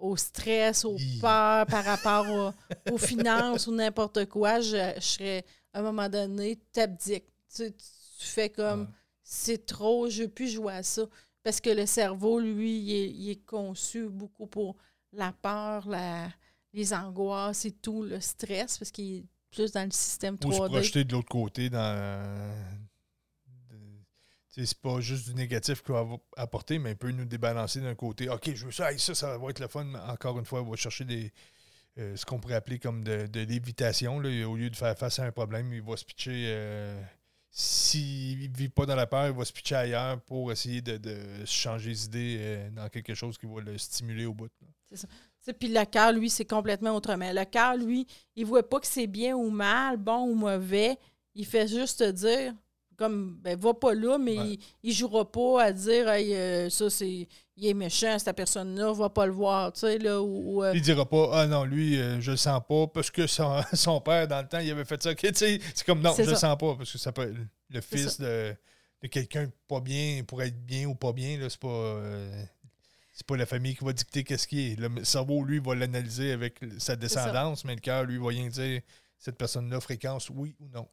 au, 0.04 0.16
stress, 0.16 0.84
au 0.84 0.96
peur 1.20 1.66
par 1.66 1.84
rapport 1.84 2.54
aux 2.90 2.98
finances 2.98 3.66
ou 3.66 3.74
n'importe 3.74 4.26
quoi, 4.26 4.60
je, 4.60 4.94
serais 5.00 5.44
à 5.72 5.80
un 5.80 5.82
moment 5.82 6.08
donné 6.08 6.56
t'abdiques. 6.72 7.24
Tu, 7.54 7.72
tu 7.72 8.26
fais 8.26 8.50
comme 8.50 8.88
c'est 9.22 9.64
trop, 9.66 10.08
je 10.08 10.22
ne 10.22 10.26
veux 10.26 10.32
plus 10.32 10.48
jouer 10.48 10.74
à 10.74 10.82
ça. 10.82 11.02
Parce 11.42 11.60
que 11.60 11.70
le 11.70 11.86
cerveau, 11.86 12.38
lui, 12.38 12.78
il 12.78 13.30
est, 13.30 13.44
conçu 13.44 14.08
beaucoup 14.08 14.46
pour 14.46 14.76
la 15.12 15.32
peur, 15.32 15.88
la, 15.88 16.28
les 16.72 16.92
angoisses 16.94 17.64
et 17.66 17.72
tout, 17.72 18.02
le 18.02 18.20
stress, 18.20 18.78
parce 18.78 18.90
qu'il 18.90 19.18
est 19.18 19.24
plus 19.50 19.72
dans 19.72 19.84
le 19.84 19.90
système 19.90 20.36
3D. 20.36 20.46
Ou 20.46 20.52
se 20.52 20.68
projeter 20.68 21.04
de 21.04 21.12
l'autre 21.12 21.28
côté 21.28 21.70
dans, 21.70 22.34
c'est 24.56 24.78
pas 24.78 25.00
juste 25.00 25.28
du 25.28 25.34
négatif 25.34 25.82
qu'il 25.82 25.94
va 25.94 26.06
apporter, 26.36 26.78
mais 26.78 26.92
il 26.92 26.96
peut 26.96 27.10
nous 27.10 27.24
débalancer 27.24 27.80
d'un 27.80 27.94
côté. 27.94 28.28
OK, 28.28 28.54
je 28.54 28.66
veux 28.66 28.72
ça, 28.72 28.96
ça, 28.96 29.14
ça 29.14 29.38
va 29.38 29.50
être 29.50 29.60
le 29.60 29.68
fun. 29.68 29.86
Encore 30.08 30.38
une 30.38 30.44
fois, 30.44 30.62
on 30.62 30.70
va 30.70 30.76
chercher 30.76 31.04
des, 31.04 31.32
euh, 31.98 32.16
ce 32.16 32.24
qu'on 32.24 32.40
pourrait 32.40 32.54
appeler 32.54 32.78
comme 32.78 33.04
de, 33.04 33.28
l'évitation. 33.40 34.16
Au 34.16 34.56
lieu 34.56 34.70
de 34.70 34.76
faire 34.76 34.96
face 34.98 35.18
à 35.18 35.24
un 35.24 35.32
problème, 35.32 35.72
il 35.72 35.82
va 35.82 35.96
se 35.96 36.04
pitcher. 36.04 36.44
Euh, 36.46 37.00
s'il 37.50 38.50
ne 38.50 38.56
vit 38.56 38.68
pas 38.68 38.84
dans 38.84 38.96
la 38.96 39.06
peur, 39.06 39.26
il 39.28 39.32
va 39.32 39.44
se 39.44 39.52
pitcher 39.52 39.76
ailleurs 39.76 40.20
pour 40.22 40.50
essayer 40.50 40.82
de, 40.82 40.98
changer 41.44 41.92
d'idée 41.92 42.36
euh, 42.40 42.70
dans 42.70 42.88
quelque 42.88 43.14
chose 43.14 43.38
qui 43.38 43.46
va 43.46 43.60
le 43.60 43.78
stimuler 43.78 44.26
au 44.26 44.34
bout. 44.34 44.50
C'est 44.90 44.96
ça. 44.96 45.52
Puis 45.52 45.68
le 45.68 45.84
cœur, 45.84 46.12
lui, 46.12 46.30
c'est 46.30 46.46
complètement 46.46 46.96
autrement. 46.96 47.30
Le 47.32 47.44
cœur, 47.44 47.76
lui, 47.76 48.06
il 48.34 48.42
ne 48.44 48.48
voit 48.48 48.68
pas 48.68 48.80
que 48.80 48.86
c'est 48.86 49.06
bien 49.06 49.36
ou 49.36 49.50
mal, 49.50 49.96
bon 49.98 50.28
ou 50.28 50.34
mauvais. 50.34 50.98
Il 51.34 51.46
fait 51.46 51.68
juste 51.68 51.98
te 52.00 52.10
dire 52.10 52.54
comme 52.96 53.38
ben 53.42 53.58
va 53.58 53.74
pas 53.74 53.94
là, 53.94 54.18
mais 54.18 54.58
il, 54.82 54.90
ne 54.90 54.92
jouera 54.92 55.30
pas 55.30 55.64
à 55.64 55.72
dire 55.72 56.06
euh, 56.08 56.68
ça 56.70 56.90
c'est 56.90 57.28
il 57.56 57.66
est 57.68 57.74
méchant, 57.74 58.18
cette 58.18 58.34
personne-là, 58.34 58.92
va 58.92 59.10
pas 59.10 59.26
le 59.26 59.32
voir, 59.32 59.72
tu 59.72 59.80
sais, 59.80 59.98
là, 59.98 60.20
ou... 60.20 60.64
Euh, 60.64 60.72
il 60.74 60.82
dira 60.82 61.08
pas, 61.08 61.30
ah 61.34 61.46
non, 61.46 61.62
lui, 61.62 62.00
euh, 62.00 62.20
je 62.20 62.32
le 62.32 62.36
sens 62.36 62.60
pas, 62.68 62.88
parce 62.88 63.12
que 63.12 63.28
son, 63.28 64.00
père, 64.04 64.26
dans 64.26 64.42
le 64.42 64.48
temps, 64.48 64.58
il 64.58 64.68
avait 64.72 64.84
fait 64.84 65.00
ça, 65.00 65.14
tu 65.14 65.28
sais, 65.32 65.60
c'est 65.72 65.86
comme, 65.86 66.00
non, 66.00 66.12
je 66.16 66.22
le 66.22 66.34
sens 66.34 66.58
pas, 66.58 66.74
parce 66.74 66.90
que 66.90 66.98
ça 66.98 67.12
peut 67.12 67.22
être 67.22 67.36
le 67.70 67.80
fils 67.80 68.18
de, 68.18 68.56
quelqu'un 69.08 69.46
pas 69.68 69.78
bien, 69.78 70.24
pour 70.26 70.42
être 70.42 70.66
bien 70.66 70.86
ou 70.86 70.96
pas 70.96 71.12
bien, 71.12 71.38
là, 71.38 71.48
c'est 71.48 71.60
pas... 71.60 72.00
c'est 73.12 73.26
pas 73.26 73.36
la 73.36 73.46
famille 73.46 73.76
qui 73.76 73.84
va 73.84 73.92
dicter 73.92 74.24
qu'est-ce 74.24 74.48
qui 74.48 74.72
est. 74.72 74.80
Le 74.80 75.04
cerveau, 75.04 75.44
lui, 75.44 75.60
va 75.60 75.76
l'analyser 75.76 76.32
avec 76.32 76.58
sa 76.78 76.96
descendance, 76.96 77.64
mais 77.64 77.76
le 77.76 77.80
cœur, 77.80 78.02
lui, 78.02 78.18
va 78.18 78.30
rien 78.30 78.48
dire 78.48 78.80
cette 79.18 79.36
personne-là 79.36 79.80
fréquence, 79.80 80.28
oui 80.30 80.54
ou 80.60 80.68
non. 80.68 80.86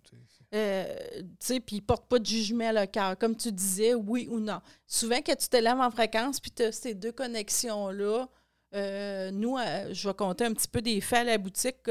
Euh, 0.54 0.86
tu 1.20 1.26
sais, 1.40 1.60
puis 1.60 1.78
il 1.78 1.82
porte 1.82 2.08
pas 2.08 2.18
de 2.20 2.26
jugement 2.26 2.70
à 2.70 2.74
le 2.74 2.86
cœur. 2.86 3.18
Comme 3.18 3.36
tu 3.36 3.52
disais, 3.52 3.94
oui 3.94 4.28
ou 4.32 4.40
non. 4.40 4.62
Souvent, 4.88 5.18
quand 5.18 5.36
tu 5.36 5.50
t'élèves 5.50 5.80
en 5.80 5.92
fréquence, 5.92 6.40
puis 6.40 6.52
tu 6.52 6.64
as 6.64 6.72
ces 6.72 6.94
deux 6.94 7.12
connexions-là, 7.12 8.30
euh, 8.74 9.32
nous, 9.32 9.58
euh, 9.58 9.94
je 9.94 10.08
vais 10.08 10.14
compter 10.14 10.46
un 10.46 10.54
petit 10.54 10.68
peu 10.68 10.82
des 10.82 11.02
faits 11.02 11.20
à 11.20 11.24
la 11.26 11.38
boutique, 11.38 11.90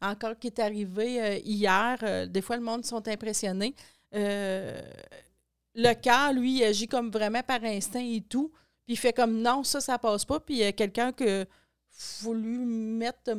encore 0.00 0.38
qui 0.38 0.48
est 0.48 0.58
arrivé 0.58 1.40
hier. 1.44 2.28
des 2.28 2.42
fois, 2.42 2.56
le 2.56 2.62
monde 2.62 2.84
sont 2.84 3.06
impressionnés. 3.06 3.74
le 4.12 4.82
cœur, 5.94 6.32
lui, 6.32 6.58
il 6.58 6.64
agit 6.64 6.88
comme 6.88 7.10
vraiment 7.10 7.42
par 7.42 7.62
instinct 7.62 8.04
et 8.04 8.22
tout. 8.22 8.50
Puis 8.84 8.94
il 8.94 8.96
fait 8.96 9.12
comme 9.12 9.40
non, 9.40 9.62
ça, 9.62 9.80
ça 9.80 9.98
passe 9.98 10.24
pas. 10.24 10.40
Puis 10.40 10.54
il 10.54 10.60
y 10.60 10.64
a 10.64 10.72
quelqu'un 10.72 11.12
qui 11.12 11.44
voulu 12.20 12.58
mettre 12.58 13.30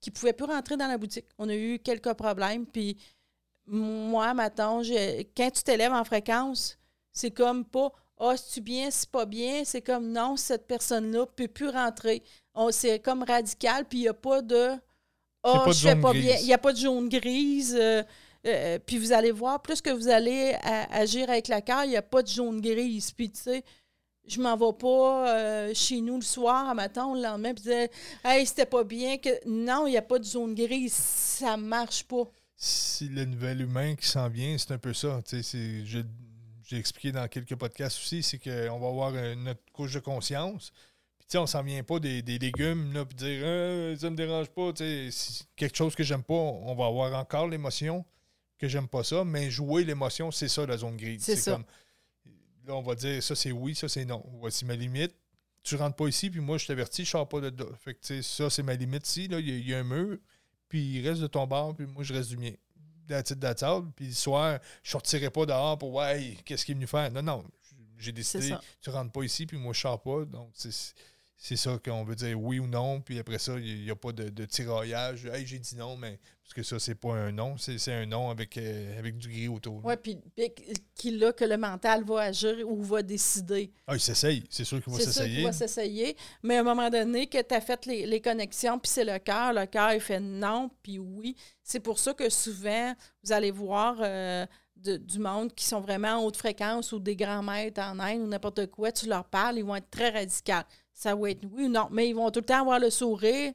qui 0.00 0.10
ne 0.10 0.14
pouvait 0.14 0.32
plus 0.32 0.46
rentrer 0.46 0.76
dans 0.76 0.86
la 0.86 0.98
boutique. 0.98 1.26
On 1.38 1.48
a 1.48 1.54
eu 1.54 1.78
quelques 1.78 2.12
problèmes. 2.14 2.66
Puis 2.66 2.96
moi, 3.66 4.34
maintenant, 4.34 4.82
quand 5.36 5.50
tu 5.50 5.62
t'élèves 5.62 5.92
en 5.92 6.04
fréquence, 6.04 6.78
c'est 7.12 7.30
comme 7.30 7.64
pas 7.64 7.92
Ah, 8.18 8.30
oh, 8.30 8.32
c'est-tu 8.36 8.60
bien, 8.60 8.90
c'est 8.90 9.10
pas 9.10 9.26
bien. 9.26 9.62
C'est 9.64 9.82
comme 9.82 10.10
non, 10.10 10.36
cette 10.36 10.66
personne-là 10.66 11.20
ne 11.20 11.24
peut 11.24 11.48
plus 11.48 11.68
rentrer. 11.68 12.22
C'est 12.70 12.98
comme 13.00 13.22
radical, 13.22 13.84
puis 13.84 13.98
il 14.00 14.02
n'y 14.02 14.08
a 14.08 14.14
pas 14.14 14.42
de 14.42 14.70
Ah, 15.42 15.64
oh, 15.66 15.72
je 15.72 15.88
fais 15.88 15.96
pas 15.96 16.12
bien. 16.12 16.36
Il 16.40 16.46
n'y 16.46 16.54
a 16.54 16.58
pas 16.58 16.72
de 16.72 16.78
jaune 16.78 17.08
grise. 17.08 17.76
Euh, 17.78 18.02
euh, 18.46 18.78
puis 18.84 18.98
vous 18.98 19.12
allez 19.12 19.32
voir, 19.32 19.60
plus 19.60 19.80
que 19.80 19.90
vous 19.90 20.08
allez 20.08 20.56
agir 20.62 21.28
avec 21.28 21.48
la 21.48 21.60
cœur, 21.60 21.84
il 21.84 21.90
n'y 21.90 21.96
a 21.96 22.02
pas 22.02 22.22
de 22.22 22.28
jaune 22.28 22.60
grise. 22.60 23.10
Puis 23.10 23.30
tu 23.30 23.40
sais, 23.40 23.64
je 24.28 24.40
m'en 24.40 24.56
vais 24.56 24.76
pas 24.78 25.34
euh, 25.34 25.72
chez 25.74 26.00
nous 26.00 26.16
le 26.16 26.22
soir, 26.22 26.68
à 26.68 26.74
matin, 26.74 27.12
le 27.14 27.22
lendemain, 27.22 27.54
puis 27.54 27.64
dire 27.64 27.88
Hey, 28.24 28.46
c'était 28.46 28.66
pas 28.66 28.84
bien. 28.84 29.18
que 29.18 29.30
Non, 29.46 29.86
il 29.86 29.90
n'y 29.90 29.96
a 29.96 30.02
pas 30.02 30.18
de 30.18 30.24
zone 30.24 30.54
grise, 30.54 30.92
ça 30.94 31.56
marche 31.56 32.04
pas. 32.04 32.24
Si 32.56 33.08
le 33.08 33.24
nouvel 33.24 33.60
humain 33.60 33.94
qui 33.94 34.06
s'en 34.06 34.28
vient, 34.28 34.56
c'est 34.58 34.72
un 34.72 34.78
peu 34.78 34.92
ça. 34.92 35.20
J'ai 35.24 36.76
expliqué 36.76 37.12
dans 37.12 37.26
quelques 37.28 37.54
podcasts 37.54 37.98
aussi, 37.98 38.22
c'est 38.22 38.38
qu'on 38.38 38.78
va 38.78 38.88
avoir 38.88 39.12
notre 39.36 39.60
couche 39.72 39.94
de 39.94 40.00
conscience. 40.00 40.72
Puis, 41.18 41.38
on 41.38 41.46
s'en 41.46 41.62
vient 41.62 41.82
pas 41.82 41.98
des, 41.98 42.22
légumes, 42.22 42.92
là, 42.92 43.04
puis 43.04 43.16
dire 43.16 43.42
ah, 43.44 43.98
ça 43.98 44.10
me 44.10 44.16
dérange 44.16 44.48
pas. 44.48 44.72
Si 44.76 45.44
quelque 45.56 45.76
chose 45.76 45.94
que 45.94 46.02
j'aime 46.02 46.22
pas, 46.22 46.34
on 46.34 46.74
va 46.74 46.86
avoir 46.86 47.14
encore 47.18 47.48
l'émotion 47.48 48.04
que 48.58 48.66
j'aime 48.66 48.88
pas 48.88 49.04
ça, 49.04 49.24
mais 49.24 49.50
jouer 49.50 49.84
l'émotion, 49.84 50.30
c'est 50.30 50.48
ça 50.48 50.66
la 50.66 50.76
zone 50.76 50.96
grise. 50.96 51.22
C'est 51.22 51.36
ça. 51.36 51.52
Comme, 51.52 51.64
Là, 52.68 52.74
on 52.74 52.82
va 52.82 52.94
dire 52.94 53.22
ça 53.22 53.34
c'est 53.34 53.50
oui, 53.50 53.74
ça 53.74 53.88
c'est 53.88 54.04
non. 54.04 54.22
Voici 54.40 54.66
ma 54.66 54.76
limite. 54.76 55.14
Tu 55.62 55.74
rentres 55.76 55.96
pas 55.96 56.06
ici, 56.06 56.28
puis 56.28 56.40
moi 56.40 56.58
je 56.58 56.66
t'avertis, 56.66 57.04
je 57.04 57.10
sors 57.10 57.26
pas 57.26 57.40
de 57.40 57.48
là. 57.48 57.70
Fait 57.78 57.94
que 57.94 58.22
ça, 58.22 58.50
c'est 58.50 58.62
ma 58.62 58.74
limite 58.74 59.08
ici. 59.08 59.24
Il 59.24 59.66
y, 59.66 59.74
a 59.74 59.78
un 59.78 59.84
mur, 59.84 60.18
puis 60.68 60.98
il 60.98 61.08
reste 61.08 61.22
de 61.22 61.26
ton 61.26 61.46
bord, 61.46 61.74
puis 61.74 61.86
moi 61.86 62.04
je 62.04 62.12
reste 62.12 62.28
du 62.28 62.36
mien. 62.36 62.52
that's 63.08 63.30
it, 63.30 63.40
that's 63.40 63.62
all. 63.62 63.82
Puis 63.96 64.08
le 64.08 64.12
soir, 64.12 64.60
je 64.82 64.90
sortirai 64.90 65.30
pas 65.30 65.46
dehors 65.46 65.78
pour, 65.78 65.94
ouais, 65.94 66.36
qu'est-ce 66.44 66.64
qu'il 66.64 66.72
est 66.72 66.76
venu 66.76 66.86
faire? 66.86 67.10
Non, 67.10 67.22
non. 67.22 67.44
J'ai 67.96 68.12
décidé, 68.12 68.54
tu 68.80 68.90
rentres 68.90 69.12
pas 69.12 69.22
ici, 69.24 69.46
puis 69.46 69.56
moi, 69.56 69.72
je 69.72 69.80
sors 69.80 70.00
pas. 70.00 70.24
Donc, 70.26 70.50
c'est 70.52 70.94
c'est 71.40 71.56
ça 71.56 71.78
qu'on 71.82 72.02
veut 72.02 72.16
dire 72.16 72.38
oui 72.38 72.58
ou 72.58 72.66
non. 72.66 73.00
Puis 73.00 73.20
après 73.20 73.38
ça, 73.38 73.54
il 73.58 73.84
n'y 73.84 73.90
a 73.90 73.96
pas 73.96 74.10
de, 74.10 74.28
de 74.28 74.44
tiraillage. 74.44 75.24
Hey, 75.26 75.46
j'ai 75.46 75.60
dit 75.60 75.76
non, 75.76 75.96
mais 75.96 76.18
parce 76.42 76.52
que 76.52 76.62
ça, 76.64 76.80
c'est 76.80 76.96
pas 76.96 77.12
un 77.12 77.30
non, 77.30 77.56
c'est 77.56 77.92
un 77.92 78.06
non 78.06 78.30
avec, 78.30 78.58
euh, 78.58 78.98
avec 78.98 79.16
du 79.16 79.28
gris 79.28 79.46
autour. 79.46 79.80
Oui, 79.84 79.94
puis 80.02 80.18
qu'il 80.96 81.22
a 81.22 81.32
que 81.32 81.44
le 81.44 81.56
mental 81.56 82.02
va 82.04 82.22
agir 82.22 82.68
ou 82.68 82.82
va 82.82 83.02
décider. 83.02 83.70
Ah, 83.86 83.94
il 83.94 84.00
s'essaye. 84.00 84.42
C'est 84.50 84.64
sûr 84.64 84.82
qu'il 84.82 84.92
va 84.92 84.98
s'essayer. 84.98 85.38
Il 85.38 85.44
va 85.44 85.52
s'essayer. 85.52 86.16
Mais 86.42 86.56
à 86.56 86.60
un 86.60 86.64
moment 86.64 86.90
donné, 86.90 87.28
que 87.28 87.40
tu 87.40 87.54
as 87.54 87.60
fait 87.60 87.86
les, 87.86 88.20
connexions, 88.20 88.78
puis 88.80 88.90
c'est 88.90 89.04
le 89.04 89.18
cœur, 89.20 89.52
le 89.52 89.66
cœur, 89.66 89.92
il 89.92 90.00
fait 90.00 90.20
non, 90.20 90.70
puis 90.82 90.98
oui. 90.98 91.36
C'est 91.62 91.80
pour 91.80 92.00
ça 92.00 92.14
que 92.14 92.28
souvent, 92.28 92.94
vous 93.22 93.32
allez 93.32 93.52
voir. 93.52 93.96
Euh, 94.00 94.44
du 94.80 95.18
monde 95.18 95.52
qui 95.56 95.64
sont 95.64 95.80
vraiment 95.80 96.20
en 96.20 96.24
haute 96.24 96.36
fréquence 96.36 96.92
ou 96.92 97.00
des 97.00 97.16
grands 97.16 97.42
maîtres 97.42 97.80
en 97.80 97.98
Inde 97.98 98.20
ou 98.20 98.26
n'importe 98.28 98.66
quoi, 98.68 98.92
tu 98.92 99.08
leur 99.08 99.24
parles, 99.24 99.58
ils 99.58 99.64
vont 99.64 99.74
être 99.74 99.90
très 99.90 100.10
radicaux 100.10 100.62
ça 100.98 101.14
va 101.14 101.30
être 101.30 101.44
oui 101.52 101.66
ou 101.66 101.68
non. 101.68 101.86
Mais 101.92 102.08
ils 102.08 102.14
vont 102.14 102.28
tout 102.32 102.40
le 102.40 102.46
temps 102.46 102.60
avoir 102.60 102.80
le 102.80 102.90
sourire. 102.90 103.52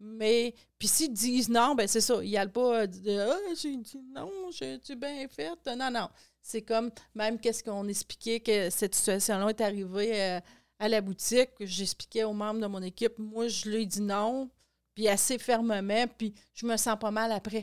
Mais, 0.00 0.54
puis 0.78 0.88
s'ils 0.88 1.12
disent 1.12 1.50
non, 1.50 1.74
ben 1.74 1.86
c'est 1.86 2.00
ça. 2.00 2.24
Ils 2.24 2.32
n'allent 2.32 2.50
pas 2.50 2.86
dire 2.86 3.26
Ah, 3.30 3.54
j'ai 3.54 3.76
dit 3.76 4.00
non, 4.14 4.30
j'ai 4.50 4.78
bien 4.96 5.28
fait. 5.28 5.58
Non, 5.76 5.90
non. 5.90 6.08
C'est 6.40 6.62
comme, 6.62 6.90
même 7.14 7.38
qu'est-ce 7.38 7.62
qu'on 7.62 7.86
expliquait 7.86 8.40
que 8.40 8.70
cette 8.70 8.94
situation-là 8.94 9.50
est 9.50 9.60
arrivée 9.60 10.22
euh, 10.22 10.40
à 10.78 10.88
la 10.88 11.02
boutique. 11.02 11.50
J'expliquais 11.60 12.24
aux 12.24 12.32
membres 12.32 12.60
de 12.60 12.66
mon 12.66 12.82
équipe, 12.82 13.18
moi, 13.18 13.46
je 13.48 13.68
lui 13.68 13.82
ai 13.82 13.86
dit 13.86 14.00
non, 14.00 14.48
puis 14.94 15.06
assez 15.06 15.38
fermement, 15.38 16.06
puis 16.16 16.32
je 16.54 16.64
me 16.64 16.78
sens 16.78 16.98
pas 16.98 17.10
mal 17.10 17.30
après. 17.30 17.62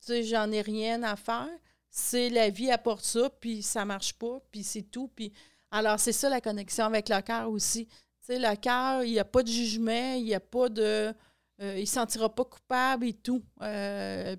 Tu 0.00 0.06
sais, 0.06 0.22
j'en 0.22 0.50
ai 0.52 0.60
rien 0.60 1.02
à 1.02 1.16
faire. 1.16 1.50
C'est 1.88 2.28
la 2.30 2.50
vie 2.50 2.70
apporte 2.70 3.04
ça, 3.04 3.30
puis 3.30 3.62
ça 3.62 3.84
marche 3.84 4.12
pas, 4.12 4.40
puis 4.52 4.62
c'est 4.62 4.82
tout. 4.82 5.08
Puis 5.08 5.32
alors, 5.72 5.98
c'est 5.98 6.12
ça 6.12 6.28
la 6.28 6.40
connexion 6.40 6.84
avec 6.84 7.08
le 7.08 7.20
cœur 7.20 7.50
aussi 7.50 7.88
le 8.28 8.56
cœur, 8.56 9.04
il 9.04 9.12
n'y 9.12 9.18
a 9.18 9.24
pas 9.24 9.42
de 9.42 9.48
jugement, 9.48 10.14
il 10.14 10.24
n'y 10.24 10.34
a 10.34 10.40
pas 10.40 10.68
de. 10.68 11.14
Euh, 11.62 11.74
il 11.76 11.80
ne 11.80 11.84
se 11.84 11.92
sentira 11.92 12.34
pas 12.34 12.44
coupable 12.44 13.06
et 13.06 13.12
tout. 13.12 13.44
Euh, 13.62 14.36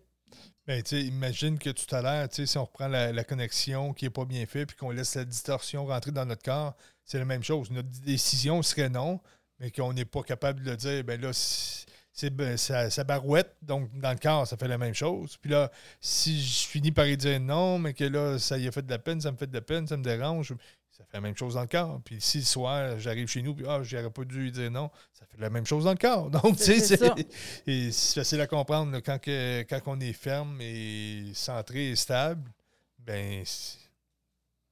ben, 0.66 0.82
imagine 0.92 1.60
que 1.60 1.70
tout 1.70 1.96
à 1.96 2.02
l'heure, 2.02 2.28
si 2.32 2.58
on 2.58 2.66
reprend 2.66 2.88
la, 2.88 3.24
connexion 3.24 3.94
qui 3.94 4.06
n'est 4.06 4.12
pas 4.12 4.26
bien 4.26 4.46
faite 4.46 4.70
puis 4.70 4.78
qu'on 4.78 4.92
laisse 4.92 5.16
la 5.16 5.26
distorsion 5.26 5.86
rentrer 5.86 6.12
dans 6.12 6.26
notre 6.26 6.44
corps, 6.44 6.76
c'est 7.04 7.20
la 7.20 7.26
même 7.26 7.44
chose. 7.44 7.72
Notre 7.72 7.90
décision 7.90 8.62
serait 8.62 8.90
non, 8.90 9.20
mais 9.60 9.72
qu'on 9.72 9.94
n'est 9.94 10.06
pas 10.06 10.24
capable 10.24 10.64
de 10.64 10.76
dire, 10.76 11.04
ben 11.04 11.20
là, 11.20 11.32
c'est 11.34 12.30
ben, 12.30 12.58
ça, 12.58 12.90
ça, 12.90 13.04
barouette, 13.04 13.56
donc 13.62 13.92
dans 14.00 14.12
le 14.12 14.18
corps, 14.18 14.48
ça 14.48 14.58
fait 14.58 14.68
la 14.68 14.78
même 14.78 14.94
chose. 14.94 15.38
Puis 15.38 15.52
là, 15.52 15.72
si 16.00 16.42
je 16.42 16.68
finis 16.68 16.92
par 16.92 17.08
y 17.08 17.18
dire 17.18 17.40
non, 17.40 17.80
mais 17.80 17.94
que 17.94 18.04
là, 18.04 18.38
ça 18.38 18.58
y 18.58 18.68
a 18.68 18.72
fait 18.72 18.86
de 18.86 18.92
la 18.92 19.00
peine, 19.00 19.20
ça 19.22 19.32
me 19.32 19.38
fait 19.38 19.48
de 19.48 19.54
la 19.54 19.62
peine, 19.62 19.88
ça 19.88 19.98
me 19.98 20.04
dérange, 20.04 20.54
ça 21.02 21.08
fait 21.08 21.18
la 21.18 21.22
même 21.22 21.36
chose 21.36 21.56
dans 21.56 21.62
le 21.62 21.68
corps. 21.68 22.00
Puis 22.06 22.18
si 22.20 22.40
le 22.40 22.44
soir, 22.44 23.00
j'arrive 23.00 23.28
chez 23.28 23.42
nous, 23.42 23.56
puis 23.56 23.66
ah, 23.68 23.82
j'aurais 23.82 24.12
pas 24.12 24.24
dû 24.24 24.40
lui 24.40 24.52
dire 24.52 24.70
non, 24.70 24.92
ça 25.14 25.26
fait 25.26 25.40
la 25.40 25.50
même 25.50 25.66
chose 25.66 25.86
dans 25.86 25.92
le 25.92 25.98
corps. 25.98 26.30
Donc, 26.30 26.58
tu 26.58 26.80
sais, 26.80 27.92
c'est 27.92 28.20
facile 28.20 28.42
à 28.42 28.48
comprendre 28.48 29.00
quand, 29.00 29.20
que, 29.20 29.64
quand 29.64 29.80
on 29.88 30.00
est 30.00 30.14
ferme 30.14 30.60
et 30.62 31.32
centré 31.34 31.90
et 31.90 31.96
stable, 31.96 32.52
ben 33.00 33.42
c'est 33.46 33.80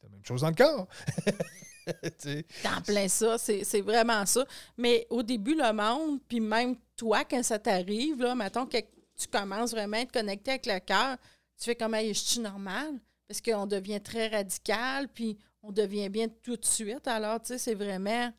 la 0.03 0.09
même 0.09 0.23
chose 0.23 0.41
dans 0.41 0.49
le 0.49 0.55
corps. 0.55 0.87
en 2.77 2.81
plein 2.81 3.07
ça, 3.07 3.37
c'est 3.39 3.81
vraiment 3.81 4.23
ça. 4.27 4.45
Mais 4.77 5.07
au 5.09 5.23
début, 5.23 5.55
le 5.55 5.73
monde, 5.73 6.19
puis 6.27 6.39
même 6.39 6.75
toi, 6.95 7.25
quand 7.25 7.41
ça 7.41 7.57
t'arrive, 7.57 8.21
là, 8.21 8.35
mettons 8.35 8.67
que 8.67 8.77
tu 8.77 9.27
commences 9.31 9.71
vraiment 9.71 9.97
à 9.97 10.01
être 10.01 10.11
connecté 10.11 10.51
avec 10.51 10.67
le 10.67 10.79
cœur, 10.79 11.17
tu 11.57 11.65
fais 11.65 11.75
comme, 11.75 11.95
hey, 11.95 12.13
je 12.13 12.19
suis 12.19 12.39
normal? 12.39 12.99
Parce 13.27 13.41
qu'on 13.41 13.65
devient 13.65 13.99
très 13.99 14.27
radical, 14.27 15.07
puis 15.07 15.37
on 15.61 15.71
devient 15.71 16.09
bien 16.09 16.27
tout 16.27 16.57
de 16.57 16.65
suite. 16.65 17.07
Alors, 17.07 17.41
tu 17.41 17.47
sais, 17.47 17.57
c'est 17.57 17.75
vraiment. 17.75 18.31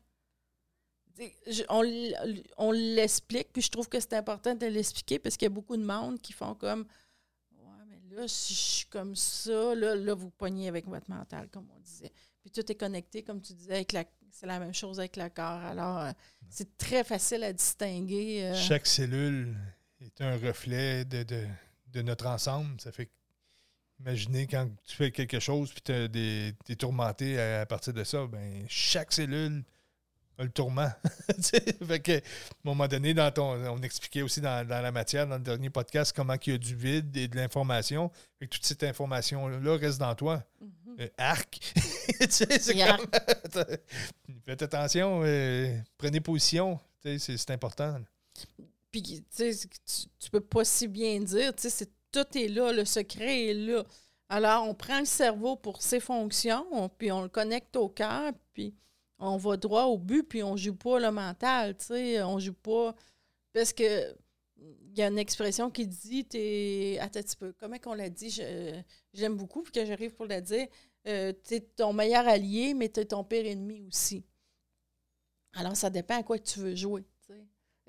on, 1.69 2.71
l'explique, 2.71 3.51
puis 3.53 3.61
je 3.61 3.69
trouve 3.69 3.87
que 3.87 3.99
c'est 3.99 4.13
important 4.13 4.55
de 4.55 4.65
l'expliquer 4.65 5.19
parce 5.19 5.37
qu'il 5.37 5.45
y 5.45 5.51
a 5.51 5.53
beaucoup 5.53 5.77
de 5.77 5.83
monde 5.83 6.19
qui 6.19 6.33
font 6.33 6.55
comme 6.55 6.85
Ouais, 7.51 7.85
mais 7.87 8.15
là, 8.15 8.27
si 8.27 8.53
je 8.53 8.59
suis 8.59 8.85
comme 8.87 9.15
ça, 9.15 9.75
là, 9.75 9.95
là, 9.95 10.13
vous 10.13 10.31
pognez 10.31 10.67
avec 10.67 10.87
votre 10.87 11.09
mental, 11.09 11.49
comme 11.49 11.67
on 11.75 11.79
disait. 11.79 12.11
Puis 12.41 12.51
tout 12.51 12.69
est 12.71 12.75
connecté, 12.75 13.23
comme 13.23 13.41
tu 13.41 13.53
disais, 13.53 13.75
avec 13.75 13.91
la. 13.91 14.05
C'est 14.33 14.47
la 14.47 14.59
même 14.59 14.73
chose 14.73 14.97
avec 14.97 15.17
le 15.17 15.27
corps. 15.27 15.59
Alors, 15.59 15.99
euh, 15.99 16.11
c'est 16.49 16.77
très 16.77 17.03
facile 17.03 17.43
à 17.43 17.51
distinguer. 17.51 18.45
Euh. 18.45 18.55
Chaque 18.55 18.87
cellule 18.87 19.57
est 19.99 20.21
un 20.21 20.37
reflet 20.37 21.03
de, 21.03 21.23
de, 21.23 21.45
de 21.87 22.01
notre 22.01 22.27
ensemble. 22.27 22.79
Ça 22.79 22.93
fait 22.93 23.07
que 23.07 23.11
Imaginez 24.05 24.47
quand 24.47 24.67
tu 24.85 24.95
fais 24.95 25.11
quelque 25.11 25.39
chose 25.39 25.71
puis 25.71 25.81
tu 25.83 25.93
es 25.93 26.75
tourmenté 26.75 27.39
à, 27.39 27.65
partir 27.65 27.93
de 27.93 28.03
ça, 28.03 28.25
ben 28.25 28.65
chaque 28.67 29.13
cellule 29.13 29.63
a 30.37 30.43
le 30.43 30.49
tourment. 30.49 30.89
fait 31.87 31.99
que, 31.99 32.13
à 32.13 32.15
un 32.15 32.21
moment 32.63 32.87
donné, 32.87 33.13
dans 33.13 33.31
ton, 33.31 33.53
on 33.71 33.81
expliquait 33.81 34.23
aussi 34.23 34.41
dans, 34.41 34.67
la 34.67 34.91
matière, 34.91 35.27
dans 35.27 35.37
le 35.37 35.43
dernier 35.43 35.69
podcast, 35.69 36.13
comment 36.15 36.35
il 36.45 36.51
y 36.51 36.55
a 36.55 36.57
du 36.57 36.75
vide 36.75 37.15
et 37.15 37.27
de 37.27 37.35
l'information. 37.35 38.11
Et 38.39 38.47
toute 38.47 38.65
cette 38.65 38.83
information-là 38.83 39.77
reste 39.77 39.99
dans 39.99 40.15
toi. 40.15 40.43
Mm-hmm. 40.63 41.01
Euh, 41.01 41.07
arc! 41.17 41.59
comme... 42.97 43.75
Faites 44.45 44.61
attention, 44.63 45.21
euh, 45.23 45.77
prenez 45.97 46.21
position. 46.21 46.79
C'est 47.03 47.51
important. 47.51 47.99
Puis, 48.91 49.23
tu 49.35 49.53
tu 50.19 50.29
peux 50.31 50.41
pas 50.41 50.65
si 50.65 50.87
bien 50.87 51.19
dire, 51.19 51.55
tu 51.55 51.63
sais, 51.63 51.69
c'est 51.69 51.91
tout 52.11 52.37
est 52.37 52.47
là, 52.47 52.71
le 52.71 52.85
secret 52.85 53.47
est 53.47 53.53
là. 53.53 53.83
Alors, 54.29 54.67
on 54.67 54.73
prend 54.73 54.99
le 54.99 55.05
cerveau 55.05 55.55
pour 55.55 55.81
ses 55.81 55.99
fonctions, 55.99 56.89
puis 56.97 57.11
on 57.11 57.21
le 57.21 57.29
connecte 57.29 57.75
au 57.75 57.89
cœur, 57.89 58.31
puis 58.53 58.73
on 59.19 59.37
va 59.37 59.57
droit 59.57 59.83
au 59.83 59.97
but, 59.97 60.23
puis 60.23 60.43
on 60.43 60.55
joue 60.55 60.75
pas 60.75 60.99
le 60.99 61.11
mental, 61.11 61.75
tu 61.77 61.85
sais, 61.85 62.23
on 62.23 62.39
joue 62.39 62.53
pas... 62.53 62.95
Parce 63.53 63.73
que 63.73 64.15
il 64.93 64.97
y 64.97 65.01
a 65.01 65.07
une 65.07 65.17
expression 65.17 65.71
qui 65.71 65.87
dit, 65.87 66.25
t'es... 66.25 66.97
Attends 66.99 67.19
un 67.19 67.23
petit 67.23 67.35
peu, 67.35 67.53
comment 67.59 67.77
qu'on 67.77 67.93
l'a 67.93 68.09
dit? 68.09 68.29
j'aime 69.13 69.35
beaucoup, 69.35 69.63
puis 69.63 69.71
que 69.71 69.85
j'arrive 69.85 70.13
pour 70.13 70.25
la 70.25 70.41
dire. 70.41 70.67
Euh, 71.07 71.33
tu 71.43 71.55
es 71.55 71.59
ton 71.61 71.93
meilleur 71.93 72.27
allié, 72.27 72.73
mais 72.73 72.89
tu 72.89 72.99
es 72.99 73.05
ton 73.05 73.23
pire 73.23 73.45
ennemi 73.45 73.81
aussi. 73.83 74.23
Alors, 75.53 75.75
ça 75.75 75.89
dépend 75.89 76.19
à 76.19 76.23
quoi 76.23 76.37
tu 76.39 76.59
veux 76.59 76.75
jouer. 76.75 77.03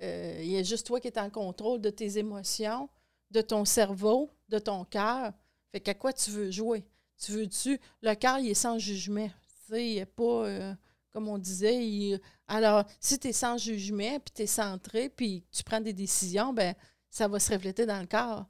Euh, 0.03 0.41
il 0.41 0.51
y 0.51 0.57
a 0.57 0.63
juste 0.63 0.87
toi 0.87 1.01
qui 1.01 1.09
es 1.09 1.19
en 1.19 1.31
contrôle 1.31 1.81
de 1.81 1.91
tes 1.91 2.19
émotions, 2.19 2.89
de 3.33 3.41
ton 3.41 3.65
cerveau, 3.65 4.31
de 4.49 4.59
ton 4.59 4.85
cœur. 4.85 5.33
Fait 5.73 5.81
qu'à 5.81 5.95
quoi 5.95 6.13
tu 6.13 6.31
veux 6.31 6.51
jouer? 6.51 6.85
Tu 7.19 7.33
veux-tu? 7.33 7.81
Le 8.03 8.15
cœur, 8.15 8.39
il 8.39 8.51
est 8.51 8.55
sans 8.55 8.79
jugement. 8.79 9.27
Tu 9.29 9.73
sais, 9.73 9.89
il 9.89 9.95
n'est 9.97 10.07
pas. 10.07 10.47
Euh, 10.47 10.75
comme 11.13 11.29
on 11.29 11.39
disait, 11.39 12.19
alors, 12.49 12.85
si 12.99 13.19
tu 13.19 13.29
es 13.29 13.33
sans 13.33 13.59
jugement, 13.59 14.19
puis 14.19 14.33
tu 14.35 14.43
es 14.43 14.47
centré, 14.47 15.11
puis 15.11 15.45
tu 15.53 15.63
prends 15.63 15.81
des 15.81 15.93
décisions, 15.93 16.55
ben 16.55 16.75
ça 17.11 17.29
va 17.29 17.39
se 17.39 17.53
refléter 17.53 17.85
dans 17.85 18.01
le 18.01 18.07
corps. 18.07 18.47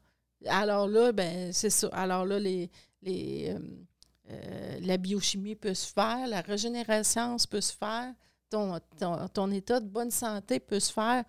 Alors 0.46 0.86
là, 0.86 1.10
ben 1.10 1.52
c'est 1.52 1.70
ça. 1.70 1.88
Alors 1.88 2.24
là, 2.24 2.38
les, 2.38 2.70
les, 3.02 3.50
euh, 3.50 3.58
euh, 4.30 4.78
la 4.80 4.96
biochimie 4.96 5.56
peut 5.56 5.74
se 5.74 5.92
faire, 5.92 6.28
la 6.28 6.40
régénération 6.40 7.36
peut 7.50 7.60
se 7.60 7.72
faire, 7.72 8.14
ton, 8.48 8.78
ton, 9.34 9.50
état 9.50 9.80
de 9.80 9.88
bonne 9.88 10.10
santé 10.10 10.60
peut 10.60 10.80
se 10.80 10.92
faire 10.92 11.24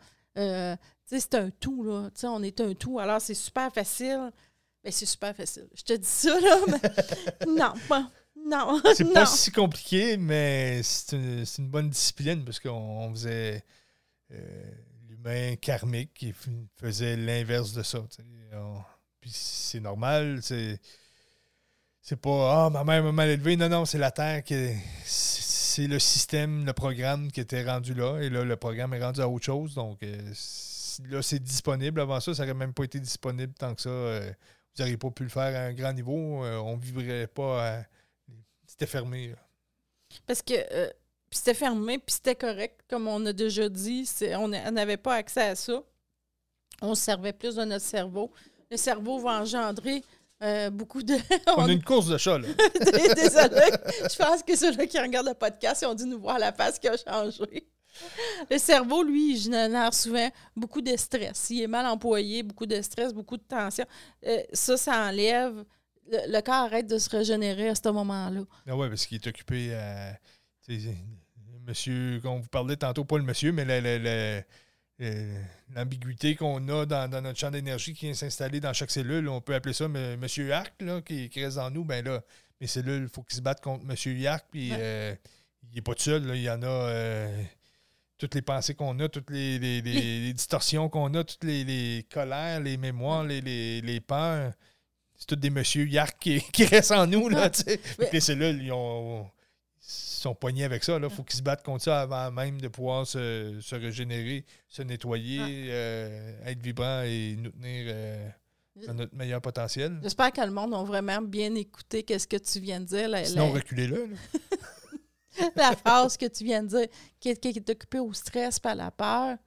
c'est 1.05 1.35
un 1.35 1.49
tout, 1.49 1.83
là. 1.83 2.09
on 2.23 2.43
est 2.43 2.61
un 2.61 2.73
tout. 2.73 2.99
Alors, 2.99 3.21
c'est 3.21 3.33
super 3.33 3.71
facile. 3.71 4.31
mais 4.83 4.89
ben, 4.89 4.91
c'est 4.91 5.05
super 5.05 5.35
facile. 5.35 5.67
Je 5.75 5.83
te 5.83 5.93
dis 5.93 6.07
ça, 6.07 6.39
là, 6.39 6.59
mais 6.67 7.45
non, 7.47 7.73
pas. 7.87 8.09
Non. 8.45 8.81
C'est 8.95 9.13
pas 9.13 9.25
si 9.25 9.51
compliqué, 9.51 10.17
mais 10.17 10.81
c'est 10.83 11.15
une, 11.15 11.69
bonne 11.69 11.89
discipline 11.89 12.43
parce 12.43 12.59
qu'on 12.59 13.09
faisait 13.13 13.63
euh, 14.31 14.71
l'humain 15.07 15.55
karmique 15.55 16.13
qui 16.13 16.33
faisait 16.75 17.15
l'inverse 17.15 17.73
de 17.73 17.83
ça. 17.83 17.99
puis 19.21 19.31
c'est 19.31 19.79
normal, 19.79 20.39
c'est. 20.41 20.79
C'est 22.01 22.17
pas 22.17 22.65
Ah, 22.65 22.69
ma 22.69 22.83
mère 22.83 23.01
m'a 23.01 23.11
mal 23.13 23.29
élevé. 23.29 23.55
Non, 23.55 23.69
non, 23.69 23.85
c'est 23.85 23.97
la 23.97 24.11
Terre 24.11 24.43
qui. 24.43 24.71
C'est 25.05 25.87
le 25.87 25.99
système, 25.99 26.65
le 26.65 26.73
programme 26.73 27.31
qui 27.31 27.39
était 27.39 27.63
rendu 27.63 27.93
là. 27.93 28.19
Et 28.19 28.29
là, 28.29 28.43
le 28.43 28.55
programme 28.57 28.93
est 28.93 29.01
rendu 29.01 29.21
à 29.21 29.29
autre 29.29 29.45
chose. 29.45 29.73
Donc, 29.73 30.03
euh, 30.03 30.33
là, 31.09 31.21
c'est 31.21 31.39
disponible. 31.39 32.01
Avant 32.01 32.19
ça, 32.19 32.33
ça 32.33 32.43
n'aurait 32.43 32.57
même 32.57 32.73
pas 32.73 32.83
été 32.83 32.99
disponible 32.99 33.53
tant 33.53 33.73
que 33.75 33.81
ça. 33.81 33.89
Euh, 33.89 34.31
vous 34.75 34.83
n'auriez 34.83 34.97
pas 34.97 35.11
pu 35.11 35.23
le 35.23 35.29
faire 35.29 35.55
à 35.55 35.65
un 35.65 35.73
grand 35.73 35.93
niveau. 35.93 36.43
Euh, 36.43 36.57
on 36.57 36.77
ne 36.77 36.81
vivrait 36.81 37.27
pas. 37.27 37.83
C'était 38.65 38.87
fermé. 38.87 39.33
Parce 40.25 40.41
que 40.41 40.53
euh, 40.71 40.89
c'était 41.31 41.53
fermé, 41.53 41.97
puis 41.99 42.15
c'était 42.15 42.35
correct. 42.35 42.81
Comme 42.89 43.07
on 43.07 43.25
a 43.25 43.33
déjà 43.33 43.69
dit, 43.69 44.09
on 44.37 44.47
n'avait 44.47 44.97
pas 44.97 45.15
accès 45.15 45.49
à 45.49 45.55
ça. 45.55 45.83
On 46.81 46.95
se 46.95 47.03
servait 47.03 47.33
plus 47.33 47.55
de 47.55 47.63
notre 47.63 47.85
cerveau. 47.85 48.31
Le 48.69 48.77
cerveau 48.77 49.19
va 49.19 49.41
engendrer 49.41 50.03
beaucoup 50.71 51.03
de. 51.03 51.15
on, 51.57 51.65
a 51.65 51.71
une 51.71 51.83
course 51.83 52.07
de 52.07 52.17
chat, 52.17 52.37
là. 52.37 52.47
Désolé. 53.15 53.71
Je 54.09 54.17
pense 54.17 54.43
que 54.43 54.55
ceux-là 54.55 54.87
qui 54.87 54.99
regardent 54.99 55.27
le 55.27 55.33
podcast, 55.33 55.81
ils 55.83 55.85
ont 55.85 55.95
dû 55.95 56.05
nous 56.05 56.19
voir 56.19 56.39
la 56.39 56.51
face 56.51 56.79
qui 56.79 56.87
a 56.87 56.97
changé. 56.97 57.67
Le 58.49 58.57
cerveau, 58.57 59.03
lui, 59.03 59.33
il 59.33 59.39
génère 59.39 59.93
souvent 59.93 60.29
beaucoup 60.55 60.81
de 60.81 60.95
stress. 60.97 61.49
Il 61.49 61.61
est 61.61 61.67
mal 61.67 61.85
employé, 61.85 62.43
beaucoup 62.43 62.65
de 62.65 62.81
stress, 62.81 63.13
beaucoup 63.13 63.37
de 63.37 63.43
tension. 63.43 63.85
Euh, 64.25 64.41
ça, 64.53 64.77
ça 64.77 65.07
enlève. 65.07 65.63
Le, 66.11 66.41
corps 66.41 66.65
arrête 66.65 66.87
de 66.87 66.97
se 66.97 67.09
régénérer 67.09 67.69
à 67.69 67.75
ce 67.75 67.89
moment-là. 67.89 68.41
Ah 68.67 68.75
ouais, 68.75 68.89
parce 68.89 69.05
qu'il 69.05 69.15
est 69.15 69.27
occupé 69.27 69.73
à. 69.73 70.17
monsieur, 71.65 72.19
qu'on 72.21 72.39
vous 72.39 72.49
parlait 72.49 72.75
tantôt, 72.75 73.05
pas 73.05 73.17
le 73.17 73.23
monsieur, 73.23 73.51
mais 73.53 73.65
l'ambiguïté 75.73 76.35
qu'on 76.35 76.67
a 76.67 76.85
dans, 76.85 77.21
notre 77.21 77.39
champ 77.39 77.51
d'énergie 77.51 77.93
qui 77.93 78.05
vient 78.05 78.13
s'installer 78.13 78.59
dans 78.59 78.73
chaque 78.73 78.91
cellule, 78.91 79.29
on 79.29 79.39
peut 79.39 79.55
appeler 79.55 79.73
ça 79.73 79.87
Monsieur 79.87 80.51
Arc, 80.51 80.73
là, 80.81 81.01
qui, 81.01 81.29
reste 81.35 81.57
en 81.57 81.71
nous, 81.71 81.85
ben 81.85 82.03
là, 82.03 82.21
mes 82.59 82.67
cellules, 82.67 83.03
il 83.03 83.09
faut 83.09 83.23
qu'ils 83.23 83.37
se 83.37 83.41
battent 83.41 83.63
contre 83.63 83.85
Monsieur 83.85 84.13
Yark, 84.13 84.45
puis 84.51 84.71
euh, 84.73 85.15
il 85.63 85.75
n'est 85.75 85.81
pas 85.81 85.95
tout 85.95 86.03
seul, 86.03 86.23
il 86.35 86.41
y 86.41 86.49
en 86.49 86.61
a. 86.61 86.67
Euh, 86.67 87.43
toutes 88.17 88.35
les 88.35 88.41
pensées 88.41 88.75
qu'on 88.75 88.99
a, 88.99 89.09
toutes 89.09 89.29
les, 89.29 90.31
distorsions 90.33 90.89
qu'on 90.89 91.13
a, 91.13 91.23
toutes 91.23 91.43
les, 91.43 92.05
colères, 92.11 92.59
les 92.59 92.77
mémoires, 92.77 93.23
les, 93.23 94.01
peurs. 94.05 94.53
C'est 95.15 95.27
tous 95.27 95.35
des 95.35 95.49
monsieur 95.49 95.85
Yark 95.85 96.17
qui, 96.19 96.41
qui, 96.51 96.65
restent 96.65 96.91
en 96.91 97.07
nous. 97.07 97.29
Là, 97.29 97.49
Les 98.11 98.19
cellules, 98.19 98.61
ils, 98.61 98.71
sont 99.79 100.35
poignés 100.35 100.63
avec 100.63 100.83
ça. 100.83 100.97
Il 101.01 101.09
faut 101.09 101.23
qu'ils 101.23 101.37
se 101.37 101.43
battent 101.43 101.63
contre 101.63 101.83
ça 101.83 102.01
avant 102.01 102.31
même 102.31 102.59
de 102.59 102.67
pouvoir 102.67 103.05
se, 103.05 103.75
régénérer, 103.75 104.45
se 104.69 104.81
nettoyer, 104.81 105.67
euh, 105.69 106.45
être 106.45 106.61
vibrant 106.61 107.01
et 107.03 107.35
nous 107.37 107.51
tenir 107.51 107.85
euh, 107.87 108.29
à 108.87 108.93
notre 108.93 109.15
meilleur 109.15 109.41
potentiel. 109.41 109.99
J'espère 110.01 110.31
que 110.31 110.41
le 110.41 110.51
monde 110.51 110.73
a 110.73 110.83
vraiment 110.83 111.21
bien 111.21 111.53
écouté 111.55 112.05
ce 112.17 112.27
que 112.27 112.37
tu 112.37 112.59
viens 112.59 112.79
de 112.79 112.85
dire. 112.85 113.09
Sinon, 113.25 113.51
reculez-le. 113.51 114.09
la 115.55 115.75
phrase 115.75 116.17
que 116.17 116.25
tu 116.25 116.43
viens 116.43 116.63
de 116.63 116.67
dire, 116.67 116.87
qui 117.19 117.29
est, 117.29 117.69
occupé 117.69 117.99
au 117.99 118.13
stress 118.13 118.59
par 118.59 118.75
la 118.75 118.91
peur, 118.91 119.37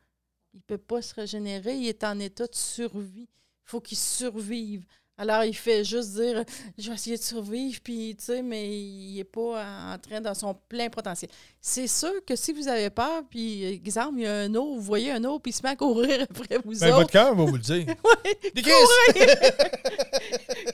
il 0.53 0.59
ne 0.59 0.63
peut 0.63 0.79
pas 0.79 1.03
se 1.03 1.15
régénérer, 1.15 1.77
il 1.77 1.89
est 1.89 2.05
en 2.05 2.19
état 2.19 2.47
de 2.47 2.55
survie. 2.55 3.29
Il 3.29 3.71
faut 3.71 3.81
qu'il 3.81 3.99
survive. 3.99 4.85
Alors, 5.19 5.45
il 5.45 5.55
fait 5.55 5.83
juste 5.83 6.15
dire 6.15 6.45
Je 6.77 6.89
vais 6.89 6.95
essayer 6.95 7.17
de 7.17 7.23
survivre, 7.23 7.79
puis, 7.83 8.15
tu 8.19 8.25
sais, 8.25 8.43
mais 8.43 8.69
il 8.69 9.17
n'est 9.17 9.25
pas 9.25 9.65
en 9.95 9.99
train 9.99 10.21
dans 10.21 10.35
son 10.35 10.55
plein 10.69 10.91
potentiel. 10.91 11.31
C'est 11.61 11.89
sûr 11.89 12.13
que 12.27 12.37
si 12.37 12.53
vous 12.53 12.69
avez 12.69 12.91
peur, 12.91 13.23
puis, 13.31 13.65
exemple, 13.65 14.19
il 14.19 14.25
y 14.25 14.27
a 14.27 14.41
un 14.41 14.55
eau, 14.55 14.75
vous 14.75 14.83
voyez 14.83 15.13
un 15.13 15.25
eau, 15.25 15.39
puis 15.39 15.51
il 15.51 15.55
se 15.55 15.63
met 15.63 15.71
à 15.71 15.77
courir 15.77 16.27
après 16.31 16.59
vous 16.65 16.79
ben, 16.79 16.93
Votre 16.93 17.11
cœur 17.11 17.35
va 17.35 17.45
vous 17.45 17.57
le 17.57 17.63
dire. 17.63 17.87
oui. 17.87 18.63
Courez! 18.63 19.27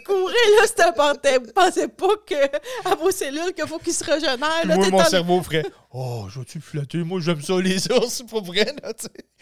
courez, 0.04 0.32
là, 0.32 0.66
c'est 0.66 0.82
important. 0.82 1.30
Vous 1.40 1.46
ne 1.46 1.52
pensez 1.52 1.88
pas 1.88 2.16
que, 2.26 2.88
à 2.88 2.94
vos 2.96 3.10
cellules 3.10 3.54
qu'il 3.54 3.66
faut 3.66 3.78
qu'ils 3.78 3.92
se 3.92 4.04
régénèrent. 4.04 4.66
Moi, 4.66 4.90
mon 4.90 5.04
cerveau 5.04 5.42
ferait 5.42 5.64
Oh, 5.94 6.24
je 6.30 6.38
vais-tu 6.38 6.58
flatter? 6.58 6.98
Moi, 7.04 7.20
j'aime 7.20 7.42
ça, 7.42 7.60
les 7.60 7.90
ours, 7.92 8.08
c'est 8.08 8.26
pas 8.26 8.40
vrai, 8.40 8.64
là, 8.82 8.92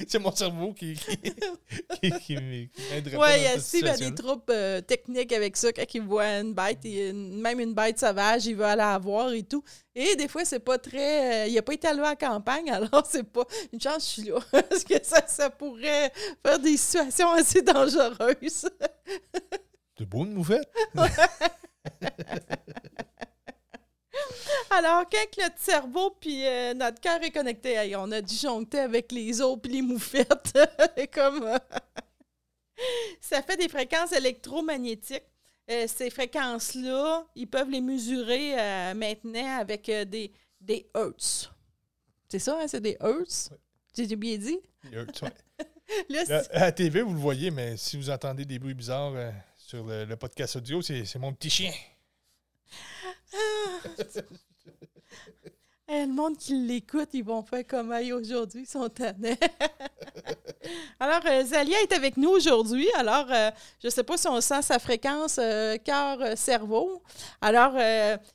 C'est 0.08 0.18
mon 0.18 0.34
cerveau 0.34 0.72
qui, 0.72 0.94
qui, 0.94 2.10
qui, 2.10 2.34
m'aiderait 2.34 3.16
Oui, 3.16 3.28
il 3.36 3.42
y 3.44 3.46
a 3.46 3.56
aussi 3.56 3.82
des 3.82 4.14
troupes 4.14 4.50
euh, 4.50 4.80
techniques 4.90 5.32
avec 5.32 5.56
ça. 5.56 5.72
Quand 5.72 5.84
ils 5.94 6.02
voient 6.02 6.40
une 6.40 6.52
bête, 6.52 6.84
même 6.84 7.60
une 7.60 7.74
bête 7.74 8.00
sauvage, 8.00 8.46
il 8.46 8.56
veut 8.56 8.64
aller 8.64 8.78
la 8.78 8.98
voir 8.98 9.32
et 9.32 9.44
tout. 9.44 9.62
Et 9.94 10.16
des 10.16 10.26
fois, 10.26 10.44
c'est 10.44 10.58
pas 10.58 10.78
très. 10.78 11.44
Euh, 11.44 11.46
il 11.46 11.54
n'a 11.54 11.62
pas 11.62 11.74
été 11.74 11.86
alloué 11.86 12.06
à 12.06 12.10
la 12.10 12.16
campagne, 12.16 12.70
alors 12.72 13.06
c'est 13.08 13.22
pas 13.22 13.44
une 13.72 13.80
chance, 13.80 14.04
je 14.04 14.20
suis 14.20 14.30
là. 14.30 14.40
Parce 14.50 14.82
que 14.82 14.94
ça, 15.02 15.24
ça 15.28 15.48
pourrait 15.48 16.12
faire 16.44 16.58
des 16.58 16.76
situations 16.76 17.30
assez 17.30 17.62
dangereuses. 17.62 18.40
c'est 19.96 20.06
beau 20.06 20.24
une 20.24 20.34
moufette. 20.34 20.68
Alors, 24.70 25.04
quand 25.08 25.42
notre 25.42 25.58
cerveau 25.58 26.16
puis 26.20 26.44
euh, 26.46 26.74
notre 26.74 27.00
cœur 27.00 27.22
est 27.22 27.30
connecté, 27.30 27.94
on 27.96 28.10
a 28.10 28.20
disjoncté 28.20 28.80
avec 28.80 29.12
les 29.12 29.40
os 29.40 29.56
puis 29.62 29.74
les 29.74 29.82
moufettes. 29.82 30.58
comme 31.14 31.44
euh, 31.44 31.58
ça 33.20 33.42
fait 33.42 33.56
des 33.56 33.68
fréquences 33.68 34.12
électromagnétiques. 34.12 35.24
Euh, 35.70 35.86
ces 35.86 36.10
fréquences-là, 36.10 37.26
ils 37.36 37.46
peuvent 37.46 37.70
les 37.70 37.80
mesurer 37.80 38.54
maintenant 38.94 39.58
avec 39.58 39.86
des, 39.86 40.32
des 40.60 40.90
hertz. 40.94 41.50
C'est 42.28 42.38
ça, 42.40 42.58
hein? 42.60 42.66
c'est 42.66 42.80
des 42.80 42.96
hertz? 43.00 43.50
Oui. 43.52 44.06
J'ai 44.08 44.16
bien 44.16 44.36
dit? 44.36 44.58
Des 44.84 44.96
hertz, 44.96 45.22
oui. 45.22 46.16
à 46.52 46.60
la 46.60 46.72
TV, 46.72 47.02
vous 47.02 47.14
le 47.14 47.20
voyez, 47.20 47.50
mais 47.50 47.76
si 47.76 47.96
vous 47.96 48.10
entendez 48.10 48.44
des 48.44 48.58
bruits 48.58 48.74
bizarres 48.74 49.32
sur 49.56 49.84
le 49.84 50.14
podcast 50.16 50.56
audio, 50.56 50.82
c'est 50.82 51.16
mon 51.16 51.32
petit 51.32 51.50
chien. 51.50 51.72
Ah, 53.32 53.38
le 56.06 56.06
monde 56.06 56.36
qui 56.36 56.54
l'écoute, 56.66 57.10
ils 57.12 57.24
vont 57.24 57.42
faire 57.42 57.66
comme 57.66 57.92
aïe 57.92 58.12
aujourd'hui, 58.12 58.62
ils 58.62 58.66
sont 58.66 58.88
tannés. 58.88 59.38
Alors, 60.98 61.20
euh, 61.26 61.44
Zalia 61.44 61.80
est 61.82 61.92
avec 61.92 62.16
nous 62.16 62.30
aujourd'hui. 62.30 62.88
Alors, 62.96 63.26
euh, 63.30 63.50
je 63.80 63.86
ne 63.88 63.90
sais 63.90 64.02
pas 64.02 64.16
si 64.16 64.28
on 64.28 64.40
sent 64.40 64.62
sa 64.62 64.78
fréquence 64.78 65.38
euh, 65.38 65.76
cœur-cerveau. 65.78 67.02
Alors, 67.40 67.72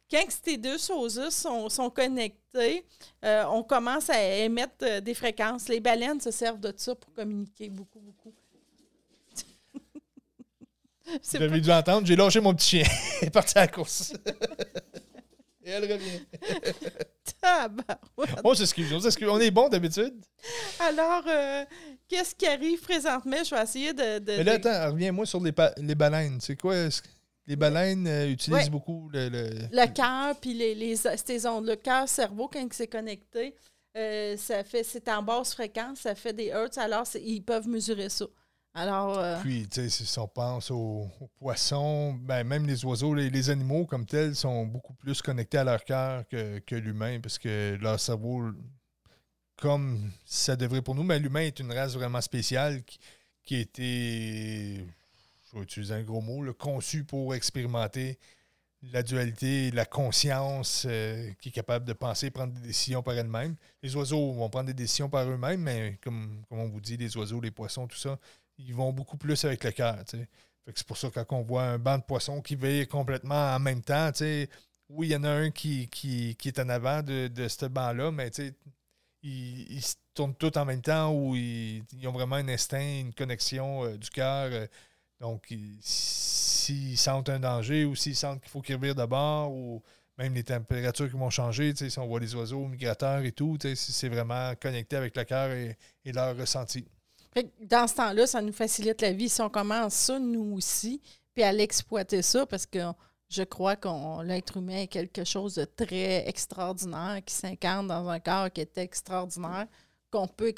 quand 0.09 0.25
ces 0.43 0.57
deux 0.57 0.77
choses 0.77 1.29
sont, 1.29 1.69
sont 1.69 1.89
connectées, 1.89 2.85
on 3.23 3.63
commence 3.63 4.09
à 4.09 4.21
émettre 4.21 5.01
des 5.01 5.13
fréquences. 5.13 5.67
Les 5.67 5.79
baleines 5.79 6.21
se 6.21 6.31
servent 6.31 6.59
de 6.59 6.73
ça 6.75 6.95
pour 6.95 7.13
communiquer 7.13 7.69
beaucoup, 7.69 7.99
beaucoup. 7.99 8.33
Vous 11.23 11.41
avez 11.41 11.61
dû 11.61 11.71
entendre, 11.71 12.07
j'ai 12.07 12.15
lâché 12.15 12.39
mon 12.39 12.53
petit 12.53 12.81
chien. 12.81 12.85
Il 13.21 13.27
est 13.27 13.31
parti 13.31 13.57
à 13.57 13.61
la 13.61 13.67
course. 13.67 14.13
Et 15.65 15.71
elle 15.71 15.91
revient. 15.91 16.21
on 18.43 18.53
s'excuse, 18.53 18.93
on 18.93 18.99
s'excuse. 18.99 19.27
On 19.27 19.39
est 19.39 19.49
bon 19.49 19.67
d'habitude. 19.67 20.13
Alors, 20.79 21.23
euh, 21.27 21.65
qu'est-ce 22.07 22.35
qui 22.35 22.45
arrive 22.45 22.81
présentement? 22.81 23.43
Je 23.43 23.55
vais 23.55 23.61
essayer 23.61 23.93
de. 23.93 24.21
Mais 24.25 24.43
là, 24.43 24.53
attends, 24.53 24.91
reviens-moi 24.91 25.25
sur 25.25 25.41
les, 25.41 25.53
les 25.77 25.95
baleines. 25.95 26.39
C'est 26.41 26.55
quoi? 26.55 26.75
Les 27.47 27.55
baleines 27.55 28.07
euh, 28.07 28.29
utilisent 28.29 28.69
beaucoup 28.69 29.09
le. 29.13 29.29
Le, 29.29 29.93
cœur, 29.93 30.35
puis 30.39 30.53
les, 30.53 30.73
les, 30.73 30.95
ces 30.95 31.45
ondes. 31.45 31.67
Le 31.67 31.75
cœur-cerveau, 31.75 32.47
quand 32.51 32.67
c'est 32.71 32.87
connecté, 32.87 33.55
euh, 33.95 34.35
ça 34.37 34.63
fait, 34.63 34.83
c'est 34.83 35.07
en 35.09 35.21
basse 35.21 35.53
fréquence, 35.53 35.99
ça 35.99 36.15
fait 36.15 36.33
des 36.33 36.47
hertz, 36.47 36.77
alors 36.77 37.05
ils 37.15 37.41
peuvent 37.41 37.67
mesurer 37.67 38.09
ça. 38.09 38.25
Alors. 38.73 39.17
Euh, 39.17 39.39
Puis, 39.41 39.67
tu 39.69 39.89
sais, 39.89 40.05
si 40.05 40.19
on 40.19 40.27
pense 40.27 40.69
aux, 40.69 41.07
poissons, 41.39 42.13
ben, 42.13 42.43
même 42.43 42.67
les 42.67 42.83
oiseaux, 42.83 43.13
les, 43.13 43.49
animaux 43.49 43.85
comme 43.85 44.05
tels 44.05 44.35
sont 44.35 44.65
beaucoup 44.65 44.93
plus 44.93 45.21
connectés 45.21 45.59
à 45.59 45.63
leur 45.63 45.83
cœur 45.85 46.27
que, 46.27 46.75
l'humain 46.75 47.19
parce 47.21 47.39
que 47.39 47.77
leur 47.79 47.99
cerveau, 47.99 48.51
comme 49.57 50.11
ça 50.25 50.55
devrait 50.55 50.81
pour 50.81 50.95
nous, 50.95 51.03
mais 51.03 51.19
l'humain 51.19 51.41
est 51.41 51.59
une 51.59 51.71
race 51.71 51.93
vraiment 51.93 52.21
spéciale 52.21 52.83
qui, 53.43 53.55
a 53.55 53.59
été, 53.59 54.85
je 55.47 55.57
vais 55.57 55.63
utiliser 55.63 55.93
un 55.93 56.03
gros 56.03 56.21
mot, 56.21 56.53
conçu 56.53 57.03
pour 57.03 57.33
expérimenter 57.35 58.17
la 58.91 59.01
dualité, 59.01 59.71
la 59.71 59.85
conscience 59.85 60.85
euh, 60.87 61.31
qui 61.39 61.49
est 61.49 61.51
capable 61.51 61.85
de 61.85 61.93
penser, 61.93 62.29
prendre 62.29 62.53
des 62.53 62.67
décisions 62.67 63.01
par 63.01 63.15
elle-même. 63.15 63.55
Les 63.81 63.95
oiseaux 63.95 64.33
vont 64.33 64.49
prendre 64.49 64.67
des 64.67 64.73
décisions 64.73 65.09
par 65.09 65.27
eux-mêmes, 65.27 65.61
mais 65.61 65.97
comme, 66.03 66.43
comme 66.49 66.59
on 66.59 66.69
vous 66.69 66.81
dit, 66.81 66.97
les 66.97 67.15
oiseaux, 67.17 67.41
les 67.41 67.51
poissons, 67.51 67.87
tout 67.87 67.97
ça, 67.97 68.19
ils 68.57 68.73
vont 68.73 68.93
beaucoup 68.93 69.17
plus 69.17 69.43
avec 69.45 69.63
le 69.63 69.71
cœur. 69.71 69.97
C'est 70.07 70.87
pour 70.87 70.97
ça 70.97 71.09
que 71.09 71.19
quand 71.21 71.37
on 71.37 71.43
voit 71.43 71.63
un 71.63 71.79
banc 71.79 71.97
de 71.97 72.03
poissons 72.03 72.41
qui 72.41 72.55
veille 72.55 72.87
complètement 72.87 73.55
en 73.55 73.59
même 73.59 73.81
temps, 73.81 74.11
oui, 74.89 75.07
il 75.07 75.11
y 75.11 75.15
en 75.15 75.23
a 75.23 75.29
un 75.29 75.49
qui, 75.49 75.87
qui, 75.87 76.35
est 76.45 76.59
en 76.59 76.69
avant 76.69 77.01
de, 77.01 77.27
de 77.27 77.47
ce 77.47 77.65
banc-là, 77.65 78.11
mais 78.11 78.29
ils, 79.25 79.81
se 79.81 79.95
tournent 80.13 80.35
tous 80.35 80.57
en 80.57 80.65
même 80.65 80.81
temps 80.81 81.13
ou 81.13 81.35
ils, 81.35 81.83
ont 82.05 82.11
vraiment 82.11 82.35
un 82.35 82.47
instinct, 82.47 82.99
une 82.99 83.13
connexion 83.13 83.85
euh, 83.85 83.97
du 83.97 84.09
cœur. 84.09 84.49
Euh, 84.51 84.67
donc, 85.19 85.53
s'ils 85.81 86.97
sentent 86.97 87.29
un 87.29 87.39
danger 87.39 87.85
ou 87.85 87.95
s'ils 87.95 88.15
sentent 88.15 88.41
qu'il 88.41 88.49
faut 88.49 88.61
qu'ils 88.61 88.75
revirent 88.75 88.95
d'abord 88.95 89.51
ou 89.51 89.81
même 90.17 90.33
les 90.33 90.43
températures 90.43 91.09
qui 91.09 91.17
vont 91.17 91.29
changer, 91.29 91.73
si 91.75 91.99
on 91.99 92.07
voit 92.07 92.19
les 92.19 92.35
oiseaux 92.35 92.65
migrateurs 92.67 93.23
et 93.23 93.31
tout, 93.31 93.57
c'est 93.75 94.09
vraiment 94.09 94.53
connecté 94.55 94.95
avec 94.95 95.15
le 95.17 95.23
cœur 95.23 95.51
et, 95.51 95.77
et 96.05 96.11
leur 96.11 96.37
ressenti 96.37 96.85
dans 97.61 97.87
ce 97.87 97.95
temps-là, 97.95 98.27
ça 98.27 98.41
nous 98.41 98.53
facilite 98.53 99.01
la 99.01 99.11
vie. 99.11 99.29
Si 99.29 99.41
on 99.41 99.49
commence 99.49 99.93
ça, 99.93 100.19
nous 100.19 100.53
aussi, 100.55 101.01
puis 101.33 101.43
à 101.43 101.51
l'exploiter 101.51 102.21
ça, 102.21 102.45
parce 102.45 102.65
que 102.65 102.79
je 103.29 103.43
crois 103.43 103.75
que 103.75 104.23
l'être 104.23 104.57
humain 104.57 104.81
est 104.81 104.87
quelque 104.87 105.23
chose 105.23 105.55
de 105.55 105.65
très 105.65 106.27
extraordinaire, 106.27 107.21
qui 107.25 107.33
s'incarne 107.33 107.87
dans 107.87 108.07
un 108.07 108.19
corps 108.19 108.51
qui 108.51 108.61
est 108.61 108.77
extraordinaire, 108.77 109.67
qu'on 110.11 110.27
peut, 110.27 110.53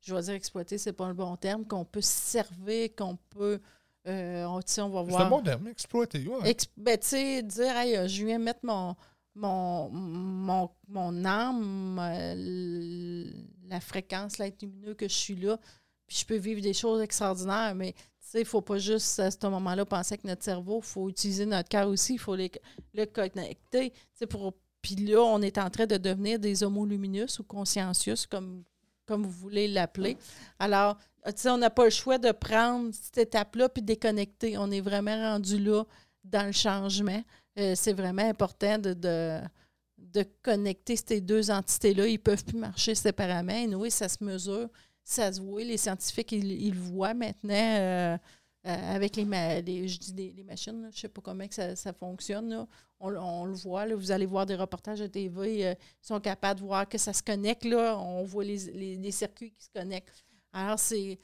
je 0.00 0.14
vais 0.14 0.22
dire 0.22 0.34
exploiter, 0.34 0.78
c'est 0.78 0.92
pas 0.92 1.08
le 1.08 1.14
bon 1.14 1.36
terme, 1.36 1.66
qu'on 1.66 1.84
peut 1.84 2.00
servir, 2.00 2.90
qu'on 2.96 3.16
peut. 3.30 3.60
Euh, 4.06 4.44
on, 4.44 4.60
on 4.60 4.88
va 4.88 5.02
voir. 5.02 5.20
C'est 5.20 5.26
un 5.26 5.28
bon 5.28 5.42
terme, 5.42 5.68
exploiter. 5.68 6.26
Ouais. 6.26 6.56
ben, 6.76 6.98
tu 6.98 7.08
sais, 7.08 7.42
dire, 7.42 7.76
hey, 7.76 8.08
je 8.08 8.24
viens 8.24 8.38
mettre 8.38 8.60
mon, 8.62 8.94
mon, 9.34 9.90
mon, 9.90 10.70
mon 10.88 11.24
âme, 11.24 11.98
euh, 12.00 13.30
la 13.68 13.80
fréquence, 13.80 14.38
l'être 14.38 14.62
lumineux 14.62 14.94
que 14.94 15.08
je 15.08 15.14
suis 15.14 15.36
là, 15.36 15.58
puis 16.06 16.16
je 16.16 16.24
peux 16.24 16.36
vivre 16.36 16.62
des 16.62 16.72
choses 16.72 17.02
extraordinaires, 17.02 17.74
mais 17.74 17.94
il 18.34 18.40
ne 18.40 18.44
faut 18.44 18.60
pas 18.60 18.78
juste 18.78 19.18
à 19.20 19.30
ce 19.30 19.46
moment-là 19.46 19.84
penser 19.84 20.18
que 20.18 20.26
notre 20.26 20.44
cerveau, 20.44 20.80
il 20.82 20.86
faut 20.86 21.08
utiliser 21.08 21.46
notre 21.46 21.68
cœur 21.68 21.88
aussi, 21.88 22.14
il 22.14 22.18
faut 22.18 22.36
le 22.36 23.06
connecter 23.06 23.92
pour 24.28 24.54
Puis 24.82 24.96
là, 24.96 25.22
on 25.22 25.40
est 25.42 25.58
en 25.58 25.70
train 25.70 25.86
de 25.86 25.96
devenir 25.96 26.38
des 26.38 26.62
homoluminus 26.62 27.38
ou 27.38 27.44
consciencius, 27.44 28.26
comme, 28.26 28.64
comme 29.06 29.22
vous 29.22 29.30
voulez 29.30 29.68
l'appeler. 29.68 30.16
Alors, 30.58 30.98
on 31.46 31.58
n'a 31.58 31.70
pas 31.70 31.84
le 31.84 31.90
choix 31.90 32.18
de 32.18 32.32
prendre 32.32 32.90
cette 32.92 33.18
étape-là 33.18 33.68
puis 33.68 33.82
déconnecter. 33.82 34.58
On 34.58 34.70
est 34.70 34.80
vraiment 34.80 35.16
rendu 35.16 35.58
là 35.58 35.84
dans 36.24 36.46
le 36.46 36.52
changement. 36.52 37.22
Euh, 37.58 37.74
c'est 37.74 37.92
vraiment 37.92 38.22
important 38.22 38.78
de, 38.78 38.94
de, 38.94 40.24
connecter 40.42 40.96
ces 40.96 41.20
deux 41.20 41.50
entités-là. 41.50 42.06
Ils 42.06 42.14
ne 42.14 42.18
peuvent 42.18 42.44
plus 42.44 42.58
marcher 42.58 42.94
séparément. 42.94 43.52
Et 43.52 43.74
oui, 43.74 43.90
ça 43.90 44.08
se 44.08 44.22
mesure, 44.22 44.68
ça 45.08 45.32
se 45.32 45.40
voit. 45.40 45.62
Les 45.62 45.76
scientifiques, 45.76 46.32
ils, 46.32 46.74
le 46.74 46.80
voient 46.80 47.14
maintenant. 47.14 47.54
Euh, 47.54 48.16
euh, 48.66 48.94
avec 48.94 49.16
les, 49.16 49.24
je 49.88 49.98
dis 49.98 50.32
les 50.36 50.44
machines, 50.44 50.88
je 50.90 50.96
ne 50.96 51.00
sais 51.00 51.08
pas 51.08 51.20
comment 51.22 51.44
ça, 51.50 51.76
ça 51.76 51.92
fonctionne. 51.92 52.66
On, 53.00 53.44
le 53.44 53.54
voit, 53.54 53.86
vous 53.94 54.10
allez 54.10 54.26
voir 54.26 54.44
des 54.46 54.56
reportages 54.56 54.98
de 54.98 55.06
TV, 55.06 55.60
ils 55.60 55.76
sont 56.02 56.20
capables 56.20 56.60
de 56.60 56.66
voir 56.66 56.88
que 56.88 56.98
ça 56.98 57.12
se 57.12 57.22
connecte. 57.22 57.64
Là, 57.64 57.96
on 57.96 58.24
voit 58.24 58.44
les, 58.44 58.96
les 58.96 59.12
circuits 59.12 59.52
qui 59.52 59.64
se 59.64 59.70
connectent. 59.70 60.24
Alors, 60.52 60.78
c'est, 60.78 61.18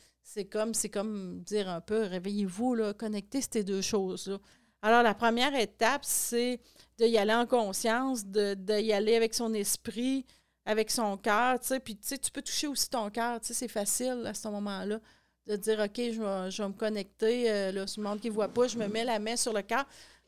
comme, 0.50 0.72
comme 0.92 1.40
dire 1.42 1.68
un 1.68 1.80
peu, 1.80 2.02
réveillez-vous, 2.02 2.74
là, 2.74 2.94
connectez 2.94 3.40
ces 3.40 3.64
deux 3.64 3.82
choses-là. 3.82 4.38
Alors, 4.82 5.02
la 5.02 5.14
première 5.14 5.54
étape, 5.54 6.04
c'est 6.04 6.60
d'y 6.98 7.16
aller 7.16 7.34
en 7.34 7.46
conscience, 7.46 8.24
de, 8.26 8.92
aller 8.92 9.16
avec 9.16 9.34
son 9.34 9.54
esprit, 9.54 10.26
avec 10.66 10.90
son 10.90 11.16
cœur, 11.16 11.60
tu 11.60 11.68
sais. 11.68 11.80
Puis, 11.80 11.96
tu 11.96 12.08
sais, 12.08 12.18
tu 12.18 12.30
peux 12.30 12.42
toucher 12.42 12.66
aussi 12.66 12.88
ton 12.88 13.10
cœur, 13.10 13.40
tu 13.40 13.48
sais, 13.48 13.54
c'est 13.54 13.68
facile 13.68 14.22
à 14.26 14.34
ce 14.34 14.48
moment-là 14.48 15.00
de 15.46 15.56
dire, 15.56 15.78
OK, 15.80 15.96
je 15.96 16.62
vais, 16.62 16.68
me 16.68 16.72
connecter, 16.72 17.50
euh, 17.50 17.72
là, 17.72 17.84
le 17.96 18.02
monde 18.02 18.20
qui 18.20 18.28
ne 18.28 18.34
voit 18.34 18.48
pas, 18.48 18.66
je 18.66 18.78
me 18.78 18.86
mets 18.88 19.04
la 19.04 19.18
main 19.18 19.36
sur 19.36 19.52
le 19.52 19.62
cœur. 19.62 19.84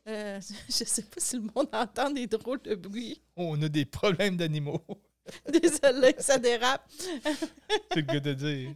Euh, 0.07 0.39
je 0.69 0.83
ne 0.83 0.87
sais 0.87 1.01
pas 1.01 1.19
si 1.19 1.37
le 1.37 1.43
monde 1.55 1.69
entend 1.73 2.09
des 2.09 2.27
drôles 2.27 2.61
de 2.61 2.75
bruit. 2.75 3.21
On 3.35 3.61
a 3.61 3.69
des 3.69 3.85
problèmes 3.85 4.37
d'animaux. 4.37 4.81
Désolée, 5.61 6.15
ça 6.19 6.37
dérape. 6.37 6.89
C'est 7.91 7.95
le 7.95 8.01
cas 8.03 8.19
de 8.19 8.33
dire. 8.33 8.73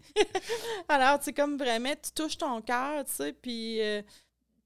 Alors, 0.90 1.20
c'est 1.22 1.32
comme 1.32 1.58
vraiment, 1.58 1.92
tu 1.92 2.12
touches 2.12 2.38
ton 2.38 2.62
cœur, 2.62 3.06
tu 3.06 3.12
sais, 3.12 3.34
puis... 3.34 3.82
Euh, 3.82 4.02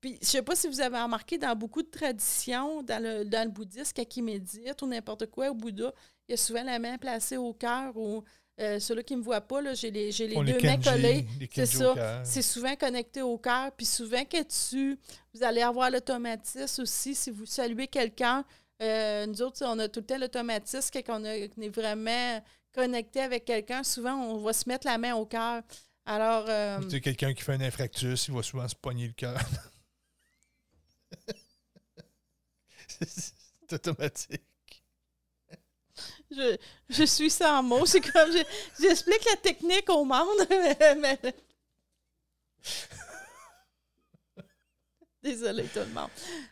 puis, 0.01 0.19
je 0.21 0.27
sais 0.27 0.41
pas 0.43 0.55
si 0.55 0.67
vous 0.67 0.81
avez 0.81 0.99
remarqué, 0.99 1.39
dans 1.39 1.55
beaucoup 1.55 1.81
de 1.81 1.89
traditions, 1.89 2.83
dans 2.83 3.01
le, 3.01 3.25
dans 3.25 3.43
le 3.43 3.49
bouddhisme, 3.49 3.91
quand 3.95 4.17
ils 4.17 4.21
méditent 4.21 4.79
ou 4.83 4.87
n'importe 4.87 5.25
quoi, 5.27 5.49
au 5.49 5.55
Bouddha, 5.55 5.91
il 6.27 6.31
y 6.31 6.33
a 6.33 6.37
souvent 6.37 6.63
la 6.63 6.79
main 6.79 6.97
placée 6.97 7.37
au 7.37 7.53
cœur 7.53 7.95
ou 7.95 8.23
euh, 8.61 8.79
ceux-là 8.79 9.03
qui 9.03 9.13
ne 9.13 9.19
me 9.19 9.23
voient 9.23 9.41
pas, 9.41 9.73
j'ai 9.73 9.91
les, 9.91 10.11
les 10.11 10.35
deux 10.35 10.59
mains 10.61 10.79
collées. 10.79 11.25
C'est 11.53 11.65
ça. 11.65 12.23
C'est 12.23 12.41
souvent 12.41 12.75
connecté 12.75 13.21
au 13.21 13.37
cœur. 13.37 13.71
Puis 13.73 13.85
souvent 13.85 14.23
que 14.23 14.41
tu. 14.43 14.97
Vous 15.33 15.43
allez 15.43 15.61
avoir 15.61 15.91
l'automatisme 15.91 16.83
aussi. 16.83 17.15
Si 17.15 17.31
vous 17.31 17.45
saluez 17.45 17.87
quelqu'un, 17.87 18.45
euh, 18.81 19.25
nous 19.25 19.41
autres, 19.41 19.65
on 19.65 19.77
a 19.79 19.89
tout 19.89 19.99
le 19.99 20.05
temps 20.05 20.17
l'automatisme. 20.17 20.89
Quand 21.05 21.21
on, 21.21 21.25
est 21.25 21.69
vraiment 21.69 22.41
connecté 22.73 23.19
avec 23.21 23.43
quelqu'un, 23.43 23.83
souvent, 23.83 24.15
on 24.15 24.37
va 24.37 24.53
se 24.53 24.69
mettre 24.69 24.87
la 24.87 24.97
main 24.97 25.15
au 25.15 25.25
cœur. 25.25 25.61
Alors. 26.05 26.45
Euh, 26.47 26.79
tu 26.81 26.91
sais, 26.91 27.01
quelqu'un 27.01 27.33
qui 27.33 27.43
fait 27.43 27.53
un 27.53 27.61
infractus, 27.61 28.29
il 28.29 28.33
va 28.33 28.41
souvent 28.41 28.67
se 28.69 28.75
pogner 28.75 29.07
le 29.07 29.13
cœur. 29.13 29.37
c'est 32.87 33.73
automatique. 33.73 34.43
Je, 36.31 36.57
je 36.89 37.03
suis 37.03 37.29
sans 37.29 37.61
mots. 37.63 37.85
C'est 37.85 38.01
comme. 38.01 38.31
J'explique 38.79 39.25
la 39.25 39.37
technique 39.37 39.89
au 39.89 40.03
monde. 40.03 40.47
mais... 40.99 41.19
Désolée 45.25 45.65
tout 45.65 45.79
le 45.79 45.87
monde. 45.87 46.09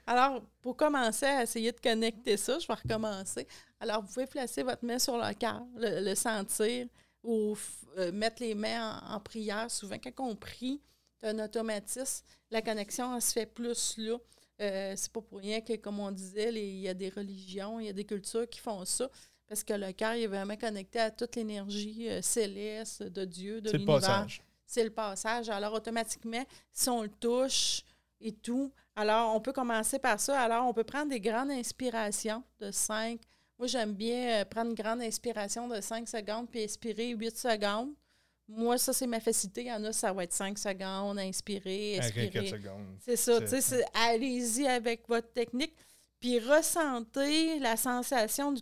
Alors, 0.08 0.42
pour 0.60 0.76
commencer 0.76 1.28
à 1.28 1.44
essayer 1.44 1.72
de 1.72 1.80
connecter 1.80 2.38
ça, 2.38 2.58
je 2.58 2.66
vais 2.66 2.74
recommencer. 2.74 3.48
Alors, 3.80 4.02
vous 4.02 4.12
pouvez 4.12 4.26
placer 4.26 4.64
votre 4.64 4.84
main 4.84 4.98
sur 4.98 5.16
le 5.16 5.34
cœur, 5.36 5.62
le, 5.76 6.16
sentir, 6.16 6.88
ou 7.22 7.56
euh, 8.00 8.12
mettre 8.12 8.42
les 8.42 8.56
mains 8.56 9.00
en, 9.08 9.20
prière. 9.20 9.70
Souvent, 9.70 9.98
quand 10.00 10.28
on 10.28 10.36
prie, 10.36 10.82
un 11.22 11.38
automatisme. 11.38 12.26
La 12.50 12.64
connexion, 12.64 13.16
elle 13.16 13.22
se 13.22 13.32
fait 13.32 13.46
plus 13.46 13.96
là. 13.98 14.18
Euh, 14.62 14.94
c'est 14.96 15.12
pas 15.12 15.22
pour 15.22 15.38
rien 15.38 15.62
que, 15.62 15.76
comme 15.76 16.00
on 16.00 16.12
disait, 16.12 16.52
il 16.52 16.80
y 16.80 16.90
a 16.90 16.96
des 16.96 17.10
religions, 17.10 17.80
il 17.80 17.86
y 17.86 17.90
a 17.90 17.94
des 17.94 18.06
cultures 18.06 18.50
qui 18.50 18.60
font 18.60 18.86
ça. 18.86 19.08
Parce 19.54 19.64
que 19.64 19.74
le 19.74 19.92
cœur 19.92 20.14
est 20.14 20.26
vraiment 20.26 20.56
connecté 20.56 21.00
à 21.00 21.12
toute 21.12 21.36
l'énergie 21.36 22.10
euh, 22.10 22.24
céleste 22.24 23.04
de 23.04 23.24
Dieu, 23.24 23.62
de 23.62 23.70
l'univers. 23.70 24.26
C'est 24.66 24.84
le 24.84 24.90
passage. 24.90 25.48
Alors, 25.50 25.74
automatiquement, 25.74 26.44
si 26.72 26.90
on 26.90 27.04
le 27.04 27.10
touche, 27.10 27.84
et 28.24 28.32
tout. 28.32 28.72
Alors, 28.96 29.36
on 29.36 29.42
peut 29.42 29.54
commencer 29.54 30.00
par 30.00 30.20
ça. 30.20 30.42
Alors, 30.42 30.66
on 30.66 30.74
peut 30.74 30.84
prendre 30.84 31.10
des 31.10 31.20
grandes 31.20 31.52
inspirations 31.52 32.44
de 32.60 32.72
5. 32.72 33.20
Moi, 33.60 33.68
j'aime 33.68 33.94
bien 33.94 34.42
euh, 34.42 34.46
prendre 34.46 34.72
une 34.72 34.76
grande 34.76 35.02
inspiration 35.02 35.68
de 35.68 35.80
5 35.82 36.08
secondes 36.08 36.50
puis 36.50 36.64
expirer 36.64 37.10
8 37.10 37.38
secondes. 37.38 37.94
Moi, 38.48 38.78
ça, 38.78 38.92
c'est 38.92 39.08
ma 39.08 39.20
facilité. 39.20 39.62
Il 39.62 39.68
y 39.68 39.72
en 39.72 39.84
a, 39.84 39.94
ça 39.94 40.12
va 40.14 40.24
être 40.24 40.34
5 40.34 40.58
secondes, 40.58 41.20
inspirer, 41.20 41.98
expirer. 41.98 42.52
C'est 43.00 43.16
ça. 43.16 43.40
Allez-y 43.94 44.68
avec 44.68 45.08
votre 45.08 45.32
technique. 45.32 45.76
Puis 46.20 46.40
ressentez 46.40 47.60
la 47.60 47.76
sensation 47.76 48.52
du 48.52 48.62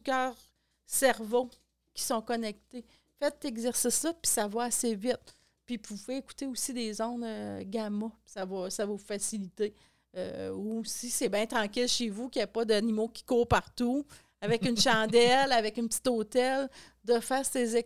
cœur-cerveau 0.91 1.49
qui 1.93 2.03
sont 2.03 2.21
connectés. 2.21 2.85
Faites 3.19 3.35
cet 3.41 3.45
exercice-là, 3.45 4.13
puis 4.13 4.29
ça 4.31 4.47
va 4.47 4.63
assez 4.63 4.95
vite. 4.95 5.35
Puis 5.65 5.77
vous 5.77 5.95
pouvez 5.97 6.17
écouter 6.17 6.47
aussi 6.47 6.73
des 6.73 7.01
ondes 7.01 7.23
euh, 7.23 7.63
gamma. 7.65 8.11
Ça 8.25 8.45
va, 8.45 8.69
ça 8.69 8.85
va 8.85 8.91
vous 8.91 8.97
faciliter. 8.97 9.73
Euh, 10.17 10.51
ou 10.51 10.83
si 10.83 11.09
c'est 11.09 11.29
bien 11.29 11.45
tranquille 11.45 11.87
chez 11.87 12.09
vous, 12.09 12.29
qu'il 12.29 12.39
n'y 12.39 12.43
a 12.43 12.47
pas 12.47 12.65
d'animaux 12.65 13.07
qui 13.07 13.23
courent 13.23 13.47
partout, 13.47 14.05
avec 14.41 14.65
une 14.65 14.77
chandelle, 14.77 15.51
avec 15.51 15.77
un 15.77 15.87
petit 15.87 16.07
hôtel, 16.09 16.69
de 17.03 17.19
faire 17.19 17.45
ces, 17.45 17.81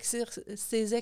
ces 0.55 0.95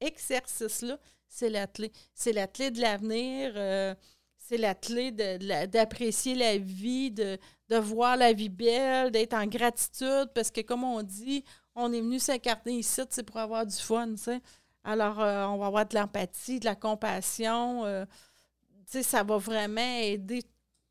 exercices-là, 0.00 0.98
c'est 1.28 1.50
la. 1.50 1.66
C'est 2.14 2.32
la 2.32 2.46
de 2.46 2.80
l'avenir. 2.80 3.52
Euh, 3.56 3.94
c'est 4.38 4.56
la 4.56 4.74
clé 4.74 5.12
d'apprécier 5.12 6.34
la 6.34 6.56
vie, 6.56 7.10
de, 7.10 7.38
de, 7.68 7.76
voir 7.76 8.16
la 8.16 8.32
vie 8.32 8.48
belle, 8.48 9.10
d'être 9.10 9.34
en 9.34 9.46
gratitude, 9.46 10.30
parce 10.34 10.50
que 10.50 10.60
comme 10.60 10.84
on 10.84 11.02
dit, 11.02 11.44
on 11.74 11.92
est 11.92 12.00
venu 12.00 12.18
s'incarner 12.18 12.78
ici, 12.78 13.02
c'est 13.10 13.22
pour 13.22 13.38
avoir 13.38 13.64
du 13.66 13.76
fun, 13.76 14.10
tu 14.12 14.16
sais. 14.18 14.40
Alors, 14.84 15.20
euh, 15.20 15.44
on 15.46 15.58
va 15.58 15.66
avoir 15.66 15.86
de 15.86 15.94
l'empathie, 15.96 16.60
de 16.60 16.64
la 16.64 16.74
compassion. 16.74 17.84
Euh, 17.84 18.06
ça 18.86 19.22
va 19.22 19.36
vraiment 19.36 19.98
aider 20.00 20.42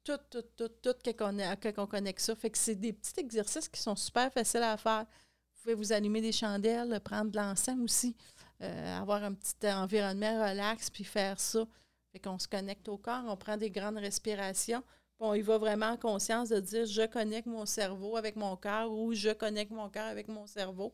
tout, 0.03 0.17
tout, 0.30 0.43
tout, 0.55 0.69
tout 0.82 1.13
quand 1.17 1.34
on, 1.78 1.88
connecte 1.88 2.21
ça. 2.21 2.36
Fait 2.36 2.49
que 2.49 2.57
c'est 2.57 2.75
des 2.75 2.93
petits 2.93 3.19
exercices 3.19 3.67
qui 3.67 3.82
sont 3.82 3.95
super 3.95 4.32
faciles 4.32 4.63
à 4.63 4.78
faire. 4.78 5.05
Vous 5.55 5.61
pouvez 5.61 5.73
vous 5.73 5.91
allumer 5.91 6.21
des 6.21 6.32
chandelles, 6.32 6.99
prendre 7.03 7.32
de 7.32 7.38
l'encens 7.38 7.80
aussi, 7.80 8.15
euh, 8.61 8.99
avoir 8.99 9.23
un 9.23 9.34
petit 9.34 9.55
environnement 9.67 10.47
relax, 10.47 10.89
puis 10.89 11.03
faire 11.03 11.39
ça. 11.39 11.65
Fait 12.11 12.19
qu'on 12.19 12.39
se 12.39 12.47
connecte 12.47 12.88
au 12.88 12.97
corps, 12.97 13.23
on 13.28 13.36
prend 13.36 13.57
des 13.57 13.71
grandes 13.71 13.97
respirations. 13.97 14.84
Puis 15.18 15.28
on 15.28 15.34
y 15.34 15.41
va 15.41 15.57
vraiment 15.57 15.88
en 15.88 15.97
conscience 15.97 16.49
de 16.49 16.59
dire 16.59 16.86
je 16.86 17.05
connecte 17.07 17.47
mon 17.47 17.65
cerveau 17.65 18.18
avec 18.18 18.36
mon 18.36 18.55
cœur 18.55 18.91
ou 18.91 19.13
je 19.13 19.30
connecte 19.30 19.72
mon 19.72 19.89
cœur 19.89 20.05
avec 20.05 20.28
mon 20.28 20.47
cerveau. 20.47 20.93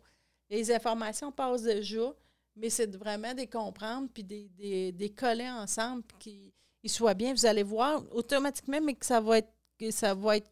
Les 0.50 0.72
informations 0.72 1.32
passent 1.32 1.64
déjà 1.64 2.14
mais 2.56 2.70
c'est 2.70 2.96
vraiment 2.96 3.34
des 3.34 3.48
comprendre 3.48 4.10
puis 4.14 4.24
des, 4.24 4.92
des, 4.92 5.10
coller 5.10 5.50
ensemble 5.50 6.04
qu'ils 6.20 6.52
soient 6.86 7.14
bien. 7.14 7.34
Vous 7.34 7.46
allez 7.46 7.64
voir 7.64 8.04
automatiquement, 8.12 8.80
mais 8.82 8.94
que 8.96 9.06
ça 9.06 9.20
va 9.20 9.40
être 9.40 9.52
que 9.80 9.90
ça 9.90 10.14
va 10.14 10.38
être 10.38 10.52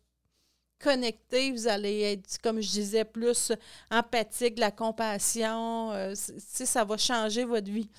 connecté, 0.80 1.52
vous 1.52 1.68
allez 1.68 2.14
être, 2.14 2.40
comme 2.42 2.60
je 2.60 2.70
disais, 2.72 3.06
plus 3.06 3.52
empathique, 3.92 4.58
la 4.58 4.72
compassion, 4.72 5.92
euh, 5.92 6.16
ça 6.16 6.84
va 6.84 6.98
changer 6.98 7.46
votre 7.46 7.70
vie. 7.70 7.90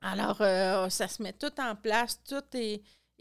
Alors, 0.00 0.40
euh, 0.40 0.88
ça 0.88 1.08
se 1.08 1.20
met 1.20 1.32
tout 1.32 1.60
en 1.60 1.74
place, 1.74 2.20
tout 2.22 2.44
est, 2.52 2.80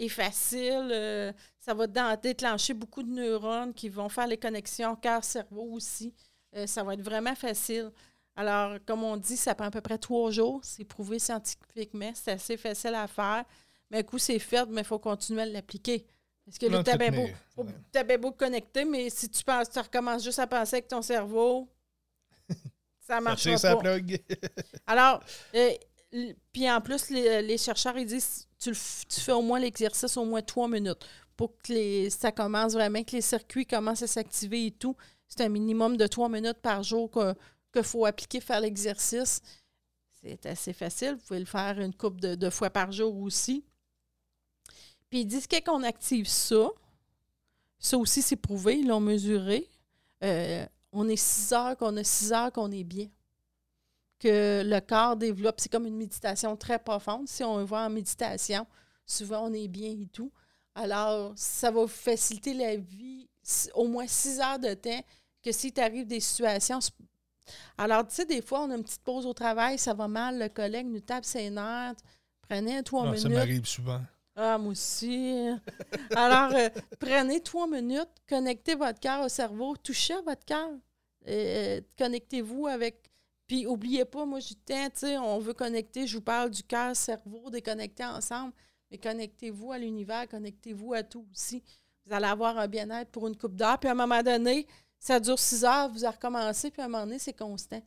facile. 0.09 0.89
Euh, 0.91 1.31
ça 1.59 1.73
va 1.73 1.87
déclencher 2.17 2.73
beaucoup 2.73 3.03
de 3.03 3.09
neurones 3.09 3.73
qui 3.73 3.89
vont 3.89 4.09
faire 4.09 4.27
les 4.27 4.37
connexions 4.37 4.95
cœur-cerveau 4.95 5.69
aussi. 5.71 6.13
ça 6.65 6.83
va 6.83 6.93
être 6.93 7.01
vraiment 7.01 7.35
facile. 7.35 7.91
Alors, 8.35 8.77
comme 8.85 9.03
on 9.03 9.17
dit, 9.17 9.37
ça 9.37 9.53
prend 9.53 9.65
à 9.65 9.71
peu 9.71 9.81
près 9.81 9.97
trois 9.97 10.31
jours. 10.31 10.59
C'est 10.63 10.85
prouvé 10.85 11.19
scientifiquement. 11.19 12.11
C'est 12.15 12.31
assez 12.31 12.57
facile 12.57 12.95
à 12.95 13.07
faire. 13.07 13.45
Mais 13.91 13.99
un 13.99 14.03
coup, 14.03 14.17
c'est 14.17 14.39
fait, 14.39 14.65
mais 14.69 14.81
il 14.81 14.87
faut 14.87 14.99
continuer 14.99 15.43
à 15.43 15.45
l'appliquer. 15.45 16.05
Parce 16.45 16.57
que 16.57 16.65
là, 16.65 16.83
tu 16.83 16.91
as 17.97 18.03
beau, 18.03 18.17
beau 18.17 18.31
connecter, 18.31 18.85
mais 18.85 19.09
si 19.09 19.29
tu 19.29 19.43
penses, 19.43 19.69
tu 19.69 19.79
recommences 19.79 20.23
juste 20.23 20.39
à 20.39 20.47
penser 20.47 20.77
avec 20.77 20.87
ton 20.87 21.01
cerveau, 21.01 21.69
ça 22.99 23.21
marche 23.21 23.45
pas. 23.61 23.81
Alors, 24.87 25.23
euh, 25.55 25.71
puis 26.51 26.69
en 26.69 26.81
plus, 26.81 27.09
les, 27.09 27.57
chercheurs, 27.57 27.97
ils 27.97 28.05
disent 28.05 28.47
tu, 28.63 29.21
fais 29.21 29.31
au 29.31 29.41
moins 29.41 29.59
l'exercice 29.59 30.15
au 30.17 30.25
moins 30.25 30.41
trois 30.41 30.67
minutes 30.67 31.05
pour 31.35 31.57
que 31.57 31.73
les, 31.73 32.09
ça 32.09 32.31
commence 32.31 32.73
vraiment, 32.73 33.03
que 33.03 33.15
les 33.15 33.21
circuits 33.21 33.65
commencent 33.65 34.03
à 34.03 34.07
s'activer 34.07 34.67
et 34.67 34.71
tout. 34.71 34.95
C'est 35.27 35.41
un 35.41 35.49
minimum 35.49 35.97
de 35.97 36.07
trois 36.07 36.29
minutes 36.29 36.59
par 36.61 36.83
jour 36.83 37.09
que, 37.09 37.33
qu'il 37.71 37.83
faut 37.83 38.05
appliquer, 38.05 38.39
faire 38.39 38.59
l'exercice. 38.59 39.41
C'est 40.21 40.45
assez 40.45 40.73
facile. 40.73 41.15
Vous 41.15 41.25
pouvez 41.27 41.39
le 41.39 41.45
faire 41.45 41.79
une 41.79 41.93
couple 41.93 42.19
de, 42.37 42.49
fois 42.49 42.69
par 42.69 42.91
jour 42.91 43.17
aussi. 43.17 43.65
Puis 45.09 45.21
ils 45.21 45.25
disent 45.25 45.47
qu'on 45.47 45.83
active 45.83 46.27
ça. 46.27 46.69
Ça 47.79 47.97
aussi, 47.97 48.21
c'est 48.21 48.37
prouvé, 48.37 48.79
ils 48.79 48.87
l'ont 48.87 49.01
mesuré. 49.01 49.67
euh, 50.23 50.65
on 50.93 51.09
est 51.09 51.17
six 51.17 51.51
heures, 51.51 51.75
qu'on 51.75 51.97
a 51.97 52.03
six 52.03 52.31
heures, 52.31 52.51
qu'on 52.51 52.71
est 52.71 52.83
bien. 52.83 53.09
Que 54.23 54.63
le 54.63 54.79
corps 54.79 55.17
développe, 55.17 55.59
c'est 55.59 55.67
comme 55.67 55.85
une 55.85 55.97
méditation 55.97 56.55
très 56.55 56.79
profonde. 56.79 57.27
Si 57.27 57.43
on 57.43 57.65
va 57.65 57.87
en 57.87 57.89
méditation, 57.89 58.65
souvent 59.05 59.49
on 59.49 59.53
est 59.53 59.67
bien 59.67 59.89
et 59.89 60.07
tout. 60.07 60.31
Alors, 60.75 61.33
ça 61.35 61.71
va 61.71 61.81
vous 61.81 61.87
faciliter 61.87 62.53
la 62.53 62.77
vie 62.77 63.27
au 63.73 63.85
moins 63.85 64.07
six 64.07 64.39
heures 64.39 64.59
de 64.59 64.75
temps 64.75 65.03
que 65.43 65.51
si 65.51 65.73
t'arrive 65.73 66.07
des 66.07 66.21
situations. 66.21 66.79
Alors, 67.77 68.07
tu 68.07 68.15
sais, 68.15 68.25
des 68.25 68.41
fois, 68.41 68.61
on 68.61 68.71
a 68.71 68.77
une 68.77 68.83
petite 68.83 69.03
pause 69.03 69.25
au 69.25 69.33
travail, 69.33 69.77
ça 69.77 69.93
va 69.93 70.07
mal, 70.07 70.39
le 70.39 70.47
collègue 70.47 70.87
nous 70.87 71.01
tape 71.01 71.25
ses 71.25 71.49
nerfs. 71.49 71.95
Prenez 72.47 72.81
trois 72.83 73.03
minutes. 73.03 73.19
Ça 73.19 73.27
m'arrive 73.27 73.65
souvent. 73.65 74.01
Ah, 74.37 74.57
moi 74.57 74.71
aussi. 74.71 75.49
Alors, 76.15 76.55
euh, 76.55 76.69
prenez 76.97 77.41
trois 77.41 77.67
minutes, 77.67 78.07
connectez 78.29 78.75
votre 78.75 79.01
cœur 79.01 79.25
au 79.25 79.27
cerveau, 79.29 79.75
touchez 79.75 80.13
à 80.13 80.21
votre 80.21 80.45
cœur. 80.45 80.69
Euh, 81.27 81.81
connectez-vous 81.97 82.67
avec. 82.67 83.11
Puis, 83.53 83.67
oubliez 83.67 84.03
pas, 84.03 84.25
moi, 84.25 84.39
je 84.39 84.47
dis, 84.47 84.57
sais, 84.95 85.15
on 85.19 85.37
veut 85.37 85.53
connecter, 85.53 86.07
je 86.07 86.17
vous 86.17 86.23
parle 86.23 86.49
du 86.49 86.63
cœur, 86.63 86.95
cerveau, 86.95 87.51
déconnecter 87.51 88.03
ensemble, 88.03 88.51
mais 88.89 88.97
connectez-vous 88.97 89.71
à 89.71 89.77
l'univers, 89.77 90.27
connectez-vous 90.27 90.95
à 90.95 91.03
tout 91.03 91.27
aussi. 91.31 91.61
Vous 92.03 92.15
allez 92.15 92.25
avoir 92.25 92.57
un 92.57 92.67
bien-être 92.67 93.11
pour 93.11 93.27
une 93.27 93.37
coupe 93.37 93.55
d'heure, 93.55 93.77
puis 93.77 93.89
à 93.89 93.91
un 93.91 93.95
moment 93.95 94.23
donné, 94.23 94.65
ça 94.97 95.19
dure 95.19 95.37
six 95.37 95.63
heures, 95.63 95.87
vous 95.89 96.03
avez 96.03 96.15
recommencé, 96.15 96.71
puis 96.71 96.81
à 96.81 96.85
un 96.85 96.87
moment 96.87 97.05
donné, 97.05 97.19
c'est 97.19 97.37
constant. 97.37 97.79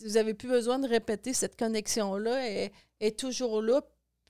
Vous 0.00 0.08
n'avez 0.08 0.34
plus 0.34 0.48
besoin 0.48 0.80
de 0.80 0.88
répéter 0.88 1.32
cette 1.34 1.56
connexion-là, 1.56 2.44
elle 2.44 2.72
est 2.98 3.16
toujours 3.16 3.62
là, 3.62 3.80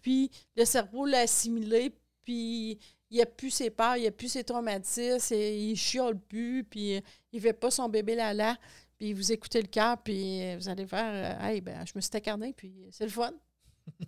puis 0.02 0.30
le 0.56 0.66
cerveau 0.66 1.06
l'a 1.06 1.20
assimilé, 1.20 1.94
puis 2.22 2.78
il 3.08 3.18
a 3.22 3.24
plus 3.24 3.50
ses 3.50 3.70
peurs, 3.70 3.96
il 3.96 4.06
a 4.06 4.10
plus 4.10 4.28
ses 4.28 4.44
traumatismes, 4.44 5.34
il 5.34 5.74
chiole 5.74 6.18
plus, 6.18 6.64
puis 6.64 7.02
il 7.32 7.36
ne 7.36 7.40
fait 7.40 7.54
pas 7.54 7.70
son 7.70 7.88
bébé 7.88 8.14
là-là, 8.14 8.58
puis 9.02 9.14
vous 9.14 9.32
écoutez 9.32 9.60
le 9.60 9.66
cœur, 9.66 10.00
puis 10.00 10.54
vous 10.54 10.68
allez 10.68 10.86
faire 10.86 11.10
euh, 11.12 11.44
Hey, 11.44 11.60
ben, 11.60 11.84
je 11.84 11.90
me 11.96 12.00
suis 12.00 12.10
incarné, 12.14 12.52
puis 12.52 12.86
c'est 12.92 13.02
le 13.02 13.10
fun. 13.10 13.32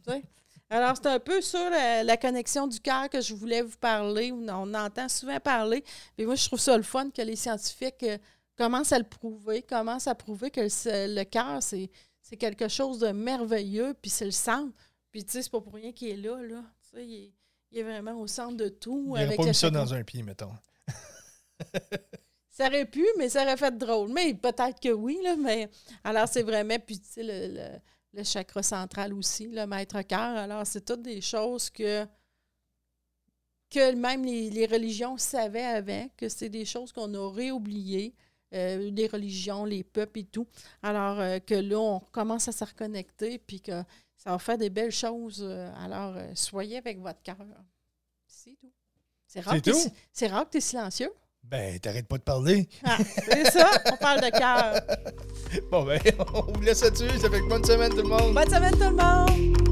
Alors, 0.70 0.96
c'est 0.96 1.08
un 1.08 1.18
peu 1.18 1.40
sur 1.40 1.68
la, 1.68 2.16
connexion 2.16 2.68
du 2.68 2.78
cœur 2.78 3.10
que 3.10 3.20
je 3.20 3.34
voulais 3.34 3.62
vous 3.62 3.76
parler. 3.76 4.30
On 4.30 4.72
entend 4.72 5.08
souvent 5.08 5.40
parler. 5.40 5.82
Mais 6.16 6.26
moi, 6.26 6.36
je 6.36 6.46
trouve 6.46 6.60
ça 6.60 6.76
le 6.76 6.84
fun 6.84 7.10
que 7.10 7.22
les 7.22 7.34
scientifiques 7.34 8.04
euh, 8.04 8.18
commencent 8.56 8.92
à 8.92 8.98
le 8.98 9.04
prouver, 9.04 9.62
commencent 9.62 10.06
à 10.06 10.14
prouver 10.14 10.52
que 10.52 10.60
le, 10.60 11.12
le 11.12 11.24
cœur, 11.24 11.60
c'est 11.60 11.90
quelque 12.38 12.68
chose 12.68 13.00
de 13.00 13.08
merveilleux, 13.08 13.94
puis 14.00 14.12
c'est 14.12 14.26
le 14.26 14.30
centre. 14.30 14.72
Puis, 15.10 15.24
tu 15.24 15.32
sais, 15.32 15.42
c'est 15.42 15.50
pas 15.50 15.60
pour 15.60 15.74
rien 15.74 15.90
qu'il 15.90 16.10
est 16.10 16.16
là, 16.16 16.40
là. 16.40 16.62
Tu 16.84 16.98
sais, 16.98 17.04
il, 17.04 17.32
est, 17.76 17.82
vraiment 17.82 18.12
au 18.20 18.28
centre 18.28 18.56
de 18.56 18.68
tout. 18.68 19.06
Il 19.16 19.24
n'aurait 19.24 19.34
pas 19.34 19.44
mis 19.44 19.54
ça 19.56 19.70
dans 19.70 19.92
un 19.92 20.04
pied, 20.04 20.22
mettons. 20.22 20.52
ça 22.54 22.68
aurait 22.68 22.86
pu, 22.86 23.04
mais 23.18 23.28
ça 23.28 23.42
aurait 23.42 23.56
fait 23.56 23.76
drôle. 23.76 24.12
Mais 24.12 24.32
peut-être 24.32 24.78
que 24.80 24.90
oui, 24.90 25.18
là. 25.22 25.34
Mais 25.36 25.68
alors, 26.04 26.28
c'est 26.28 26.44
vraiment. 26.44 26.78
Puis, 26.78 27.00
tu 27.00 27.08
sais, 27.08 27.22
le, 27.24 27.80
le, 28.12 28.22
chakra 28.22 28.62
central 28.62 29.12
aussi, 29.12 29.48
le 29.48 29.66
maître-cœur. 29.66 30.36
Alors, 30.36 30.64
c'est 30.64 30.84
toutes 30.84 31.02
des 31.02 31.20
choses 31.20 31.68
que 31.68 32.06
que 33.70 33.92
même 33.92 34.24
les, 34.24 34.66
religions 34.66 35.18
savaient 35.18 35.64
avant, 35.64 36.06
que 36.16 36.28
c'est 36.28 36.48
des 36.48 36.64
choses 36.64 36.92
qu'on 36.92 37.12
aurait 37.14 37.50
oubliées, 37.50 38.14
euh, 38.54 38.88
les 38.90 39.08
religions, 39.08 39.64
les 39.64 39.82
peuples 39.82 40.20
et 40.20 40.24
tout. 40.24 40.46
Alors 40.80 41.18
euh, 41.18 41.40
que 41.40 41.56
là, 41.56 41.80
on 41.80 41.98
commence 41.98 42.46
à 42.46 42.52
se 42.52 42.64
reconnecter, 42.64 43.38
puis 43.38 43.60
que 43.60 43.82
ça 44.16 44.30
va 44.30 44.38
faire 44.38 44.58
des 44.58 44.70
belles 44.70 44.92
choses. 44.92 45.42
Euh, 45.42 45.72
alors, 45.76 46.14
euh, 46.16 46.30
soyez 46.36 46.76
avec 46.76 47.00
votre 47.00 47.20
cœur. 47.20 47.36
C'est 48.28 48.56
tout. 48.60 48.70
C'est 49.26 49.40
rare, 49.40 49.56
c'est 50.12 50.28
rare 50.28 50.44
que 50.44 50.50
tu 50.50 50.58
es 50.58 50.60
silencieux. 50.60 51.12
Ben, 51.50 51.78
t'arrêtes 51.78 52.08
pas 52.08 52.16
de 52.16 52.22
parler. 52.22 52.68
Ah, 52.84 52.96
c'est 52.98 53.50
ça, 53.50 53.70
on 53.92 53.96
parle 53.96 54.20
de 54.20 54.30
cœur. 54.30 54.80
Bon, 55.70 55.84
ben, 55.84 56.00
on 56.34 56.52
vous 56.52 56.60
laisse 56.62 56.82
là-dessus. 56.82 57.18
Ça 57.20 57.30
fait 57.30 57.38
une 57.38 57.48
bonne 57.48 57.64
semaine, 57.64 57.90
tout 57.90 58.02
le 58.02 58.08
monde. 58.08 58.34
Bonne 58.34 58.48
semaine, 58.50 58.72
tout 58.72 58.80
le 58.80 58.90
monde. 58.90 59.63